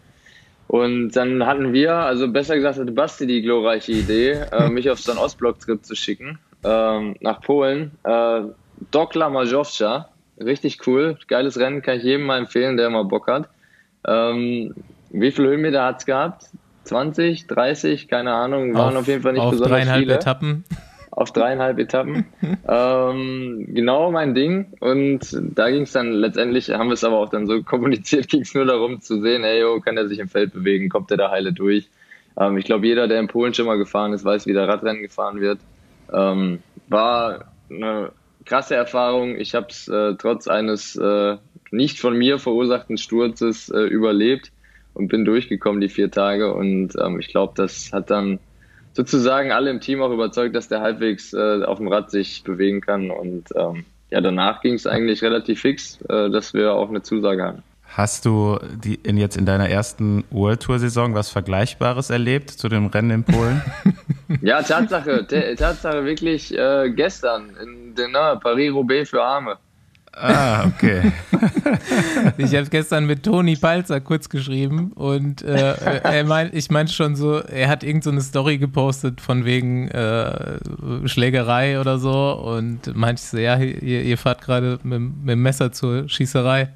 [0.68, 5.00] Und dann hatten wir, also besser gesagt hatte Basti die glorreiche Idee, äh, mich auf
[5.00, 7.92] so einen Ostblock-Trip zu schicken, ähm, nach Polen.
[8.04, 8.42] Äh,
[8.92, 10.10] Dokla Majowska,
[10.40, 13.50] richtig cool, geiles Rennen, kann ich jedem mal empfehlen, der mal Bock hat.
[14.06, 14.76] Ähm,
[15.10, 16.46] wie viele Höhenmeter hat's gehabt?
[16.84, 20.64] 20, 30, keine Ahnung, waren auf, jeden Fall nicht auf besonders dreieinhalb viele Etappen.
[21.12, 22.26] auf dreieinhalb Etappen.
[22.68, 24.74] ähm, genau mein Ding.
[24.80, 28.42] Und da ging es dann letztendlich, haben wir es aber auch dann so kommuniziert, ging
[28.42, 31.18] es nur darum zu sehen, hey, yo, kann er sich im Feld bewegen, kommt er
[31.18, 31.90] da heile durch.
[32.40, 35.02] Ähm, ich glaube, jeder, der in Polen schon mal gefahren ist, weiß, wie der Radrennen
[35.02, 35.60] gefahren wird.
[36.14, 38.12] Ähm, war eine
[38.46, 39.38] krasse Erfahrung.
[39.38, 41.38] Ich habe es äh, trotz eines äh,
[41.72, 44.52] nicht von mir verursachten Sturzes äh, überlebt
[44.94, 46.54] und bin durchgekommen die vier Tage.
[46.54, 48.40] Und ähm, ich glaube, das hat dann
[48.94, 52.82] sozusagen alle im Team auch überzeugt, dass der halbwegs äh, auf dem Rad sich bewegen
[52.82, 53.12] kann.
[53.12, 57.44] Und ähm, ja, danach ging es eigentlich relativ fix, äh, dass wir auch eine Zusage
[57.44, 57.64] hatten.
[57.98, 62.70] Hast du die in jetzt in deiner ersten World Tour Saison was Vergleichbares erlebt zu
[62.70, 63.62] dem Rennen in Polen?
[64.42, 69.56] Ja, Tatsache, t- Tatsache wirklich äh, gestern in den ne, Paris-Roubaix für Arme.
[70.12, 71.14] ah, okay.
[72.38, 75.74] Ich habe gestern mit Toni Palzer kurz geschrieben und äh,
[76.04, 79.88] er meint, ich meinte schon so, er hat irgend so eine Story gepostet von wegen
[79.88, 80.60] äh,
[81.08, 85.42] Schlägerei oder so und meinte ich so, ja, ihr, ihr fahrt gerade mit, mit dem
[85.42, 86.70] Messer zur Schießerei.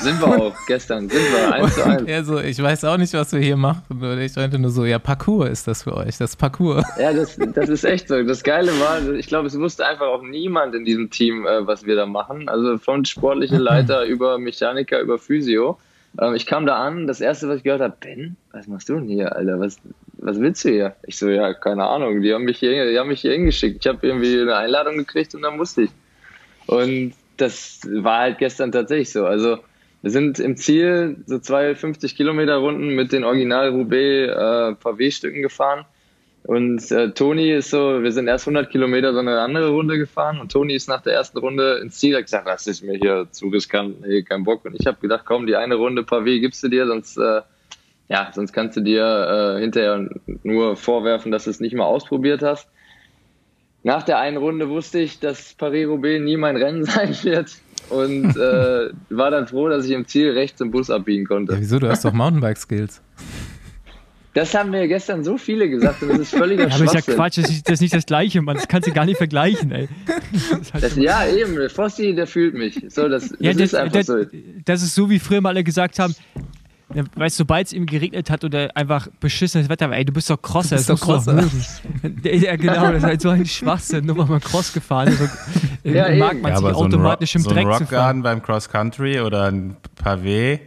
[0.00, 2.26] Sind wir auch gestern, sind wir, eins zu eins.
[2.26, 3.82] so, ich weiß auch nicht, was wir hier machen.
[3.88, 6.84] Und ich meinte nur so, ja, Parcours ist das für euch, das Parcours.
[6.98, 8.22] Ja, das, das ist echt so.
[8.22, 11.84] Das Geile war, ich glaube, es wusste einfach auch niemand in diesem Team, äh, was
[11.84, 12.48] wir da machen.
[12.48, 15.78] Also von sportlichen Leiter über Mechaniker, über Physio.
[16.20, 18.94] Ähm, ich kam da an, das erste, was ich gehört habe, Ben, was machst du
[18.94, 19.58] denn hier, Alter?
[19.60, 19.78] Was,
[20.18, 20.96] was willst du hier?
[21.06, 22.22] Ich so, ja, keine Ahnung.
[22.22, 23.84] Die haben mich hier, die haben mich hier hingeschickt.
[23.84, 25.90] Ich habe irgendwie eine Einladung gekriegt und dann musste ich.
[26.66, 29.24] Und das war halt gestern tatsächlich so.
[29.26, 29.58] Also
[30.02, 35.84] wir sind im Ziel so 250 Kilometer Runden mit den Original Roubaix äh, VW-Stücken gefahren.
[36.44, 40.40] Und äh, Toni ist so, wir sind erst 100 Kilometer so eine andere Runde gefahren
[40.40, 43.26] und Toni ist nach der ersten Runde ins Ziel hat gesagt, das ist mir hier
[43.32, 44.64] zu riskant, hey, kein Bock.
[44.64, 47.42] Und ich habe gedacht, komm, die eine Runde Pavé gibst du dir, sonst, äh,
[48.08, 50.08] ja, sonst kannst du dir äh, hinterher
[50.42, 52.70] nur vorwerfen, dass du es nicht mal ausprobiert hast.
[53.82, 57.50] Nach der einen Runde wusste ich, dass Paris-Roubaix nie mein Rennen sein wird
[57.90, 61.54] und äh, war dann froh, dass ich im Ziel rechts im Bus abbiegen konnte.
[61.54, 61.78] Ja, wieso?
[61.78, 63.02] Du hast doch Mountainbike-Skills.
[64.34, 67.00] Das haben mir gestern so viele gesagt und das ist völliger Ja, aber ist ja
[67.00, 67.14] Schwachsinn.
[67.16, 68.56] Quatsch, das ist, das ist nicht das Gleiche, Mann.
[68.56, 69.88] Das kannst du gar nicht vergleichen, ey.
[70.06, 72.80] Das ist Das, ja, eben, der Fossi, der fühlt mich.
[72.88, 74.16] So, das, das Ja, ist einfach das, so.
[74.64, 76.14] das ist so, wie früher mal alle gesagt haben,
[76.88, 80.30] weißt du, sobald es ihm geregnet hat oder einfach beschissenes Wetter war, ey, du bist
[80.30, 81.44] doch Crosser, Du bist doch Crosser.
[82.24, 85.18] Ja, genau, das ist halt so ein Schwachsinn, nur weil man Cross gefahren ist.
[85.18, 86.42] So, Ja, mag eben.
[86.42, 87.82] man Ja, sich aber so ein, Rock, automatisch im so ein Dreck zu fahren.
[87.84, 90.60] Rockgarden beim Cross Country oder ein Pavé,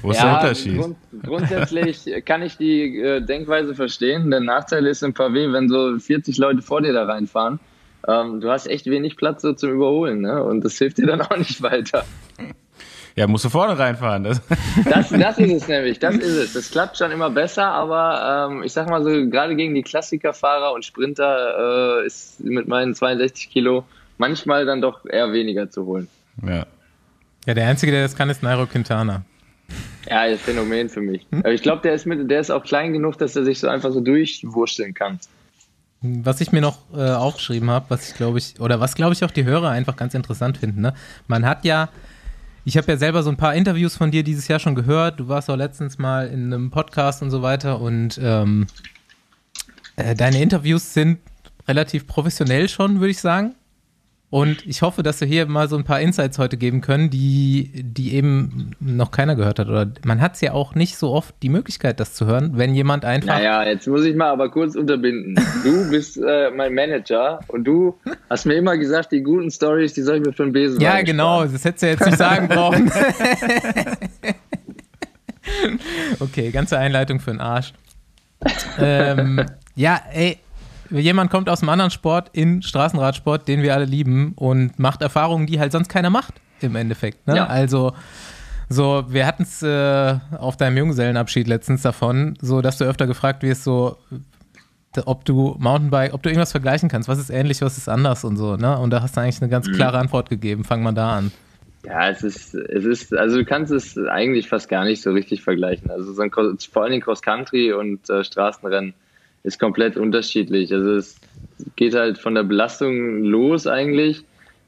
[0.00, 0.78] wo ist Ja, der Unterschied?
[0.78, 4.30] Grund, grundsätzlich kann ich die äh, Denkweise verstehen.
[4.30, 7.58] Der Nachteil ist im Pavé, wenn so 40 Leute vor dir da reinfahren,
[8.06, 10.42] ähm, du hast echt wenig Platz so zum Überholen, ne?
[10.42, 12.04] Und das hilft dir dann auch nicht weiter.
[13.18, 14.22] Ja, musst du vorne reinfahren.
[14.22, 14.40] Das,
[14.84, 16.52] Das, das ist es nämlich, das ist es.
[16.52, 20.72] Das klappt schon immer besser, aber ähm, ich sag mal so, gerade gegen die Klassikerfahrer
[20.72, 23.84] und Sprinter äh, ist mit meinen 62 Kilo
[24.18, 26.08] manchmal dann doch eher weniger zu holen.
[26.46, 26.64] ja.
[27.46, 29.22] Ja, der Einzige, der das kann, ist Nairo Quintana.
[30.06, 31.26] Ja, ist Phänomen für mich.
[31.30, 33.68] Aber ich glaube, der ist mit, der ist auch klein genug, dass er sich so
[33.68, 35.18] einfach so durchwursteln kann.
[36.02, 39.24] Was ich mir noch äh, aufgeschrieben habe, was ich glaube ich, oder was glaube ich
[39.24, 40.92] auch die Hörer einfach ganz interessant finden, ne?
[41.26, 41.88] Man hat ja,
[42.68, 45.18] ich habe ja selber so ein paar Interviews von dir dieses Jahr schon gehört.
[45.18, 48.66] Du warst auch letztens mal in einem Podcast und so weiter und ähm,
[49.96, 51.18] äh, deine Interviews sind
[51.66, 53.54] relativ professionell schon, würde ich sagen.
[54.30, 57.70] Und ich hoffe, dass wir hier mal so ein paar Insights heute geben können, die,
[57.74, 59.68] die eben noch keiner gehört hat.
[59.68, 62.74] Oder man hat es ja auch nicht so oft die Möglichkeit, das zu hören, wenn
[62.74, 65.42] jemand einfach Naja, jetzt muss ich mal aber kurz unterbinden.
[65.64, 67.98] Du bist äh, mein Manager und du
[68.28, 71.00] hast mir immer gesagt, die guten Stories, die soll ich mir für den Besen Ja,
[71.00, 72.92] genau, das hättest du jetzt nicht sagen brauchen.
[76.20, 77.72] okay, ganze Einleitung für den Arsch.
[78.78, 80.38] ähm, ja, ey,
[80.90, 85.46] jemand kommt aus einem anderen Sport in Straßenradsport, den wir alle lieben und macht Erfahrungen,
[85.46, 87.26] die halt sonst keiner macht, im Endeffekt.
[87.26, 87.36] Ne?
[87.36, 87.46] Ja.
[87.46, 87.92] Also,
[88.68, 93.42] so, wir hatten es äh, auf deinem Junggesellenabschied letztens davon, so, dass du öfter gefragt
[93.42, 93.96] wirst, so,
[95.04, 98.36] ob du Mountainbike, ob du irgendwas vergleichen kannst, was ist ähnlich, was ist anders und
[98.36, 98.78] so, ne?
[98.78, 100.64] Und da hast du eigentlich eine ganz klare Antwort gegeben.
[100.64, 101.30] Fang mal da an.
[101.84, 105.42] Ja, es ist, es ist, also du kannst es eigentlich fast gar nicht so richtig
[105.42, 105.90] vergleichen.
[105.90, 108.94] Also so ein, Cross- vor allen Dingen Cross-Country und äh, Straßenrennen
[109.48, 110.72] ist komplett unterschiedlich.
[110.72, 111.16] Also es
[111.76, 114.22] geht halt von der Belastung los eigentlich,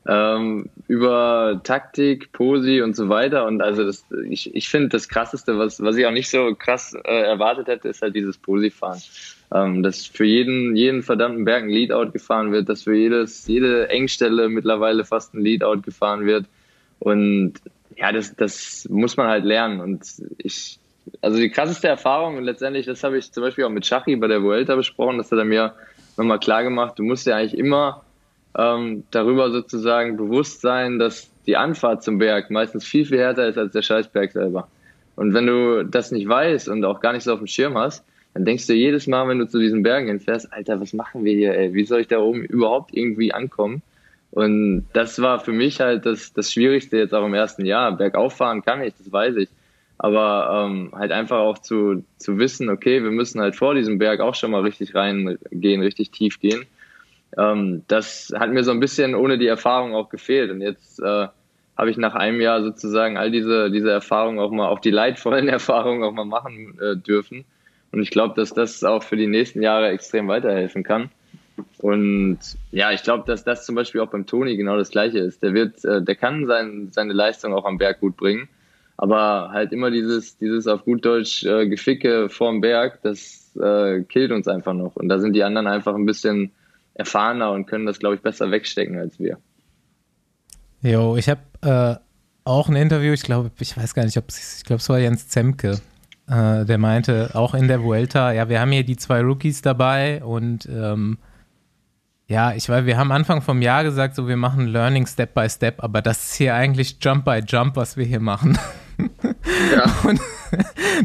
[0.09, 3.47] ähm, über Taktik, Posi und so weiter.
[3.47, 6.97] Und also das, ich, ich finde das krasseste, was, was ich auch nicht so krass
[7.05, 9.01] äh, erwartet hätte, ist halt dieses Posi-Fahren.
[9.53, 13.89] Ähm, dass für jeden, jeden verdammten Berg ein Leadout gefahren wird, dass für jedes, jede
[13.89, 16.47] Engstelle mittlerweile fast ein Leadout gefahren wird.
[17.01, 17.55] Und
[17.97, 19.81] ja, das, das muss man halt lernen.
[19.81, 20.03] Und
[20.39, 20.80] ich,
[21.21, 24.29] also die krasseste Erfahrung, und letztendlich, das habe ich zum Beispiel auch mit Schachi bei
[24.29, 25.75] der Vuelta besprochen, das hat er mir
[26.17, 28.05] nochmal klar gemacht, du musst ja eigentlich immer
[28.57, 33.59] ähm, darüber sozusagen bewusst sein, dass die Anfahrt zum Berg meistens viel, viel härter ist
[33.59, 34.69] als der Scheißberg selber.
[35.17, 38.05] Und wenn du das nicht weißt und auch gar nicht so auf dem Schirm hast,
[38.35, 41.35] dann denkst du jedes Mal, wenn du zu diesen Bergen hinfährst, Alter, was machen wir
[41.35, 41.75] hier, ey?
[41.75, 43.83] Wie soll ich da oben überhaupt irgendwie ankommen?
[44.31, 47.97] Und das war für mich halt das, das Schwierigste jetzt auch im ersten Jahr.
[47.97, 49.49] Bergauf fahren kann ich, das weiß ich.
[50.03, 54.21] Aber ähm, halt einfach auch zu, zu wissen, okay, wir müssen halt vor diesem Berg
[54.21, 56.65] auch schon mal richtig reingehen, richtig tief gehen.
[57.37, 60.51] Ähm, das hat mir so ein bisschen ohne die Erfahrung auch gefehlt.
[60.51, 61.29] Und jetzt äh,
[61.77, 65.49] habe ich nach einem Jahr sozusagen all diese, diese Erfahrungen auch mal, auch die leidvollen
[65.51, 67.45] Erfahrungen auch mal machen äh, dürfen.
[67.93, 71.11] Und ich glaube, dass das auch für die nächsten Jahre extrem weiterhelfen kann.
[71.77, 72.39] Und
[72.73, 75.43] ja, ich glaube, dass das zum Beispiel auch beim Toni genau das Gleiche ist.
[75.43, 78.49] Der wird, äh, der kann sein, seine Leistung auch am Berg gut bringen,
[79.01, 84.31] aber halt immer dieses, dieses auf gut Deutsch äh, Geficke vorm Berg, das äh, killt
[84.31, 84.95] uns einfach noch.
[84.97, 86.51] Und da sind die anderen einfach ein bisschen
[86.93, 89.39] erfahrener und können das, glaube ich, besser wegstecken als wir.
[90.83, 91.97] Jo, ich habe äh,
[92.45, 95.29] auch ein Interview, ich glaube, ich weiß gar nicht, ob ich glaube, es war Jens
[95.29, 95.81] Zemke,
[96.29, 100.22] äh, der meinte, auch in der Vuelta, ja, wir haben hier die zwei Rookies dabei
[100.22, 101.17] und ähm,
[102.27, 105.49] ja, ich weiß, wir haben Anfang vom Jahr gesagt, so wir machen Learning Step by
[105.49, 108.59] Step, aber das ist hier eigentlich Jump by Jump, was wir hier machen.
[109.75, 109.85] Ja.
[110.09, 110.21] Und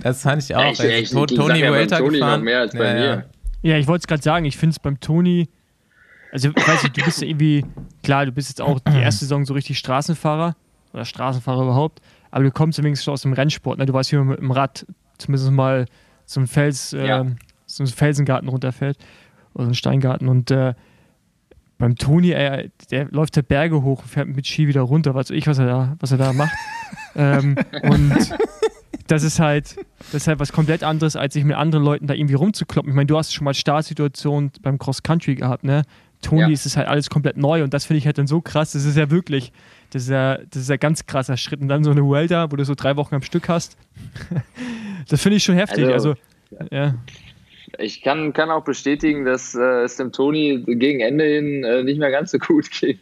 [0.04, 0.62] das fand ich auch.
[0.62, 2.42] Ja, ich- Also, ich- To- ich Tony sag ja beim Vuelta Toni gefahren.
[2.44, 3.26] mehr als bei ja, mir.
[3.62, 3.78] Ja.
[3.78, 5.50] Ich wollte es gerade sagen, ich finde es beim Toni,
[6.32, 7.66] also ich weiß nicht, du bist ja irgendwie,
[8.04, 10.56] klar, du bist jetzt auch die erste Saison so richtig Straßenfahrer
[10.94, 12.02] oder Straßenfahrer überhaupt,
[12.32, 13.86] aber du kommst wenigstens schon aus dem Rennsport, ne?
[13.86, 14.86] du weißt, wie man mit dem Rad
[15.18, 15.86] zumindest mal
[16.36, 17.22] einen Fels, Ja.
[17.22, 17.26] äh,
[17.66, 18.98] so einen Felsengarten runterfällt
[19.54, 20.74] oder einen Steingarten und äh,
[21.78, 25.32] beim Toni, ey, der läuft der Berge hoch und fährt mit Ski wieder runter, weiß
[25.32, 26.54] ich, was er da, was er da macht.
[27.16, 28.14] ähm, und
[29.08, 29.76] das ist halt,
[30.12, 32.90] das ist halt was komplett anderes, als sich mit anderen Leuten da irgendwie rumzukloppen.
[32.92, 35.84] Ich meine, du hast schon mal Startsituationen beim Cross Country gehabt, ne?
[36.22, 36.50] Toni Ja.
[36.50, 38.72] ist es halt alles komplett neu und das finde ich halt dann so krass.
[38.72, 39.52] Das ist ja wirklich,
[39.92, 41.62] das ist ja, das ist ja ganz krasser Schritt.
[41.62, 43.78] Und dann so eine Welter, wo du so drei Wochen am Stück hast.
[45.10, 45.86] das finde ich schon heftig.
[45.86, 46.16] Also,
[46.52, 46.96] Also, Ja.
[47.78, 52.00] Ich kann, kann auch bestätigen, dass äh, es dem Toni gegen Ende hin äh, nicht
[52.00, 52.98] mehr ganz so gut ging.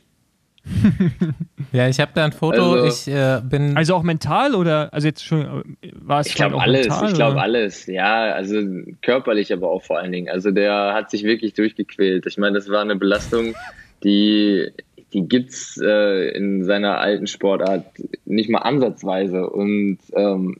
[1.72, 2.73] Ja, ich habe da ein Foto.
[2.73, 3.76] Also- ich äh, bin.
[3.76, 7.10] Also auch mental oder, also jetzt schon, war es Ich glaube alles, mental?
[7.10, 7.85] ich glaube alles.
[7.88, 8.61] Ja, also
[9.02, 10.30] körperlich, aber auch vor allen Dingen.
[10.30, 12.26] Also der hat sich wirklich durchgequält.
[12.27, 13.56] Ich meine, das war eine Belastung,
[14.03, 14.69] die,
[15.14, 17.85] die gibt's äh, in seiner alten Sportart
[18.26, 19.49] nicht mal ansatzweise.
[19.49, 20.57] Und ähm,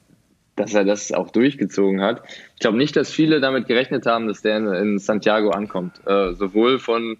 [0.56, 2.22] dass er das auch durchgezogen hat.
[2.54, 6.00] Ich glaube nicht, dass viele damit gerechnet haben, dass der in, in Santiago ankommt.
[6.06, 7.16] Äh, sowohl von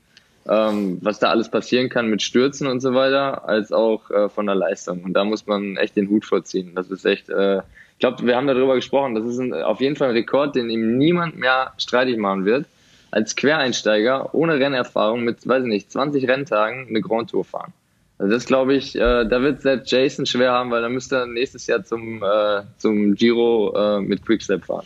[0.49, 4.47] ähm, was da alles passieren kann mit Stürzen und so weiter, als auch äh, von
[4.47, 5.03] der Leistung.
[5.05, 6.73] Und da muss man echt den Hut vorziehen.
[6.75, 9.97] Das ist echt, äh, ich glaube, wir haben darüber gesprochen, das ist ein, auf jeden
[9.97, 12.67] Fall ein Rekord, den ihm niemand mehr streitig machen wird.
[13.11, 17.73] Als Quereinsteiger ohne Rennerfahrung mit, weiß ich nicht, 20 Renntagen eine Grand Tour fahren.
[18.19, 21.27] Also das glaube ich, äh, da wird selbst Jason schwer haben, weil er müsste er
[21.27, 24.85] nächstes Jahr zum, äh, zum Giro äh, mit Quickstep fahren.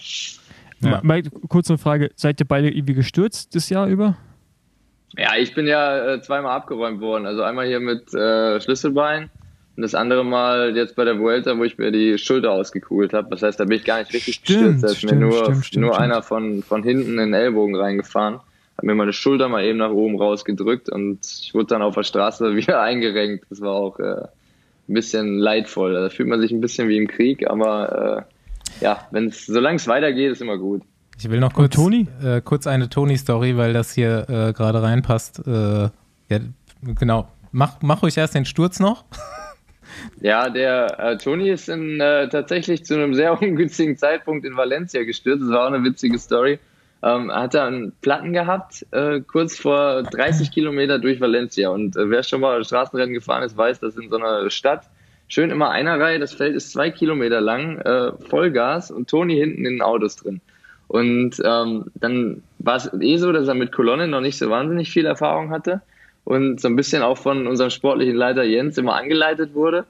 [0.80, 1.00] Ja.
[1.02, 4.16] Mal kurz eine Frage, seid ihr beide irgendwie gestürzt das Jahr über?
[5.18, 7.26] Ja, ich bin ja äh, zweimal abgeräumt worden.
[7.26, 9.30] Also einmal hier mit äh, Schlüsselbein
[9.76, 13.28] und das andere Mal jetzt bei der Vuelta, wo ich mir die Schulter ausgekugelt habe.
[13.30, 14.84] Das heißt, da bin ich gar nicht richtig Stimmt, gestürzt.
[14.84, 18.36] Da ist stimmt, mir nur, stimmt, nur einer von, von hinten in den Ellbogen reingefahren.
[18.76, 22.04] Hat mir meine Schulter mal eben nach oben rausgedrückt und ich wurde dann auf der
[22.04, 23.46] Straße wieder eingerenkt.
[23.50, 24.22] Das war auch äh,
[24.88, 25.94] ein bisschen leidvoll.
[25.94, 28.26] Da fühlt man sich ein bisschen wie im Krieg, aber
[28.80, 30.82] äh, ja, wenn es, solange es weitergeht, ist immer gut.
[31.20, 32.06] Ich will noch kurz, Toni?
[32.22, 35.42] Äh, kurz eine Toni-Story, weil das hier äh, gerade reinpasst.
[35.48, 35.88] Äh,
[36.28, 36.38] ja,
[36.82, 37.28] genau.
[37.50, 39.04] Mach, mach ruhig erst den Sturz noch.
[40.20, 45.02] Ja, der äh, Toni ist in, äh, tatsächlich zu einem sehr ungünstigen Zeitpunkt in Valencia
[45.02, 45.42] gestürzt.
[45.42, 46.60] Das war auch eine witzige Story.
[47.02, 51.70] Ähm, er hat da einen Platten gehabt, äh, kurz vor 30 Kilometer durch Valencia.
[51.70, 54.88] Und äh, wer schon mal Straßenrennen gefahren ist, weiß, dass in so einer Stadt
[55.26, 59.64] schön immer einer Reihe, das Feld ist zwei Kilometer lang, äh, Vollgas und Toni hinten
[59.64, 60.40] in den Autos drin.
[60.88, 64.90] Und ähm, dann war es eh so, dass er mit Kolonnen noch nicht so wahnsinnig
[64.90, 65.82] viel Erfahrung hatte
[66.24, 69.84] und so ein bisschen auch von unserem sportlichen Leiter Jens immer angeleitet wurde.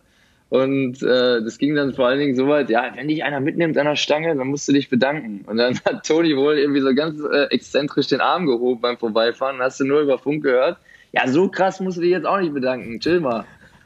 [0.50, 3.76] Und äh, das ging dann vor allen Dingen so weit, ja, wenn dich einer mitnimmt
[3.76, 5.44] an der Stange, dann musst du dich bedanken.
[5.46, 9.56] Und dann hat Toni wohl irgendwie so ganz äh, exzentrisch den Arm gehoben beim Vorbeifahren.
[9.56, 10.78] Und hast du nur über Funk gehört,
[11.12, 13.44] ja, so krass musst du dich jetzt auch nicht bedanken, chill mal.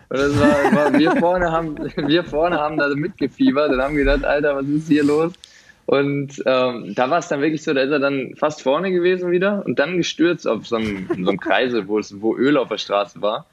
[0.08, 4.24] Und das war, war wir vorne haben, wir vorne haben da mitgefiebert und haben gedacht,
[4.24, 5.32] Alter, was ist hier los?
[5.86, 9.30] Und ähm, da war es dann wirklich so, da ist er dann fast vorne gewesen
[9.30, 12.68] wieder und dann gestürzt auf so einem, so einem Kreisel, wo, es, wo Öl auf
[12.68, 13.46] der Straße war.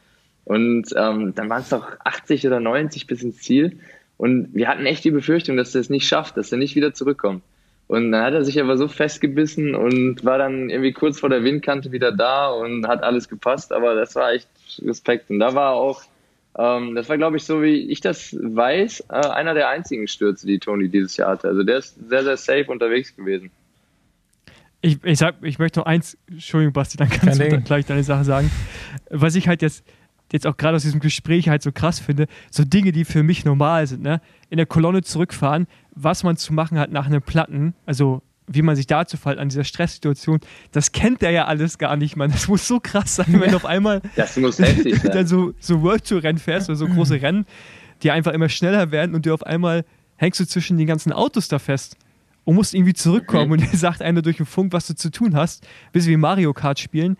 [0.45, 3.79] Und ähm, dann waren es noch 80 oder 90 bis ins Ziel.
[4.17, 6.93] Und wir hatten echt die Befürchtung, dass er es nicht schafft, dass er nicht wieder
[6.93, 7.43] zurückkommt.
[7.87, 11.43] Und dann hat er sich aber so festgebissen und war dann irgendwie kurz vor der
[11.43, 13.73] Windkante wieder da und hat alles gepasst.
[13.73, 14.47] Aber das war echt
[14.83, 15.29] Respekt.
[15.31, 16.03] Und da war auch,
[16.59, 20.45] ähm, das war glaube ich so, wie ich das weiß, äh, einer der einzigen Stürze,
[20.45, 21.47] die Toni dieses Jahr hatte.
[21.47, 23.49] Also der ist sehr, sehr safe unterwegs gewesen.
[24.81, 27.51] Ich, ich, sag, ich möchte noch eins, Entschuldigung, Basti, dann Kein kannst du Ding.
[27.51, 28.51] dann gleich deine Sache sagen.
[29.09, 29.85] Was ich halt jetzt,
[30.33, 33.45] jetzt auch gerade aus diesem Gespräch halt so krass finde, so Dinge, die für mich
[33.45, 34.21] normal sind, ne?
[34.49, 38.21] In der Kolonne zurückfahren, was man zu machen hat nach einem Platten, also
[38.51, 40.39] wie man sich dazu verhält an dieser Stresssituation,
[40.71, 42.31] das kennt der ja alles gar nicht, man.
[42.31, 45.27] Das muss so krass sein, wenn du auf einmal Das muss heftig dann sein.
[45.27, 47.45] so, so World Tour Rennen fährst oder so große Rennen,
[48.01, 49.85] die einfach immer schneller werden und du auf einmal
[50.17, 51.95] hängst du zwischen den ganzen Autos da fest
[52.43, 55.35] und musst irgendwie zurückkommen und dir sagt einer durch den Funk, was du zu tun
[55.35, 57.17] hast, bis wir Mario Kart spielen.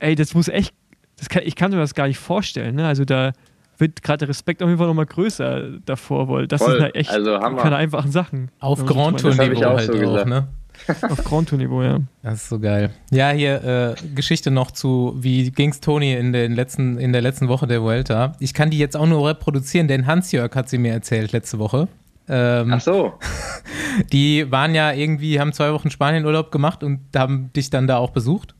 [0.00, 0.74] Ey, das muss echt,
[1.16, 2.74] das kann, ich kann mir das gar nicht vorstellen.
[2.74, 2.86] Ne?
[2.86, 3.32] Also da
[3.78, 6.72] wird gerade der Respekt auf jeden Fall nochmal größer davor, weil das Voll.
[6.72, 8.50] sind halt echt Also keine einfachen Sachen.
[8.60, 10.28] Auf Grand Tour-Niveau auch halt so auch, gesagt.
[10.28, 10.48] ne?
[11.08, 11.98] Auf Grand Tour Niveau, ja.
[12.22, 12.90] Das ist so geil.
[13.10, 17.48] Ja, hier äh, Geschichte noch zu, wie ging's Toni in, den letzten, in der letzten
[17.48, 18.34] Woche der Vuelta.
[18.40, 21.88] Ich kann die jetzt auch nur reproduzieren, denn Hans-Jörg hat sie mir erzählt letzte Woche.
[22.28, 23.14] Ähm, Ach so.
[24.12, 28.10] Die waren ja irgendwie, haben zwei Wochen Spanienurlaub gemacht und haben dich dann da auch
[28.10, 28.54] besucht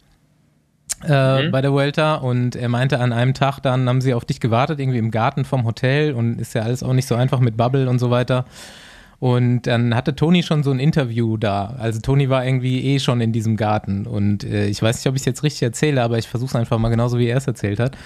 [1.06, 1.50] äh, Mhm.
[1.50, 2.16] bei der Vuelta.
[2.16, 5.44] Und er meinte, an einem Tag dann haben sie auf dich gewartet, irgendwie im Garten
[5.44, 8.44] vom Hotel und ist ja alles auch nicht so einfach mit Bubble und so weiter.
[9.24, 11.76] Und dann hatte Toni schon so ein Interview da.
[11.78, 14.06] Also Toni war irgendwie eh schon in diesem Garten.
[14.06, 16.54] Und äh, ich weiß nicht, ob ich es jetzt richtig erzähle, aber ich versuche es
[16.54, 17.96] einfach mal genauso, wie er es erzählt hat.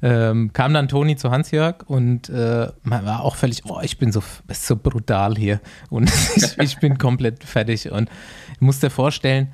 [0.00, 4.12] Ähm, kam dann Toni zu Hans-Jörg und äh, man war auch völlig, oh, ich bin
[4.12, 7.90] so, so brutal hier und ich, ich bin komplett fertig.
[7.90, 8.08] Und
[8.54, 9.48] ich muss dir vorstellen,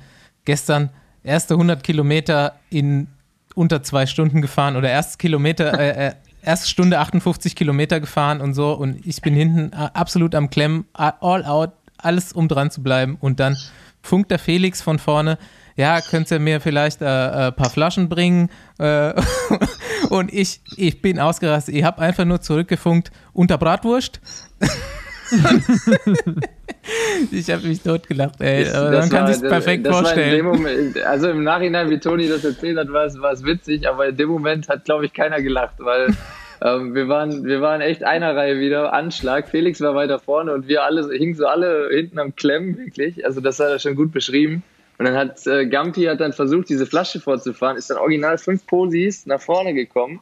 [0.45, 0.91] gestern
[1.23, 3.07] erste 100 Kilometer in
[3.55, 8.53] unter zwei Stunden gefahren oder erste Kilometer, äh, äh, erste Stunde 58 Kilometer gefahren und
[8.53, 12.83] so und ich bin hinten äh, absolut am Klemmen, all out, alles um dran zu
[12.83, 13.57] bleiben und dann
[14.01, 15.37] funkt der Felix von vorne,
[15.75, 18.49] ja, könnt ihr mir vielleicht äh, äh, paar Flaschen bringen?
[18.79, 19.13] Äh,
[20.09, 24.19] und ich, ich bin ausgerastet, ich habe einfach nur zurückgefunkt, unter Bratwurst
[27.31, 28.65] Ich habe mich totgelacht, ey.
[28.65, 30.45] Das, aber man kann sich perfekt das vorstellen.
[30.45, 34.07] Moment, also im Nachhinein, wie Toni das erzählt hat, war es, war es witzig, aber
[34.07, 36.07] in dem Moment hat, glaube ich, keiner gelacht, weil
[36.63, 39.49] ähm, wir, waren, wir waren echt einer Reihe wieder, Anschlag.
[39.49, 43.25] Felix war weiter vorne und wir alle hingen so alle hinten am Klemmen, wirklich.
[43.25, 44.63] Also das hat er schon gut beschrieben.
[44.97, 48.65] Und dann hat äh, Gampi hat dann versucht, diese Flasche vorzufahren, ist dann original fünf
[48.65, 50.21] Posis nach vorne gekommen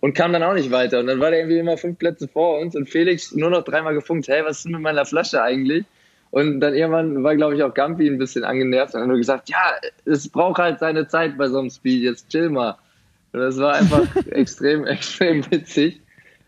[0.00, 1.00] und kam dann auch nicht weiter.
[1.00, 3.94] Und dann war der irgendwie immer fünf Plätze vor uns und Felix nur noch dreimal
[3.94, 5.86] gefunkt, hey, was ist denn mit meiner Flasche eigentlich?
[6.30, 9.48] Und dann irgendwann war, glaube ich, auch Gampi ein bisschen angenervt und hat nur gesagt,
[9.48, 9.58] ja,
[10.04, 12.76] es braucht halt seine Zeit bei so einem Speed, jetzt chill mal.
[13.32, 16.00] Und das war einfach extrem, extrem witzig.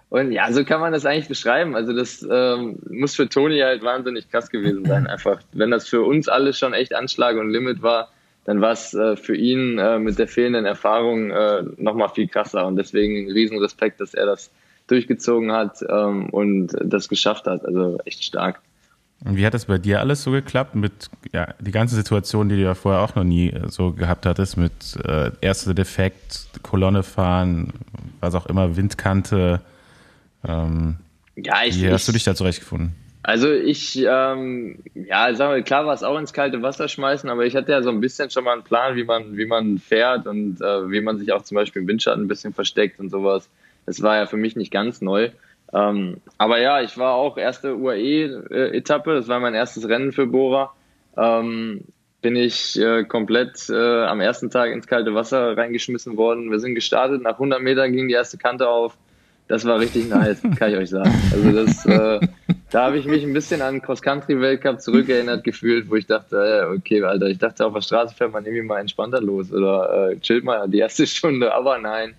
[0.09, 1.75] Und ja, so kann man das eigentlich beschreiben.
[1.75, 5.07] Also das ähm, muss für Toni halt wahnsinnig krass gewesen sein.
[5.09, 8.11] Einfach, wenn das für uns alle schon echt Anschlag und Limit war,
[8.45, 12.67] dann war es äh, für ihn äh, mit der fehlenden Erfahrung äh, nochmal viel krasser.
[12.67, 14.51] Und deswegen ein Riesenrespekt, dass er das
[14.87, 17.65] durchgezogen hat ähm, und das geschafft hat.
[17.65, 18.61] Also echt stark.
[19.25, 22.57] Und wie hat das bei dir alles so geklappt mit ja, die ganze Situation, die
[22.57, 24.73] du ja vorher auch noch nie äh, so gehabt hattest, mit
[25.05, 27.73] äh, erster Defekt, Kolonne fahren,
[28.21, 29.61] was auch immer, Windkante?
[30.47, 30.97] Ähm,
[31.37, 32.95] ja, ich, wie hast ich, du dich da zurechtgefunden?
[33.23, 37.47] Also ich, ähm, ja, sagen wir, klar war es auch ins kalte Wasser schmeißen, aber
[37.47, 40.27] ich hatte ja so ein bisschen schon mal einen Plan, wie man, wie man fährt
[40.27, 43.49] und äh, wie man sich auch zum Beispiel im Windschatten ein bisschen versteckt und sowas.
[43.87, 45.31] Das war ja für mich nicht ganz neu.
[45.73, 50.73] Ähm, aber ja, ich war auch erste UAE-Etappe, das war mein erstes Rennen für Bora.
[51.17, 51.85] Ähm,
[52.21, 56.51] bin ich äh, komplett äh, am ersten Tag ins kalte Wasser reingeschmissen worden.
[56.51, 58.97] Wir sind gestartet, nach 100 Metern ging die erste Kante auf.
[59.49, 61.13] Das war richtig nice, kann ich euch sagen.
[61.33, 62.27] Also das, äh,
[62.71, 67.03] da habe ich mich ein bisschen an Cross-Country-Weltcup zurückerinnert gefühlt, wo ich dachte, äh, okay,
[67.03, 70.45] Alter, ich dachte auf der Straße fährt man irgendwie mal entspannter los oder äh, chillt
[70.45, 72.15] mal die erste Stunde, aber nein.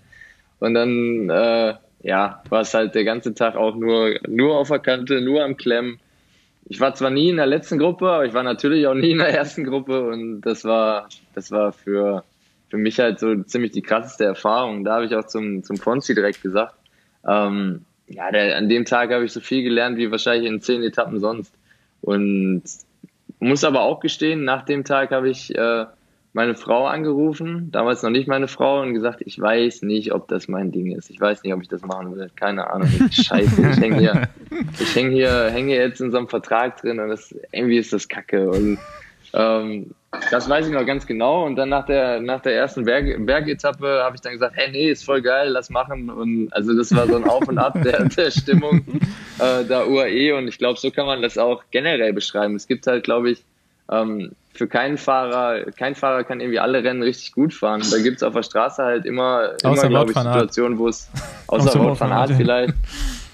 [0.59, 1.73] Und dann äh,
[2.03, 5.57] ja, war es halt der ganze Tag auch nur, nur auf der Kante, nur am
[5.57, 5.99] Klemmen.
[6.65, 9.17] Ich war zwar nie in der letzten Gruppe, aber ich war natürlich auch nie in
[9.17, 12.23] der ersten Gruppe und das war, das war für,
[12.69, 14.83] für mich halt so ziemlich die krasseste Erfahrung.
[14.83, 16.75] Da habe ich auch zum, zum Fonzi direkt gesagt,
[17.27, 20.83] ähm, ja, der, an dem Tag habe ich so viel gelernt wie wahrscheinlich in zehn
[20.83, 21.53] Etappen sonst.
[22.01, 22.63] Und
[23.39, 25.85] muss aber auch gestehen, nach dem Tag habe ich äh,
[26.33, 30.47] meine Frau angerufen, damals noch nicht meine Frau, und gesagt, ich weiß nicht, ob das
[30.47, 31.11] mein Ding ist.
[31.11, 32.29] Ich weiß nicht, ob ich das machen will.
[32.35, 32.89] Keine Ahnung.
[33.11, 34.29] Scheiße, ich hänge hier,
[34.79, 37.93] ich häng hier, häng hier jetzt in so einem Vertrag drin und das, irgendwie ist
[37.93, 38.49] das Kacke.
[38.49, 38.79] Und
[39.33, 39.91] ähm,
[40.31, 41.45] das weiß ich noch ganz genau.
[41.45, 44.89] Und dann nach der, nach der ersten Berg, Bergetappe habe ich dann gesagt, hey, nee,
[44.89, 46.09] ist voll geil, lass machen.
[46.09, 48.83] Und also das war so ein Auf und Ab der, der Stimmung
[49.37, 50.35] äh, der UAE.
[50.35, 52.55] Und ich glaube, so kann man das auch generell beschreiben.
[52.55, 53.43] Es gibt halt, glaube ich,
[53.91, 57.81] ähm, für keinen Fahrer, kein Fahrer kann irgendwie alle Rennen richtig gut fahren.
[57.89, 61.09] Da gibt es auf der Straße halt immer, immer glaube ich, Situationen, wo es,
[61.47, 62.75] außer, außer Wout van Aert vielleicht,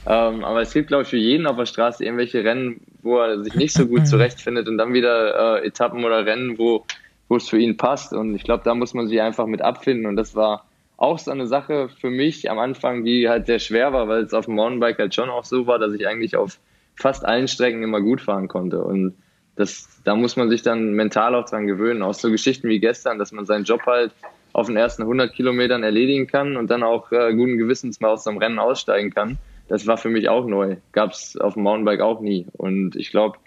[0.05, 3.43] ähm, aber es gibt, glaube ich, für jeden auf der Straße irgendwelche Rennen, wo er
[3.43, 6.85] sich nicht so gut zurechtfindet und dann wieder äh, Etappen oder Rennen, wo,
[7.27, 8.13] wo es für ihn passt.
[8.13, 10.05] Und ich glaube, da muss man sich einfach mit abfinden.
[10.05, 10.65] Und das war
[10.97, 14.33] auch so eine Sache für mich am Anfang, die halt sehr schwer war, weil es
[14.33, 16.59] auf dem Mountainbike halt schon auch so war, dass ich eigentlich auf
[16.95, 18.83] fast allen Strecken immer gut fahren konnte.
[18.83, 19.15] Und
[19.59, 22.01] das, da muss man sich dann mental auch dran gewöhnen.
[22.01, 24.13] Auch so Geschichten wie gestern, dass man seinen Job halt
[24.53, 28.23] auf den ersten 100 Kilometern erledigen kann und dann auch äh, guten Gewissens mal aus
[28.23, 29.37] dem Rennen aussteigen kann.
[29.67, 30.77] Das war für mich auch neu.
[30.93, 32.47] Gab es auf dem Mountainbike auch nie.
[32.53, 33.37] Und ich glaube,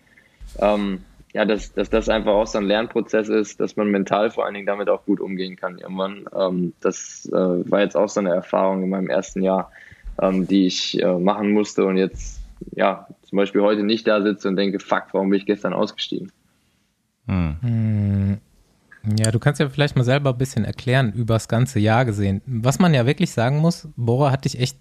[0.58, 1.00] ähm,
[1.32, 4.52] ja, dass, dass das einfach auch so ein Lernprozess ist, dass man mental vor allen
[4.52, 6.26] Dingen damit auch gut umgehen kann irgendwann.
[6.38, 9.72] Ähm, das äh, war jetzt auch so eine Erfahrung in meinem ersten Jahr,
[10.20, 12.38] ähm, die ich äh, machen musste und jetzt
[12.76, 16.30] ja, zum Beispiel heute nicht da sitze und denke, fuck, warum bin ich gestern ausgestiegen?
[17.26, 18.36] Hm.
[19.18, 22.42] Ja, du kannst ja vielleicht mal selber ein bisschen erklären, über das ganze Jahr gesehen.
[22.44, 24.76] Was man ja wirklich sagen muss, Bora hat dich echt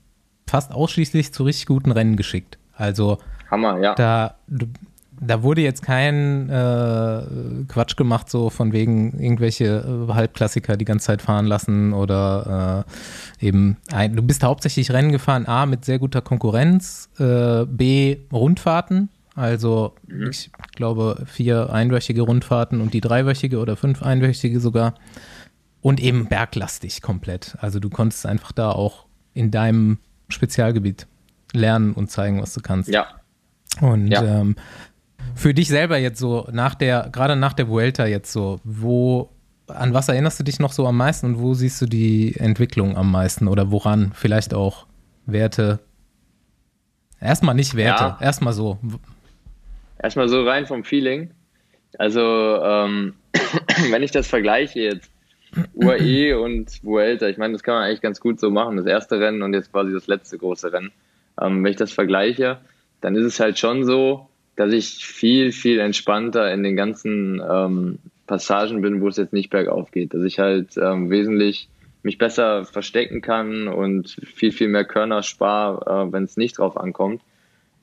[0.47, 2.57] fast ausschließlich zu richtig guten Rennen geschickt.
[2.73, 3.19] Also,
[3.49, 3.95] Hammer, ja.
[3.95, 4.65] Da, du,
[5.23, 7.21] da wurde jetzt kein äh,
[7.67, 12.85] Quatsch gemacht, so von wegen irgendwelche äh, Halbklassiker die ganze Zeit fahren lassen oder
[13.39, 18.17] äh, eben, ein, du bist hauptsächlich Rennen gefahren, A, mit sehr guter Konkurrenz, äh, B,
[18.33, 20.29] Rundfahrten, also mhm.
[20.31, 24.95] ich glaube vier einwöchige Rundfahrten und die dreiwöchige oder fünf einwöchige sogar
[25.81, 27.57] und eben berglastig komplett.
[27.59, 29.99] Also du konntest einfach da auch in deinem
[30.29, 31.05] Spezialgebiet
[31.53, 32.89] lernen und zeigen, was du kannst.
[32.89, 33.07] Ja.
[33.79, 34.23] Und ja.
[34.23, 34.55] Ähm,
[35.35, 39.29] für dich selber jetzt so, nach der, gerade nach der Vuelta jetzt so, wo,
[39.67, 42.97] an was erinnerst du dich noch so am meisten und wo siehst du die Entwicklung
[42.97, 44.11] am meisten oder woran?
[44.13, 44.85] Vielleicht auch
[45.25, 45.79] Werte?
[47.19, 48.17] Erstmal nicht Werte, ja.
[48.19, 48.79] erstmal so.
[50.01, 51.31] Erstmal so rein vom Feeling.
[51.97, 53.13] Also, ähm,
[53.91, 55.11] wenn ich das vergleiche jetzt,
[55.75, 58.77] UAE und Vuelta, ich meine, das kann man eigentlich ganz gut so machen.
[58.77, 60.91] Das erste Rennen und jetzt quasi das letzte große Rennen.
[61.39, 62.59] Ähm, wenn ich das vergleiche,
[63.01, 67.99] dann ist es halt schon so, dass ich viel, viel entspannter in den ganzen ähm,
[68.27, 70.13] Passagen bin, wo es jetzt nicht bergauf geht.
[70.13, 71.69] Dass ich halt ähm, wesentlich
[72.03, 76.77] mich besser verstecken kann und viel, viel mehr Körner spare, äh, wenn es nicht drauf
[76.77, 77.21] ankommt.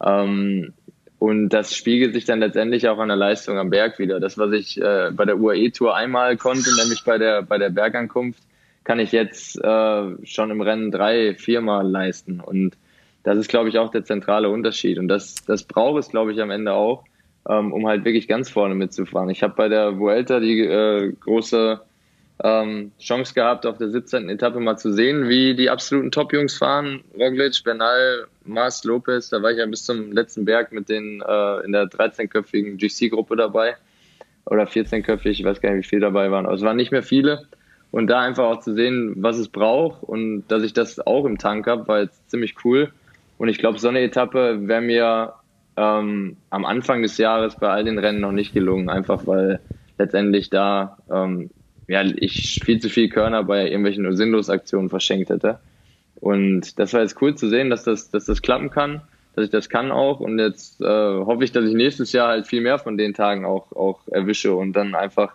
[0.04, 0.72] Ähm,
[1.18, 4.20] und das spiegelt sich dann letztendlich auch an der Leistung am Berg wieder.
[4.20, 8.42] Das, was ich äh, bei der UAE-Tour einmal konnte, nämlich bei der, bei der Bergankunft,
[8.84, 12.40] kann ich jetzt äh, schon im Rennen drei, viermal leisten.
[12.40, 12.76] Und
[13.22, 14.98] das ist, glaube ich, auch der zentrale Unterschied.
[14.98, 17.04] Und das, das braucht es, glaube ich, am Ende auch,
[17.48, 19.30] ähm, um halt wirklich ganz vorne mitzufahren.
[19.30, 21.80] Ich habe bei der Vuelta die äh, große
[22.42, 24.28] ähm, Chance gehabt, auf der 17.
[24.28, 27.02] Etappe mal zu sehen, wie die absoluten Top-Jungs fahren.
[27.18, 31.64] Roglic, Bernal, Mars, Lopez, da war ich ja bis zum letzten Berg mit denen äh,
[31.64, 33.76] in der 13-köpfigen GC-Gruppe dabei.
[34.46, 36.46] Oder 14-köpfig, ich weiß gar nicht, wie viele dabei waren.
[36.46, 37.46] Aber es waren nicht mehr viele.
[37.90, 41.38] Und da einfach auch zu sehen, was es braucht und dass ich das auch im
[41.38, 42.92] Tank habe, war jetzt ziemlich cool.
[43.38, 45.34] Und ich glaube, so eine Etappe wäre mir
[45.76, 49.60] ähm, am Anfang des Jahres bei all den Rennen noch nicht gelungen, einfach weil
[49.96, 51.50] letztendlich da ähm,
[51.86, 55.58] ja, ich viel zu viel Körner bei irgendwelchen sinnlos Aktionen verschenkt hätte.
[56.16, 59.02] Und das war jetzt cool zu sehen, dass das, dass das klappen kann,
[59.34, 60.20] dass ich das kann auch.
[60.20, 63.44] Und jetzt äh, hoffe ich, dass ich nächstes Jahr halt viel mehr von den Tagen
[63.44, 65.34] auch, auch erwische und dann einfach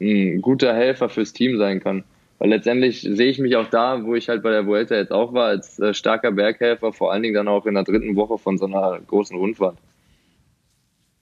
[0.00, 2.04] ein guter Helfer fürs Team sein kann.
[2.40, 5.34] Weil letztendlich sehe ich mich auch da, wo ich halt bei der Vuelta jetzt auch
[5.34, 8.56] war, als äh, starker Berghelfer, vor allen Dingen dann auch in der dritten Woche von
[8.56, 9.76] so einer großen Rundfahrt.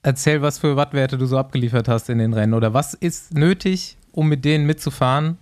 [0.02, 3.96] Erzähl, was für Wattwerte du so abgeliefert hast in den Rennen oder was ist nötig,
[4.12, 5.38] um mit denen mitzufahren?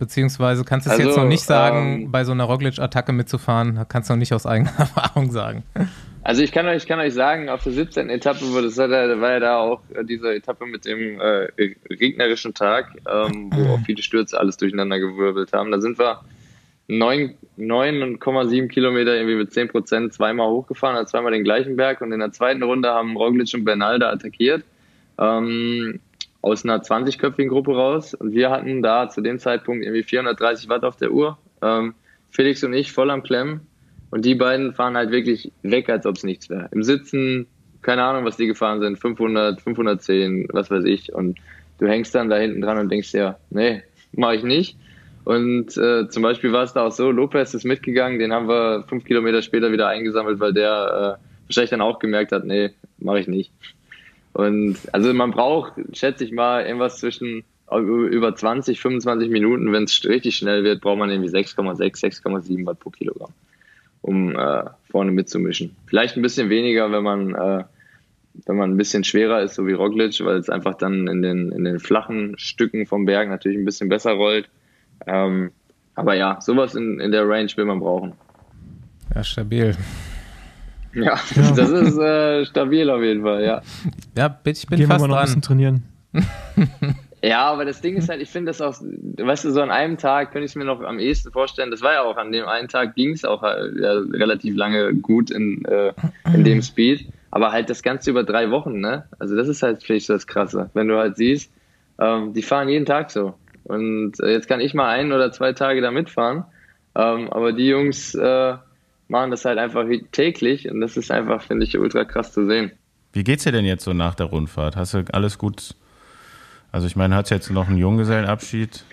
[0.00, 3.84] Beziehungsweise kannst du es also, jetzt noch nicht sagen, ähm, bei so einer Roglic-Attacke mitzufahren,
[3.86, 5.62] kannst du noch nicht aus eigener Erfahrung sagen.
[6.22, 8.08] Also ich kann euch, kann euch sagen, auf der 17.
[8.08, 11.48] Etappe war, das, war ja da auch äh, diese Etappe mit dem äh,
[11.90, 15.70] regnerischen Tag, ähm, wo auch viele Stürze alles durcheinander gewirbelt haben.
[15.70, 16.20] Da sind wir
[16.88, 22.20] 9,7 Kilometer irgendwie mit 10 Prozent zweimal hochgefahren, also zweimal den gleichen Berg und in
[22.20, 24.64] der zweiten Runde haben Roglic und Bernal da attackiert.
[25.18, 26.00] Ähm,
[26.42, 30.84] aus einer 20-köpfigen Gruppe raus und wir hatten da zu dem Zeitpunkt irgendwie 430 Watt
[30.84, 31.38] auf der Uhr.
[31.62, 31.94] Ähm,
[32.30, 33.60] Felix und ich voll am Klemmen
[34.10, 36.68] und die beiden fahren halt wirklich weg, als ob es nichts wäre.
[36.72, 37.46] Im Sitzen,
[37.82, 41.38] keine Ahnung, was die gefahren sind, 500, 510, was weiß ich und
[41.78, 44.76] du hängst dann da hinten dran und denkst dir, nee, mache ich nicht.
[45.24, 48.84] Und äh, zum Beispiel war es da auch so, Lopez ist mitgegangen, den haben wir
[48.88, 53.20] fünf Kilometer später wieder eingesammelt, weil der äh, wahrscheinlich dann auch gemerkt hat, nee, mache
[53.20, 53.52] ich nicht.
[54.32, 57.44] Und also man braucht, schätze ich mal, irgendwas zwischen
[57.78, 62.80] über 20, 25 Minuten, wenn es richtig schnell wird, braucht man irgendwie 6,6, 6,7 Watt
[62.80, 63.30] pro Kilogramm,
[64.02, 65.76] um äh, vorne mitzumischen.
[65.86, 67.64] Vielleicht ein bisschen weniger, wenn man, äh,
[68.46, 71.52] wenn man ein bisschen schwerer ist, so wie Roglic, weil es einfach dann in den,
[71.52, 74.48] in den flachen Stücken vom Berg natürlich ein bisschen besser rollt.
[75.06, 75.52] Ähm,
[75.94, 78.14] aber ja, sowas in, in der Range will man brauchen.
[79.14, 79.76] Ja, stabil.
[80.92, 81.02] Ja,
[81.34, 81.50] ja.
[81.56, 83.62] das ist äh, stabil auf jeden Fall, ja.
[84.16, 85.18] Ja, ich bin Gehen fast wir mal noch dran.
[85.18, 85.82] ein bisschen trainieren.
[87.22, 89.98] ja, aber das Ding ist halt, ich finde das auch, weißt du, so an einem
[89.98, 91.70] Tag könnte ich es mir noch am ehesten vorstellen.
[91.70, 94.94] Das war ja auch an dem einen Tag ging es auch halt, ja, relativ lange
[94.94, 95.92] gut in, äh,
[96.32, 97.06] in dem Speed.
[97.30, 99.04] Aber halt das Ganze über drei Wochen, ne?
[99.20, 100.70] Also das ist halt vielleicht so das Krasse.
[100.74, 101.52] Wenn du halt siehst,
[102.00, 103.34] ähm, die fahren jeden Tag so.
[103.64, 106.44] Und äh, jetzt kann ich mal ein oder zwei Tage da mitfahren.
[106.96, 108.54] Ähm, aber die Jungs, äh,
[109.10, 112.72] machen das halt einfach täglich und das ist einfach, finde ich, ultra krass zu sehen.
[113.12, 114.76] Wie geht's dir denn jetzt so nach der Rundfahrt?
[114.76, 115.74] Hast du alles gut?
[116.72, 118.84] Also ich meine, hat jetzt noch einen Junggesellenabschied?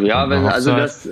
[0.00, 1.08] Ja, wenn, also das,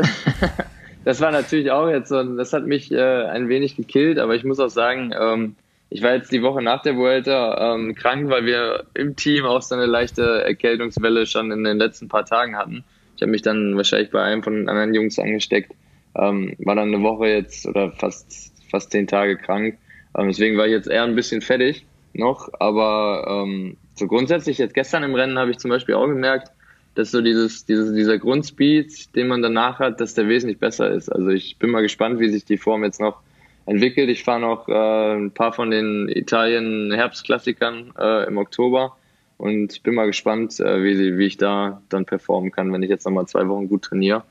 [1.04, 4.44] das war natürlich auch jetzt so, das hat mich äh, ein wenig gekillt, aber ich
[4.44, 5.56] muss auch sagen, ähm,
[5.90, 9.62] ich war jetzt die Woche nach der Vuelta ähm, krank, weil wir im Team auch
[9.62, 12.82] so eine leichte Erkältungswelle schon in den letzten paar Tagen hatten.
[13.16, 15.72] Ich habe mich dann wahrscheinlich bei einem von den anderen Jungs angesteckt.
[16.18, 19.78] Ähm, war dann eine Woche jetzt oder fast, fast zehn Tage krank.
[20.16, 21.84] Ähm, deswegen war ich jetzt eher ein bisschen fertig
[22.14, 22.48] noch.
[22.58, 26.50] Aber ähm, so grundsätzlich jetzt gestern im Rennen habe ich zum Beispiel auch gemerkt,
[26.94, 31.10] dass so dieses, dieses, dieser Grundspeed, den man danach hat, dass der wesentlich besser ist.
[31.10, 33.20] Also ich bin mal gespannt, wie sich die Form jetzt noch
[33.66, 34.08] entwickelt.
[34.08, 38.96] Ich fahre noch äh, ein paar von den Italien-Herbstklassikern äh, im Oktober
[39.36, 43.04] und bin mal gespannt, äh, wie, wie ich da dann performen kann, wenn ich jetzt
[43.04, 44.24] nochmal zwei Wochen gut trainiere.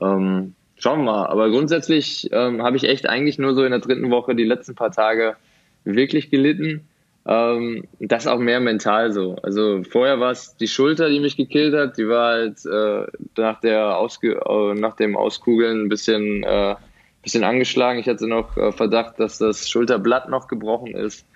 [0.00, 1.26] Ähm, Schauen wir mal.
[1.26, 4.74] Aber grundsätzlich ähm, habe ich echt eigentlich nur so in der dritten Woche die letzten
[4.74, 5.36] paar Tage
[5.84, 6.88] wirklich gelitten.
[7.26, 9.36] Ähm, das auch mehr mental so.
[9.42, 11.98] Also vorher war es die Schulter, die mich gekillt hat.
[11.98, 16.76] Die war halt äh, nach, der Ausge äh, nach dem Auskugeln ein bisschen, äh,
[17.22, 17.98] bisschen angeschlagen.
[17.98, 21.26] Ich hatte noch äh, Verdacht, dass das Schulterblatt noch gebrochen ist.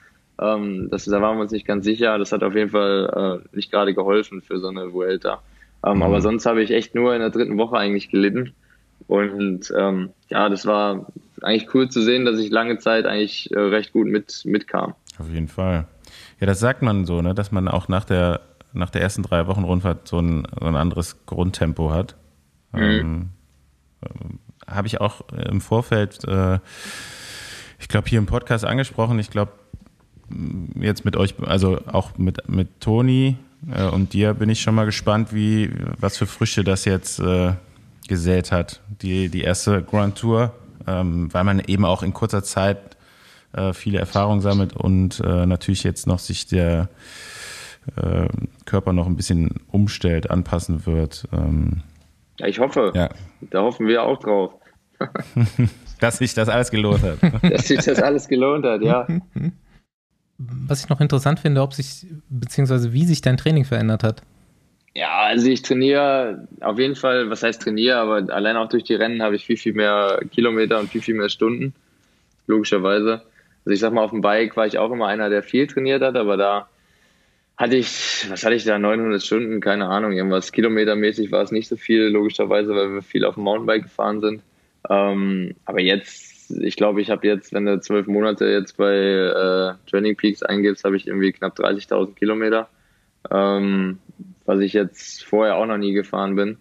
[0.41, 2.17] Ähm, das, da waren wir uns nicht ganz sicher.
[2.17, 5.43] Das hat auf jeden Fall äh, nicht gerade geholfen für so eine Vuelta.
[5.85, 6.03] Ähm, mhm.
[6.03, 8.55] Aber sonst habe ich echt nur in der dritten Woche eigentlich gelitten.
[9.07, 11.07] Und ähm, ja, das war
[11.43, 14.95] eigentlich cool zu sehen, dass ich lange Zeit eigentlich äh, recht gut mit, mitkam.
[15.19, 15.87] Auf jeden Fall.
[16.41, 18.41] Ja, das sagt man so, ne, dass man auch nach der,
[18.73, 22.17] nach der ersten drei Wochen Rundfahrt so ein, so ein anderes Grundtempo hat.
[22.73, 22.81] Mhm.
[22.81, 23.29] Ähm,
[24.03, 26.59] äh, Habe ich auch im Vorfeld, äh,
[27.79, 29.19] ich glaube, hier im Podcast angesprochen.
[29.19, 29.53] Ich glaube,
[30.81, 33.37] jetzt mit euch, also auch mit, mit Toni
[33.71, 37.53] äh, und dir bin ich schon mal gespannt, wie, was für Früchte das jetzt äh,
[38.09, 40.53] gesät hat, die, die erste Grand Tour,
[40.87, 42.97] ähm, weil man eben auch in kurzer Zeit
[43.53, 46.89] äh, viele Erfahrungen sammelt und äh, natürlich jetzt noch sich der
[47.97, 48.29] äh,
[48.65, 51.29] Körper noch ein bisschen umstellt, anpassen wird.
[51.33, 51.83] Ähm,
[52.39, 52.93] ja, ich hoffe.
[52.95, 53.11] Ja.
[53.41, 54.53] Da hoffen wir auch drauf.
[56.01, 57.19] Dass sich das alles gelohnt hat.
[57.51, 59.07] Dass sich das alles gelohnt hat, ja.
[60.39, 64.23] Was ich noch interessant finde, ob sich, beziehungsweise wie sich dein Training verändert hat.
[64.97, 68.95] Ja, also ich trainiere auf jeden Fall, was heißt trainiere, aber allein auch durch die
[68.95, 71.75] Rennen habe ich viel, viel mehr Kilometer und viel, viel mehr Stunden,
[72.47, 73.23] logischerweise.
[73.65, 76.03] Also ich sag mal, auf dem Bike war ich auch immer einer, der viel trainiert
[76.03, 76.69] hat, aber da
[77.57, 80.53] hatte ich, was hatte ich da, 900 Stunden, keine Ahnung, irgendwas.
[80.53, 84.43] Kilometermäßig war es nicht so viel, logischerweise, weil wir viel auf dem Mountainbike gefahren sind.
[84.89, 89.75] Ähm, aber jetzt, ich glaube, ich habe jetzt, wenn du zwölf Monate jetzt bei äh,
[89.91, 92.69] Training Peaks eingibst, habe ich irgendwie knapp 30.000 Kilometer,
[93.31, 93.99] ähm,
[94.47, 96.59] was ich jetzt vorher auch noch nie gefahren bin.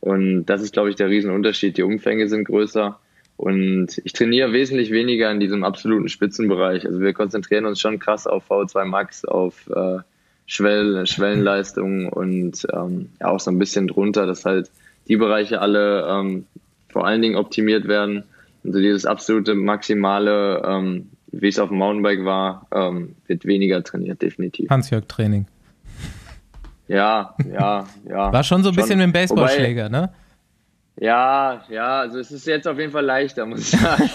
[0.00, 1.76] Und das ist, glaube ich, der Riesenunterschied.
[1.76, 2.98] Die Umfänge sind größer.
[3.36, 6.84] Und ich trainiere wesentlich weniger in diesem absoluten Spitzenbereich.
[6.86, 9.98] Also wir konzentrieren uns schon krass auf V2 Max, auf äh,
[10.46, 14.70] Schwell, Schwellenleistungen und ähm, ja, auch so ein bisschen drunter, dass halt
[15.06, 16.46] die Bereiche alle ähm,
[16.88, 18.24] vor allen Dingen optimiert werden.
[18.64, 24.20] Also dieses absolute Maximale, ähm, wie es auf dem Mountainbike war, ähm, wird weniger trainiert,
[24.20, 24.68] definitiv.
[24.68, 25.46] Hans-Jörg-Training.
[26.88, 28.32] Ja, ja, ja.
[28.32, 28.82] War schon so ein schon.
[28.82, 30.10] bisschen mit dem Baseballschläger, ne?
[31.00, 34.10] Ja, ja, also es ist jetzt auf jeden Fall leichter, muss ich sagen.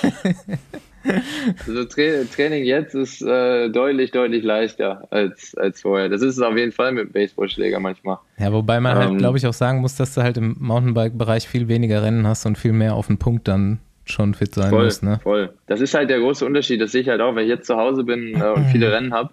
[1.66, 6.10] also Tra Training jetzt ist äh, deutlich, deutlich leichter als, als vorher.
[6.10, 8.18] Das ist es auf jeden Fall mit dem Baseballschläger manchmal.
[8.38, 10.58] Ja, wobei man halt, ähm, halt, glaube ich, auch sagen muss, dass du halt im
[10.60, 14.70] Mountainbike-Bereich viel weniger Rennen hast und viel mehr auf den Punkt dann schon fit sein
[14.70, 15.04] voll, musst.
[15.04, 15.20] Ne?
[15.24, 15.54] Voll.
[15.68, 16.82] Das ist halt der große Unterschied.
[16.82, 19.14] Das sehe ich halt auch, wenn ich jetzt zu Hause bin äh, und viele Rennen
[19.14, 19.30] habe,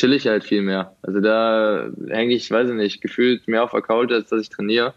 [0.00, 0.94] chill ich halt viel mehr.
[1.02, 4.48] Also da hänge ich, weiß ich nicht, gefühlt mehr auf der Couch, als dass ich
[4.48, 4.94] trainiere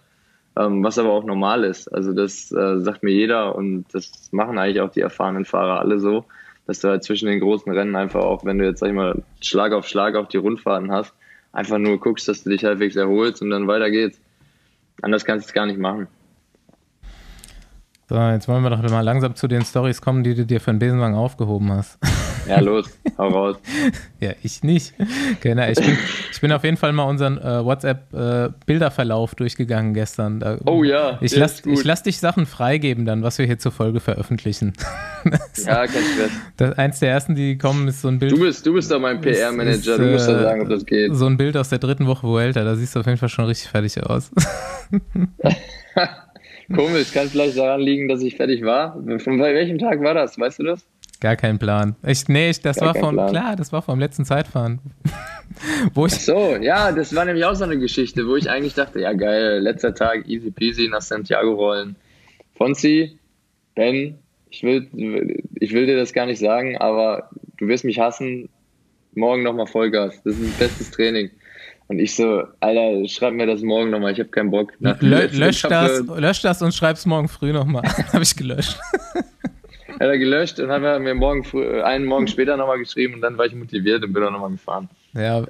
[0.56, 1.88] ähm, was aber auch normal ist.
[1.88, 6.00] Also das äh, sagt mir jeder und das machen eigentlich auch die erfahrenen Fahrer alle
[6.00, 6.26] so,
[6.68, 9.24] dass du halt zwischen den großen Rennen einfach auch, wenn du jetzt, sag ich mal,
[9.42, 11.14] Schlag auf Schlag auf die Rundfahrten hast,
[11.52, 14.20] einfach nur guckst, dass du dich halbwegs erholst und dann weiter geht's.
[15.02, 16.08] Anders kannst du es gar nicht machen.
[18.10, 20.72] So, jetzt wollen wir doch mal langsam zu den Stories kommen, die du dir für
[20.72, 21.98] den Besenwagen aufgehoben hast.
[22.48, 23.58] Ja, los, hau raus.
[24.20, 24.94] ja, ich nicht.
[25.42, 25.98] Genau, ich, bin,
[26.32, 30.40] ich bin auf jeden Fall mal unseren äh, WhatsApp-Bilderverlauf äh, durchgegangen gestern.
[30.40, 31.18] Da, oh ja.
[31.22, 34.74] Ich lasse lass dich Sachen freigeben, dann, was wir hier zur Folge veröffentlichen.
[35.66, 36.32] ja, kein Stress.
[36.58, 38.32] Das, eins der ersten, die kommen, ist so ein Bild.
[38.32, 41.16] Du bist, du bist doch mein PR-Manager, du musst äh, sagen, ob das geht.
[41.16, 43.46] So ein Bild aus der dritten Woche Vuelta, da siehst du auf jeden Fall schon
[43.46, 44.32] richtig fertig aus.
[46.74, 48.94] Komisch, kann vielleicht daran liegen, dass ich fertig war.
[49.20, 50.40] Von welchem Tag war das?
[50.40, 50.86] Weißt du das?
[51.24, 51.96] Gar kein Plan.
[52.06, 53.30] Ich, nee, ich, das Gar war vom, Plan.
[53.30, 54.82] klar, das war vom letzten Zeitfahren.
[55.94, 58.74] wo ich Ach so, ja, das war nämlich auch so eine Geschichte, wo ich eigentlich
[58.74, 61.96] dachte, ja geil, letzter Tag, easy peasy nach Santiago rollen.
[62.58, 63.18] Fonzi,
[63.74, 64.20] Ben,
[64.50, 68.50] ich will, ich will dir das gar nicht sagen, aber du wirst mich hassen.
[69.16, 70.22] Morgen nochmal Vollgas.
[70.24, 71.32] Das ist ein bestes Training.
[71.88, 74.74] Und ich so, Alter, schreib mir das morgen nochmal, ich habe keinen Bock.
[74.80, 77.84] Lö lösch, das, lösch das und schreib's morgen früh nochmal.
[78.12, 78.78] habe ich gelöscht
[79.94, 83.22] hat er gelöscht und hat er mir morgen früh, einen Morgen später nochmal geschrieben und
[83.22, 84.90] dann war ich motiviert und bin auch nochmal gefahren.
[85.14, 85.44] Ja,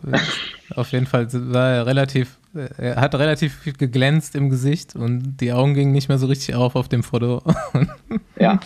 [0.75, 2.37] auf jeden Fall war er relativ,
[2.77, 6.55] er hat relativ viel geglänzt im Gesicht und die Augen gingen nicht mehr so richtig
[6.55, 7.41] auf auf dem Foto.
[8.39, 8.59] ja,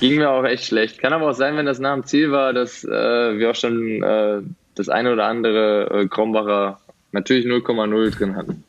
[0.00, 0.98] ging mir auch echt schlecht.
[0.98, 4.02] Kann aber auch sein, wenn das nach dem Ziel war, dass äh, wir auch schon
[4.02, 4.40] äh,
[4.74, 6.80] das eine oder andere äh, Krombacher
[7.12, 8.64] natürlich 0,0 drin hatten.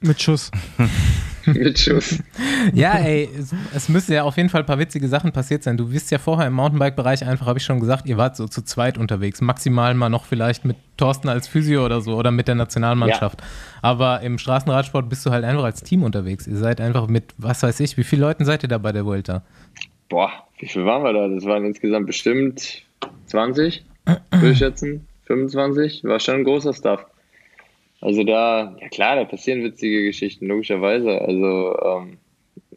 [0.00, 0.50] Mit Schuss.
[1.46, 2.18] Mit Schuss.
[2.74, 5.76] Ja, ey, es, es müssen ja auf jeden Fall ein paar witzige Sachen passiert sein.
[5.76, 8.62] Du bist ja vorher im Mountainbike-Bereich einfach, habe ich schon gesagt, ihr wart so zu
[8.62, 9.40] zweit unterwegs.
[9.40, 13.40] Maximal mal noch vielleicht mit Thorsten als Physio oder so oder mit der Nationalmannschaft.
[13.40, 13.46] Ja.
[13.82, 16.46] Aber im Straßenradsport bist du halt einfach als Team unterwegs.
[16.46, 19.06] Ihr seid einfach mit, was weiß ich, wie viele Leuten seid ihr da bei der
[19.06, 19.42] Vuelta?
[20.08, 21.28] Boah, wie viel waren wir da?
[21.28, 22.82] Das waren insgesamt bestimmt
[23.26, 25.06] 20, würde ich schätzen.
[25.26, 26.04] 25.
[26.04, 27.06] War schon ein großer Stuff.
[28.00, 31.20] Also da, ja klar, da passieren witzige Geschichten, logischerweise.
[31.20, 32.18] Also ähm,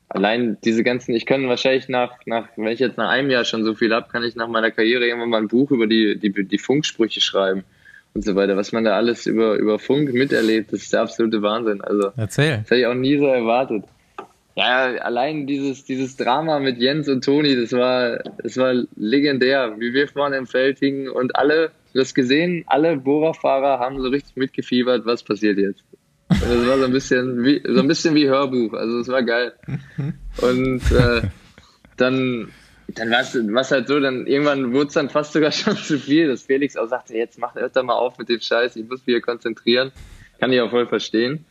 [0.10, 3.64] allein diese ganzen, ich kann wahrscheinlich nach, nach, wenn ich jetzt nach einem Jahr schon
[3.64, 6.32] so viel habe, kann ich nach meiner Karriere irgendwann mal ein Buch über die, die,
[6.32, 7.64] die Funksprüche schreiben
[8.14, 8.58] und so weiter.
[8.58, 11.82] Was man da alles über, über Funk miterlebt, das ist der absolute Wahnsinn.
[11.82, 12.58] Also Erzähl.
[12.58, 13.86] Das hätte ich auch nie so erwartet.
[14.56, 19.94] Ja, allein dieses, dieses Drama mit Jens und Toni, das war, das war legendär, wie
[19.94, 24.36] wir vorne im Feld hingen und alle du hast gesehen, alle Bohrerfahrer haben so richtig
[24.36, 25.84] mitgefiebert, was passiert jetzt.
[26.30, 29.24] Und das war so ein bisschen wie, so ein bisschen wie Hörbuch, also es war
[29.24, 29.53] geil.
[30.41, 31.22] Und äh,
[31.98, 32.52] dann,
[32.88, 36.28] dann war es halt so, dann irgendwann wurde es dann fast sogar schon zu viel,
[36.28, 39.15] dass Felix auch sagte, jetzt macht öfter mal auf mit dem Scheiß, ich muss mich
[39.15, 39.91] hier konzentrieren.
[40.40, 41.45] Kann ich auch voll verstehen,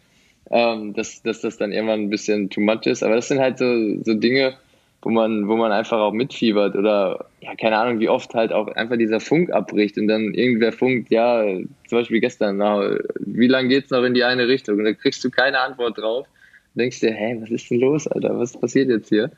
[0.51, 3.03] ähm, dass, dass das dann irgendwann ein bisschen too much ist.
[3.03, 3.65] Aber das sind halt so,
[4.03, 4.55] so Dinge,
[5.03, 8.69] wo man, wo man einfach auch mitfiebert oder ja, keine Ahnung, wie oft halt auch
[8.69, 13.69] einfach dieser Funk abbricht und dann irgendwer funkt, ja, zum Beispiel gestern, na, wie lange
[13.69, 14.79] geht's noch in die eine Richtung?
[14.79, 16.27] Und da kriegst du keine Antwort drauf.
[16.75, 18.39] Und denkst dir, hey, was ist denn los, Alter?
[18.39, 19.31] Was passiert jetzt hier?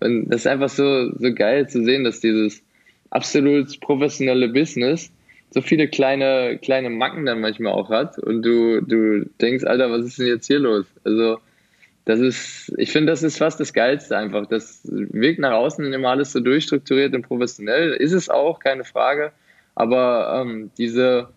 [0.00, 2.62] Und das ist einfach so, so geil zu sehen, dass dieses
[3.10, 5.12] absolut professionelle Business
[5.50, 10.06] so viele kleine, kleine Macken dann manchmal auch hat und du, du denkst, Alter, was
[10.06, 10.86] ist denn jetzt hier los?
[11.04, 11.38] Also,
[12.04, 14.46] das ist, ich finde, das ist fast das Geilste einfach.
[14.46, 17.92] Das wirkt nach außen immer alles so durchstrukturiert und professionell.
[17.92, 19.32] Ist es auch, keine Frage.
[19.74, 21.28] Aber ähm, diese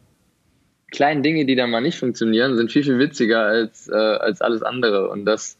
[0.92, 4.64] kleinen Dinge, die dann mal nicht funktionieren, sind viel, viel witziger als, äh, als alles
[4.64, 5.10] andere.
[5.10, 5.58] Und das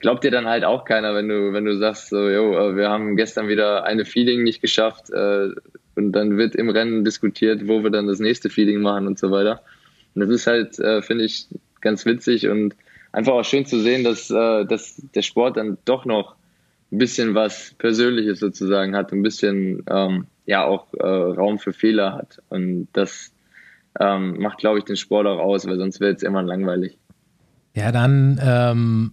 [0.00, 2.88] glaubt dir dann halt auch keiner, wenn du, wenn du sagst, so, yo, äh, wir
[2.88, 5.48] haben gestern wieder eine Feeling nicht geschafft äh,
[5.96, 9.32] und dann wird im Rennen diskutiert, wo wir dann das nächste Feeling machen und so
[9.32, 9.62] weiter.
[10.14, 11.48] Und das ist halt, äh, finde ich,
[11.80, 12.74] ganz witzig und
[13.12, 16.36] einfach auch schön zu sehen, dass, äh, dass der Sport dann doch noch
[16.90, 22.14] ein bisschen was Persönliches sozusagen hat, ein bisschen ähm, ja auch äh, Raum für Fehler
[22.14, 22.42] hat.
[22.48, 23.30] Und das
[24.00, 26.96] ähm, macht, glaube ich, den Sport auch aus, weil sonst wäre es immer langweilig.
[27.74, 29.12] Ja, dann ähm,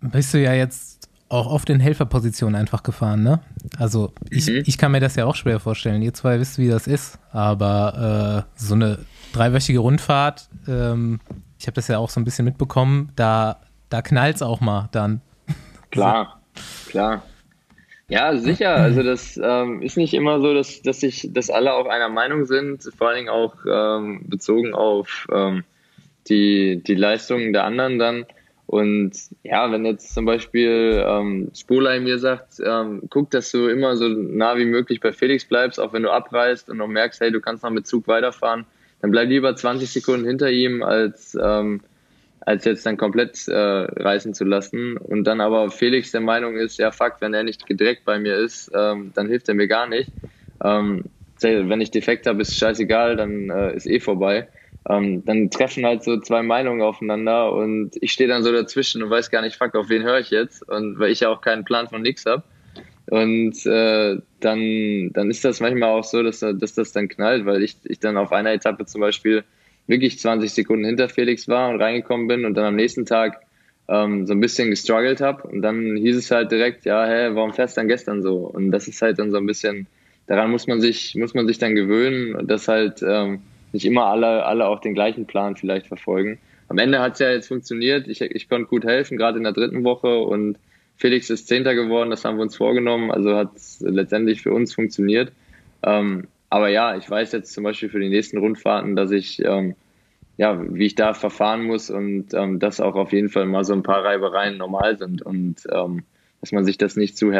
[0.00, 3.40] bist du ja jetzt auch oft in Helferposition einfach gefahren, ne?
[3.78, 4.64] Also ich, mhm.
[4.66, 6.02] ich kann mir das ja auch schwer vorstellen.
[6.02, 8.98] Ihr zwei wisst, wie das ist, aber äh, so eine
[9.32, 11.20] dreiwöchige Rundfahrt, ähm,
[11.60, 13.60] ich habe das ja auch so ein bisschen mitbekommen, da,
[13.90, 15.20] da knallt es auch mal dann.
[15.90, 16.40] Klar,
[16.88, 17.22] klar.
[18.08, 18.74] Ja, sicher.
[18.74, 22.46] Also das ähm, ist nicht immer so, dass, dass, ich, dass alle auch einer Meinung
[22.46, 25.64] sind, vor allen Dingen auch ähm, bezogen auf ähm,
[26.28, 28.26] die, die Leistungen der anderen dann.
[28.66, 29.12] Und
[29.42, 34.08] ja, wenn jetzt zum Beispiel ähm, Spurlei mir sagt, ähm, guck, dass du immer so
[34.08, 37.40] nah wie möglich bei Felix bleibst, auch wenn du abreist und noch merkst, hey, du
[37.40, 38.64] kannst noch mit Zug weiterfahren,
[39.00, 41.80] dann bleib lieber 20 Sekunden hinter ihm, als, ähm,
[42.40, 44.96] als jetzt dann komplett äh, reißen zu lassen.
[44.96, 48.36] Und dann aber Felix der Meinung ist, ja fuck, wenn er nicht direkt bei mir
[48.36, 50.10] ist, ähm, dann hilft er mir gar nicht.
[50.62, 51.04] Ähm,
[51.42, 54.48] wenn ich defekt habe, ist scheißegal, dann äh, ist eh vorbei.
[54.88, 59.10] Ähm, dann treffen halt so zwei Meinungen aufeinander und ich stehe dann so dazwischen und
[59.10, 60.66] weiß gar nicht, fuck, auf wen höre ich jetzt?
[60.68, 62.42] Und weil ich ja auch keinen Plan von nix habe.
[63.10, 67.62] Und äh, dann, dann ist das manchmal auch so, dass, dass das dann knallt, weil
[67.62, 69.42] ich, ich dann auf einer Etappe zum Beispiel
[69.88, 73.40] wirklich 20 Sekunden hinter Felix war und reingekommen bin und dann am nächsten Tag
[73.88, 75.42] ähm, so ein bisschen gestruggelt habe.
[75.48, 78.46] Und dann hieß es halt direkt, ja, hä, warum fährst du dann gestern so?
[78.46, 79.88] Und das ist halt dann so ein bisschen,
[80.28, 83.42] daran muss man sich, muss man sich dann gewöhnen, dass halt ähm,
[83.72, 86.38] nicht immer alle, alle auch den gleichen Plan vielleicht verfolgen.
[86.68, 88.06] Am Ende hat es ja jetzt funktioniert.
[88.06, 90.56] Ich, ich konnte gut helfen, gerade in der dritten Woche und
[91.00, 94.74] Felix ist Zehnter geworden, das haben wir uns vorgenommen, also hat es letztendlich für uns
[94.74, 95.32] funktioniert.
[95.82, 99.76] Ähm, aber ja, ich weiß jetzt zum Beispiel für die nächsten Rundfahrten, dass ich, ähm,
[100.36, 103.72] ja, wie ich da verfahren muss und ähm, dass auch auf jeden Fall mal so
[103.72, 106.02] ein paar Reibereien normal sind und ähm,
[106.42, 107.32] dass man sich das nicht zu,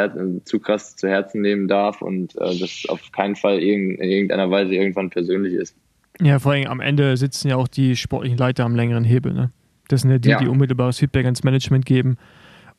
[0.43, 4.73] zu krass zu Herzen nehmen darf und äh, das auf keinen Fall in irgendeiner Weise
[4.73, 5.75] irgendwann persönlich ist.
[6.19, 9.33] Ja, vor allem am Ende sitzen ja auch die sportlichen Leiter am längeren Hebel.
[9.33, 9.51] Ne?
[9.87, 10.39] Das sind ja die, ja.
[10.39, 12.17] die unmittelbares Feedback ans Management geben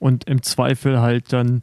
[0.02, 1.62] und im Zweifel halt dann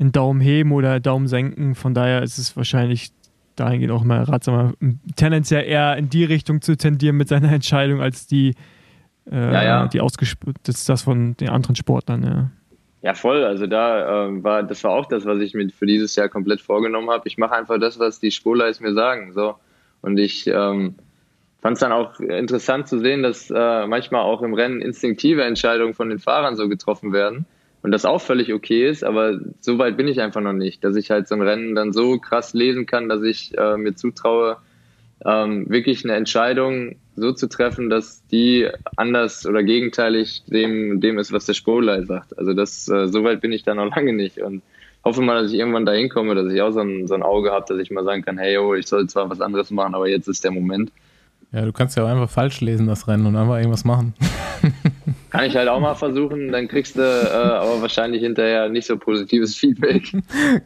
[0.00, 1.76] einen Daumen heben oder Daumen senken.
[1.76, 3.12] Von daher ist es wahrscheinlich
[3.54, 4.72] dahingehend auch mal ratsamer,
[5.14, 8.56] tendenziell eher in die Richtung zu tendieren mit seiner Entscheidung, als die,
[9.30, 9.86] äh, ja, ja.
[9.86, 10.00] die
[10.64, 12.22] das, das von den anderen Sportlern.
[12.24, 12.50] Ja.
[13.02, 13.44] Ja, voll.
[13.44, 16.60] Also da äh, war, das war auch das, was ich mir für dieses Jahr komplett
[16.60, 17.28] vorgenommen habe.
[17.28, 19.32] Ich mache einfach das, was die Spurleis mir sagen.
[19.32, 19.54] So.
[20.02, 20.96] Und ich ähm,
[21.62, 25.94] fand es dann auch interessant zu sehen, dass äh, manchmal auch im Rennen instinktive Entscheidungen
[25.94, 27.46] von den Fahrern so getroffen werden
[27.82, 30.96] und das auch völlig okay ist, aber so weit bin ich einfach noch nicht, dass
[30.96, 34.58] ich halt so ein Rennen dann so krass lesen kann, dass ich äh, mir zutraue,
[35.24, 41.32] ähm, wirklich eine Entscheidung so zu treffen, dass die anders oder gegenteilig dem, dem ist,
[41.32, 42.38] was der Spurlei sagt.
[42.38, 44.62] Also das, äh, so weit bin ich da noch lange nicht und
[45.04, 47.50] hoffe mal, dass ich irgendwann dahin komme, dass ich auch so ein, so ein Auge
[47.50, 50.08] habe, dass ich mal sagen kann, hey, oh, ich soll zwar was anderes machen, aber
[50.08, 50.92] jetzt ist der Moment.
[51.52, 54.14] Ja, du kannst ja auch einfach falsch lesen, das Rennen, und einfach irgendwas machen.
[55.30, 58.98] Kann ich halt auch mal versuchen, dann kriegst du äh, aber wahrscheinlich hinterher nicht so
[58.98, 60.12] positives Feedback.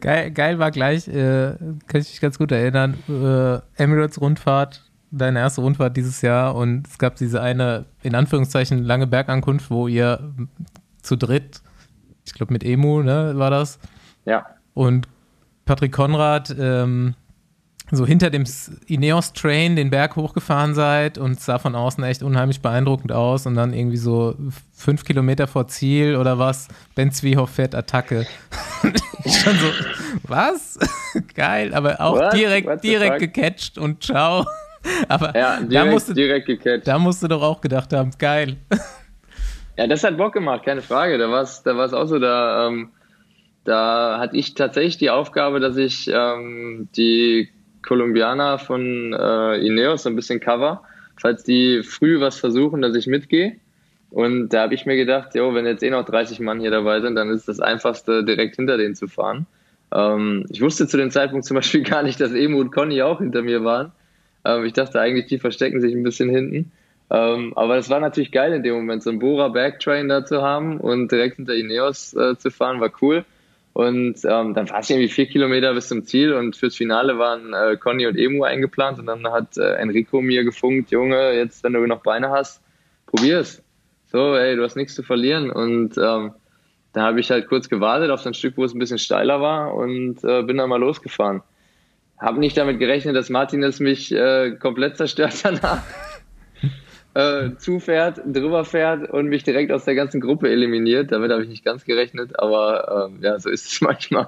[0.01, 1.55] Geil, geil war gleich, äh,
[1.87, 6.97] kann ich mich ganz gut erinnern, äh, Emirates-Rundfahrt, deine erste Rundfahrt dieses Jahr und es
[6.97, 10.33] gab diese eine, in Anführungszeichen, lange Bergankunft, wo ihr
[11.01, 11.61] zu dritt,
[12.25, 13.79] ich glaube mit Emu, ne, war das?
[14.25, 14.47] Ja.
[14.73, 15.07] Und
[15.65, 17.15] Patrick Konrad, ähm,
[17.91, 18.45] so hinter dem
[18.87, 23.73] Ineos-Train den Berg hochgefahren seid und sah von außen echt unheimlich beeindruckend aus und dann
[23.73, 24.35] irgendwie so
[24.73, 28.25] fünf Kilometer vor Ziel oder was, Ben Zwiehoff fährt Attacke.
[29.23, 29.67] ich schon so,
[30.23, 30.79] was?
[31.35, 32.23] Geil, aber auch What?
[32.23, 34.45] What direkt, the direkt gecatcht und ciao.
[35.07, 36.87] Aber Ja, da, direkt, musst du, direkt gecatcht.
[36.87, 38.57] da musst du doch auch gedacht haben, geil.
[39.77, 41.17] Ja, das hat Bock gemacht, keine Frage.
[41.17, 42.89] Da war es da war's auch so, da, ähm,
[43.63, 47.49] da hatte ich tatsächlich die Aufgabe, dass ich ähm, die
[47.85, 50.83] Kolumbianer von äh, Ineos ein bisschen cover,
[51.19, 53.57] falls die früh was versuchen, dass ich mitgehe.
[54.11, 57.01] Und da habe ich mir gedacht, jo, wenn jetzt eh noch 30 Mann hier dabei
[57.01, 59.45] sind, dann ist das Einfachste, direkt hinter denen zu fahren.
[59.93, 63.19] Ähm, ich wusste zu dem Zeitpunkt zum Beispiel gar nicht, dass Emu und Conny auch
[63.19, 63.91] hinter mir waren.
[64.45, 66.71] Ähm, ich dachte eigentlich, die verstecken sich ein bisschen hinten.
[67.09, 70.41] Ähm, aber es war natürlich geil in dem Moment, so einen Bora Backtrain da zu
[70.41, 73.25] haben und direkt hinter Ineos äh, zu fahren, war cool.
[73.75, 77.53] Und ähm, dann war es irgendwie vier Kilometer bis zum Ziel und fürs Finale waren
[77.53, 81.73] äh, Conny und Emu eingeplant und dann hat äh, Enrico mir gefunkt, Junge, jetzt wenn
[81.73, 82.61] du noch Beine hast,
[83.05, 83.61] probier's.
[84.05, 86.31] So, ey, du hast nichts zu verlieren und ähm,
[86.93, 89.41] da habe ich halt kurz gewartet auf so ein Stück, wo es ein bisschen steiler
[89.41, 91.41] war und äh, bin dann mal losgefahren.
[92.17, 95.83] Habe nicht damit gerechnet, dass Martinez mich äh, komplett zerstört danach.
[97.15, 101.11] Äh, zufährt, drüber fährt und mich direkt aus der ganzen Gruppe eliminiert.
[101.11, 104.27] Damit habe ich nicht ganz gerechnet, aber ähm, ja, so ist es manchmal.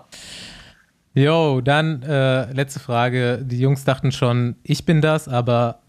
[1.13, 3.39] Jo, dann äh, letzte Frage.
[3.43, 5.79] Die Jungs dachten schon, ich bin das, aber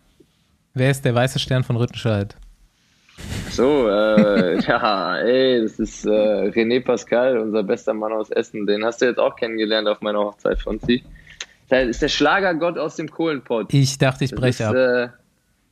[0.75, 2.37] wer ist der weiße Stern von Rüttenscheid?
[3.51, 8.67] So, äh, ja, ey, das ist äh, René Pascal, unser bester Mann aus Essen.
[8.67, 11.05] Den hast du jetzt auch kennengelernt auf meiner Hochzeit, Fonzi.
[11.69, 13.73] Das ist der Schlagergott aus dem Kohlenpott.
[13.73, 14.75] Ich dachte, ich breche ab.
[14.75, 15.09] äh,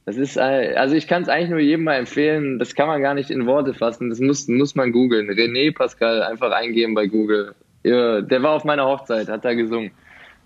[0.07, 2.61] das ist, äh, also ich kann es eigentlich nur jedem mal empfehlen.
[2.61, 4.09] Das kann man gar nicht in Worte fassen.
[4.09, 5.29] Das muss, muss man googeln.
[5.29, 7.55] René Pascal einfach eingeben bei Google.
[7.85, 9.91] Der war auf meiner Hochzeit, hat da gesungen.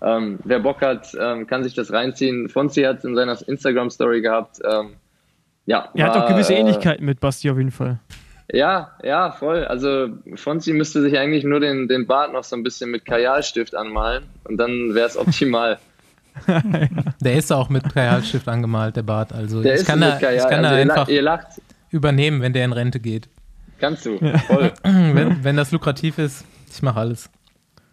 [0.01, 2.49] Ähm, wer Bock hat, ähm, kann sich das reinziehen.
[2.49, 4.57] Fonzi hat es in seiner Instagram-Story gehabt.
[4.63, 4.95] Ähm,
[5.67, 7.99] ja, Er hat war, auch gewisse äh, Ähnlichkeiten mit Basti auf jeden Fall.
[8.51, 9.63] Ja, ja, voll.
[9.65, 13.75] Also Fonzi müsste sich eigentlich nur den, den Bart noch so ein bisschen mit Kajalstift
[13.75, 15.77] anmalen und dann wäre es optimal.
[17.21, 19.33] Der ist auch mit Kajalstift angemalt, der Bart.
[19.33, 20.35] Also Der ich ist kann, da, Kajal.
[20.35, 21.47] ich kann da also ihr, einfach lacht, ihr lacht,
[21.89, 23.29] übernehmen, wenn der in Rente geht.
[23.79, 24.17] kannst du.
[24.17, 24.71] Voll.
[24.83, 27.29] wenn, wenn das lukrativ ist, ich mache alles.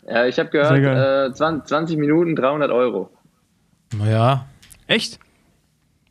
[0.06, 3.10] Ja, ich habe gehört, äh, 20, 20 Minuten, 300 Euro.
[3.94, 4.46] Naja,
[4.88, 5.20] Echt?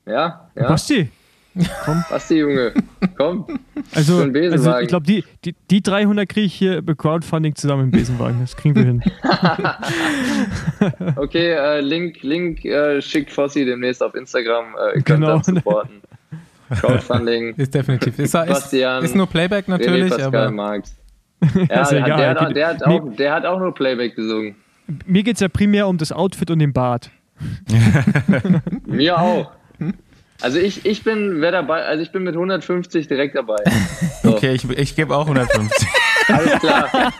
[0.06, 0.68] Ja, ja.
[0.70, 1.10] Basti?
[2.10, 2.74] Basti, Junge,
[3.18, 3.46] komm.
[3.94, 7.92] Also, also ich glaube, die, die, die 300 kriege ich hier bei Crowdfunding zusammen im
[7.92, 8.40] Besenwagen.
[8.42, 9.04] Das kriegen wir hin.
[11.16, 14.66] Okay, äh, Link, Link äh, schickt Fossi demnächst auf Instagram.
[14.76, 15.40] Äh, ihr könnt Genau.
[15.40, 16.02] dann supporten.
[16.70, 17.54] Crowdfunding.
[17.58, 18.20] ist definitiv.
[18.20, 20.96] Ist, ist, Bastian, ist nur Playback René natürlich, Pascal aber Marx.
[21.70, 22.18] Ja, Ist der, egal.
[22.18, 24.56] der, hat, der, hat auch, der hat auch nur Playback gesungen.
[25.06, 27.12] Mir geht es ja primär um das Outfit und den Bart.
[28.86, 29.52] Mir auch.
[30.42, 33.58] Also ich, ich bin wer dabei, also ich bin mit 150 direkt dabei.
[34.24, 35.88] So, Okay, ich, ich gebe auch 150.
[36.28, 36.90] alles klar.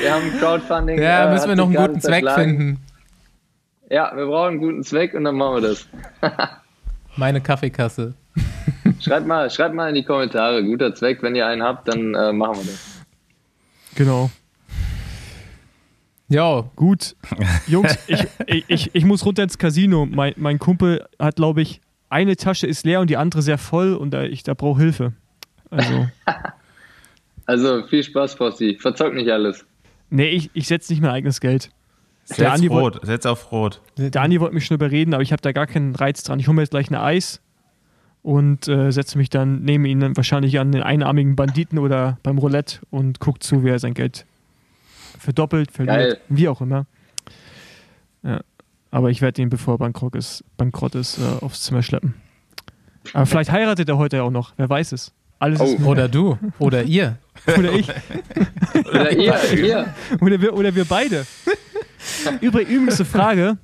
[0.00, 1.00] wir haben Crowdfunding.
[1.00, 2.56] ja, äh, müssen wir noch einen guten Zweck zerschlagen.
[2.56, 2.80] finden.
[3.90, 5.86] Ja, wir brauchen einen guten Zweck und dann machen wir das.
[7.16, 8.14] Meine Kaffeekasse.
[9.00, 12.32] Schreibt mal, schreibt mal in die Kommentare, guter Zweck, wenn ihr einen habt, dann äh,
[12.32, 13.02] machen wir das.
[13.94, 14.30] Genau.
[16.28, 17.16] Jo, Gut.
[17.66, 20.06] Jungs, ich, ich, ich, ich muss runter ins Casino.
[20.06, 21.80] Mein, mein Kumpel hat, glaube ich,
[22.10, 25.12] eine Tasche ist leer und die andere sehr voll und da, ich da brauche Hilfe.
[25.70, 26.08] Also,
[27.46, 28.76] Also viel Spaß, Fossi.
[28.78, 29.64] Verzock nicht alles.
[30.10, 31.70] nee, ich, ich setze nicht mein eigenes Geld.
[32.28, 33.80] Der Setz Andi, wollt, rot, setz auf rot.
[33.96, 36.38] der Andi wollte mich schon überreden, aber ich habe da gar keinen Reiz dran.
[36.38, 37.40] Ich hole mir jetzt gleich ein Eis
[38.20, 42.36] und äh, setze mich dann neben ihn dann wahrscheinlich an den einarmigen Banditen oder beim
[42.36, 44.26] Roulette und gucke zu, wie er sein Geld
[45.18, 46.18] verdoppelt, verliert, Geil.
[46.28, 46.86] wie auch immer.
[48.22, 48.40] Ja.
[48.90, 52.14] Aber ich werde ihn, bevor er bankrott ist, bankrott ist äh, aufs Zimmer schleppen.
[53.12, 55.12] Aber vielleicht heiratet er heute ja auch noch, wer weiß es.
[55.38, 55.90] Alles ist Oh.
[55.90, 57.18] oder du, oder ihr.
[57.58, 57.88] oder ich.
[58.90, 59.94] Oder ihr, ihr.
[60.20, 61.26] Oder wir, oder wir beide.
[62.40, 63.58] Übrig, übrigens eine Frage.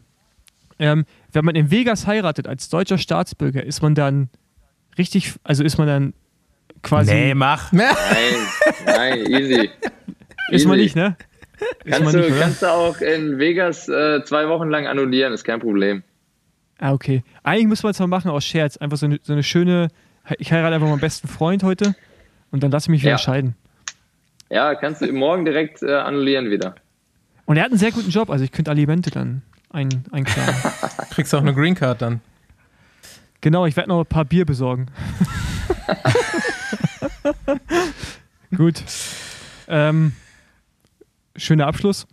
[0.78, 4.28] Ähm, wenn man in Vegas heiratet als deutscher Staatsbürger, ist man dann
[4.98, 6.14] richtig, also ist man dann
[6.82, 7.12] quasi.
[7.12, 7.72] Nee, mach.
[7.72, 7.86] Nein,
[8.86, 9.70] nein, easy.
[10.50, 10.82] ist man easy.
[10.84, 11.16] nicht, ne?
[11.88, 16.02] Kannst du, kannst du auch in Vegas äh, zwei Wochen lang annullieren, ist kein Problem.
[16.78, 17.22] Ah, okay.
[17.42, 18.76] Eigentlich muss man es mal machen aus Scherz.
[18.76, 19.88] Einfach so eine, so eine schöne.
[20.38, 21.94] Ich heirate einfach meinen besten Freund heute
[22.50, 23.16] und dann lasse ich mich wieder Ja.
[23.16, 23.54] entscheiden.
[24.50, 26.74] Ja, kannst du morgen direkt äh, annullieren wieder.
[27.46, 30.54] Und er hat einen sehr guten Job, also ich könnte Alimente dann ein, einklagen.
[31.10, 32.20] Kriegst auch eine Green Card dann.
[33.40, 34.86] genau, ich werde noch ein paar Bier besorgen.
[38.56, 38.82] Gut.
[39.68, 40.12] Ähm,
[41.36, 42.06] schöner Abschluss.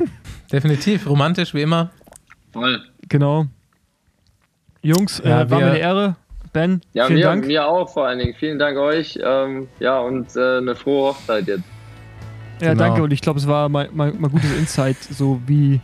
[0.52, 1.90] Definitiv, romantisch wie immer.
[2.52, 2.80] Voll.
[3.08, 3.46] Genau.
[4.82, 6.16] Jungs, Ja, äh, war mir eine Ehre.
[6.52, 7.46] Ben, Ja, vielen mir, Dank.
[7.46, 8.34] mir auch vor allen Dingen.
[8.38, 9.18] Vielen Dank euch.
[9.22, 11.64] Ähm, ja, und äh, eine frohe Hochzeit jetzt.
[12.60, 12.84] Ja, Genau.
[12.84, 13.02] danke.
[13.02, 15.80] Und ich glaube, es war mal, mal, mal gutes Insight, so wie,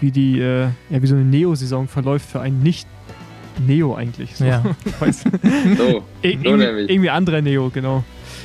[0.00, 4.36] wie die, äh, ja, wie so eine Neo-Saison verläuft für einen Nicht-Neo eigentlich.
[4.36, 4.44] So.
[4.44, 4.62] Ja.
[5.00, 5.30] Weißt, du?
[5.42, 6.90] So, Ir so irgendwie, nämlich.
[6.90, 8.04] irgendwie anderer Neo, genau.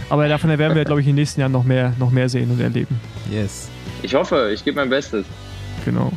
[0.09, 2.49] Aber davon werden wir, glaube ich, in den nächsten Jahren noch mehr, noch mehr sehen
[2.49, 2.99] und erleben.
[3.31, 3.69] Yes.
[4.01, 5.26] Ich hoffe, ich gebe mein Bestes.
[5.85, 6.11] Genau.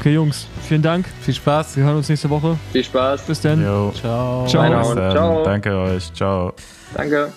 [0.00, 1.06] Okay, Jungs, vielen Dank.
[1.20, 1.76] Viel Spaß.
[1.76, 2.58] Wir hören uns nächste Woche.
[2.72, 3.22] Viel Spaß.
[3.22, 3.62] Bis dann.
[3.62, 3.92] Ciao.
[3.92, 4.42] Ciao.
[4.42, 5.12] Bis dann.
[5.12, 5.44] Ciao.
[5.44, 6.12] Danke euch.
[6.12, 6.52] Ciao.
[6.94, 7.32] Danke.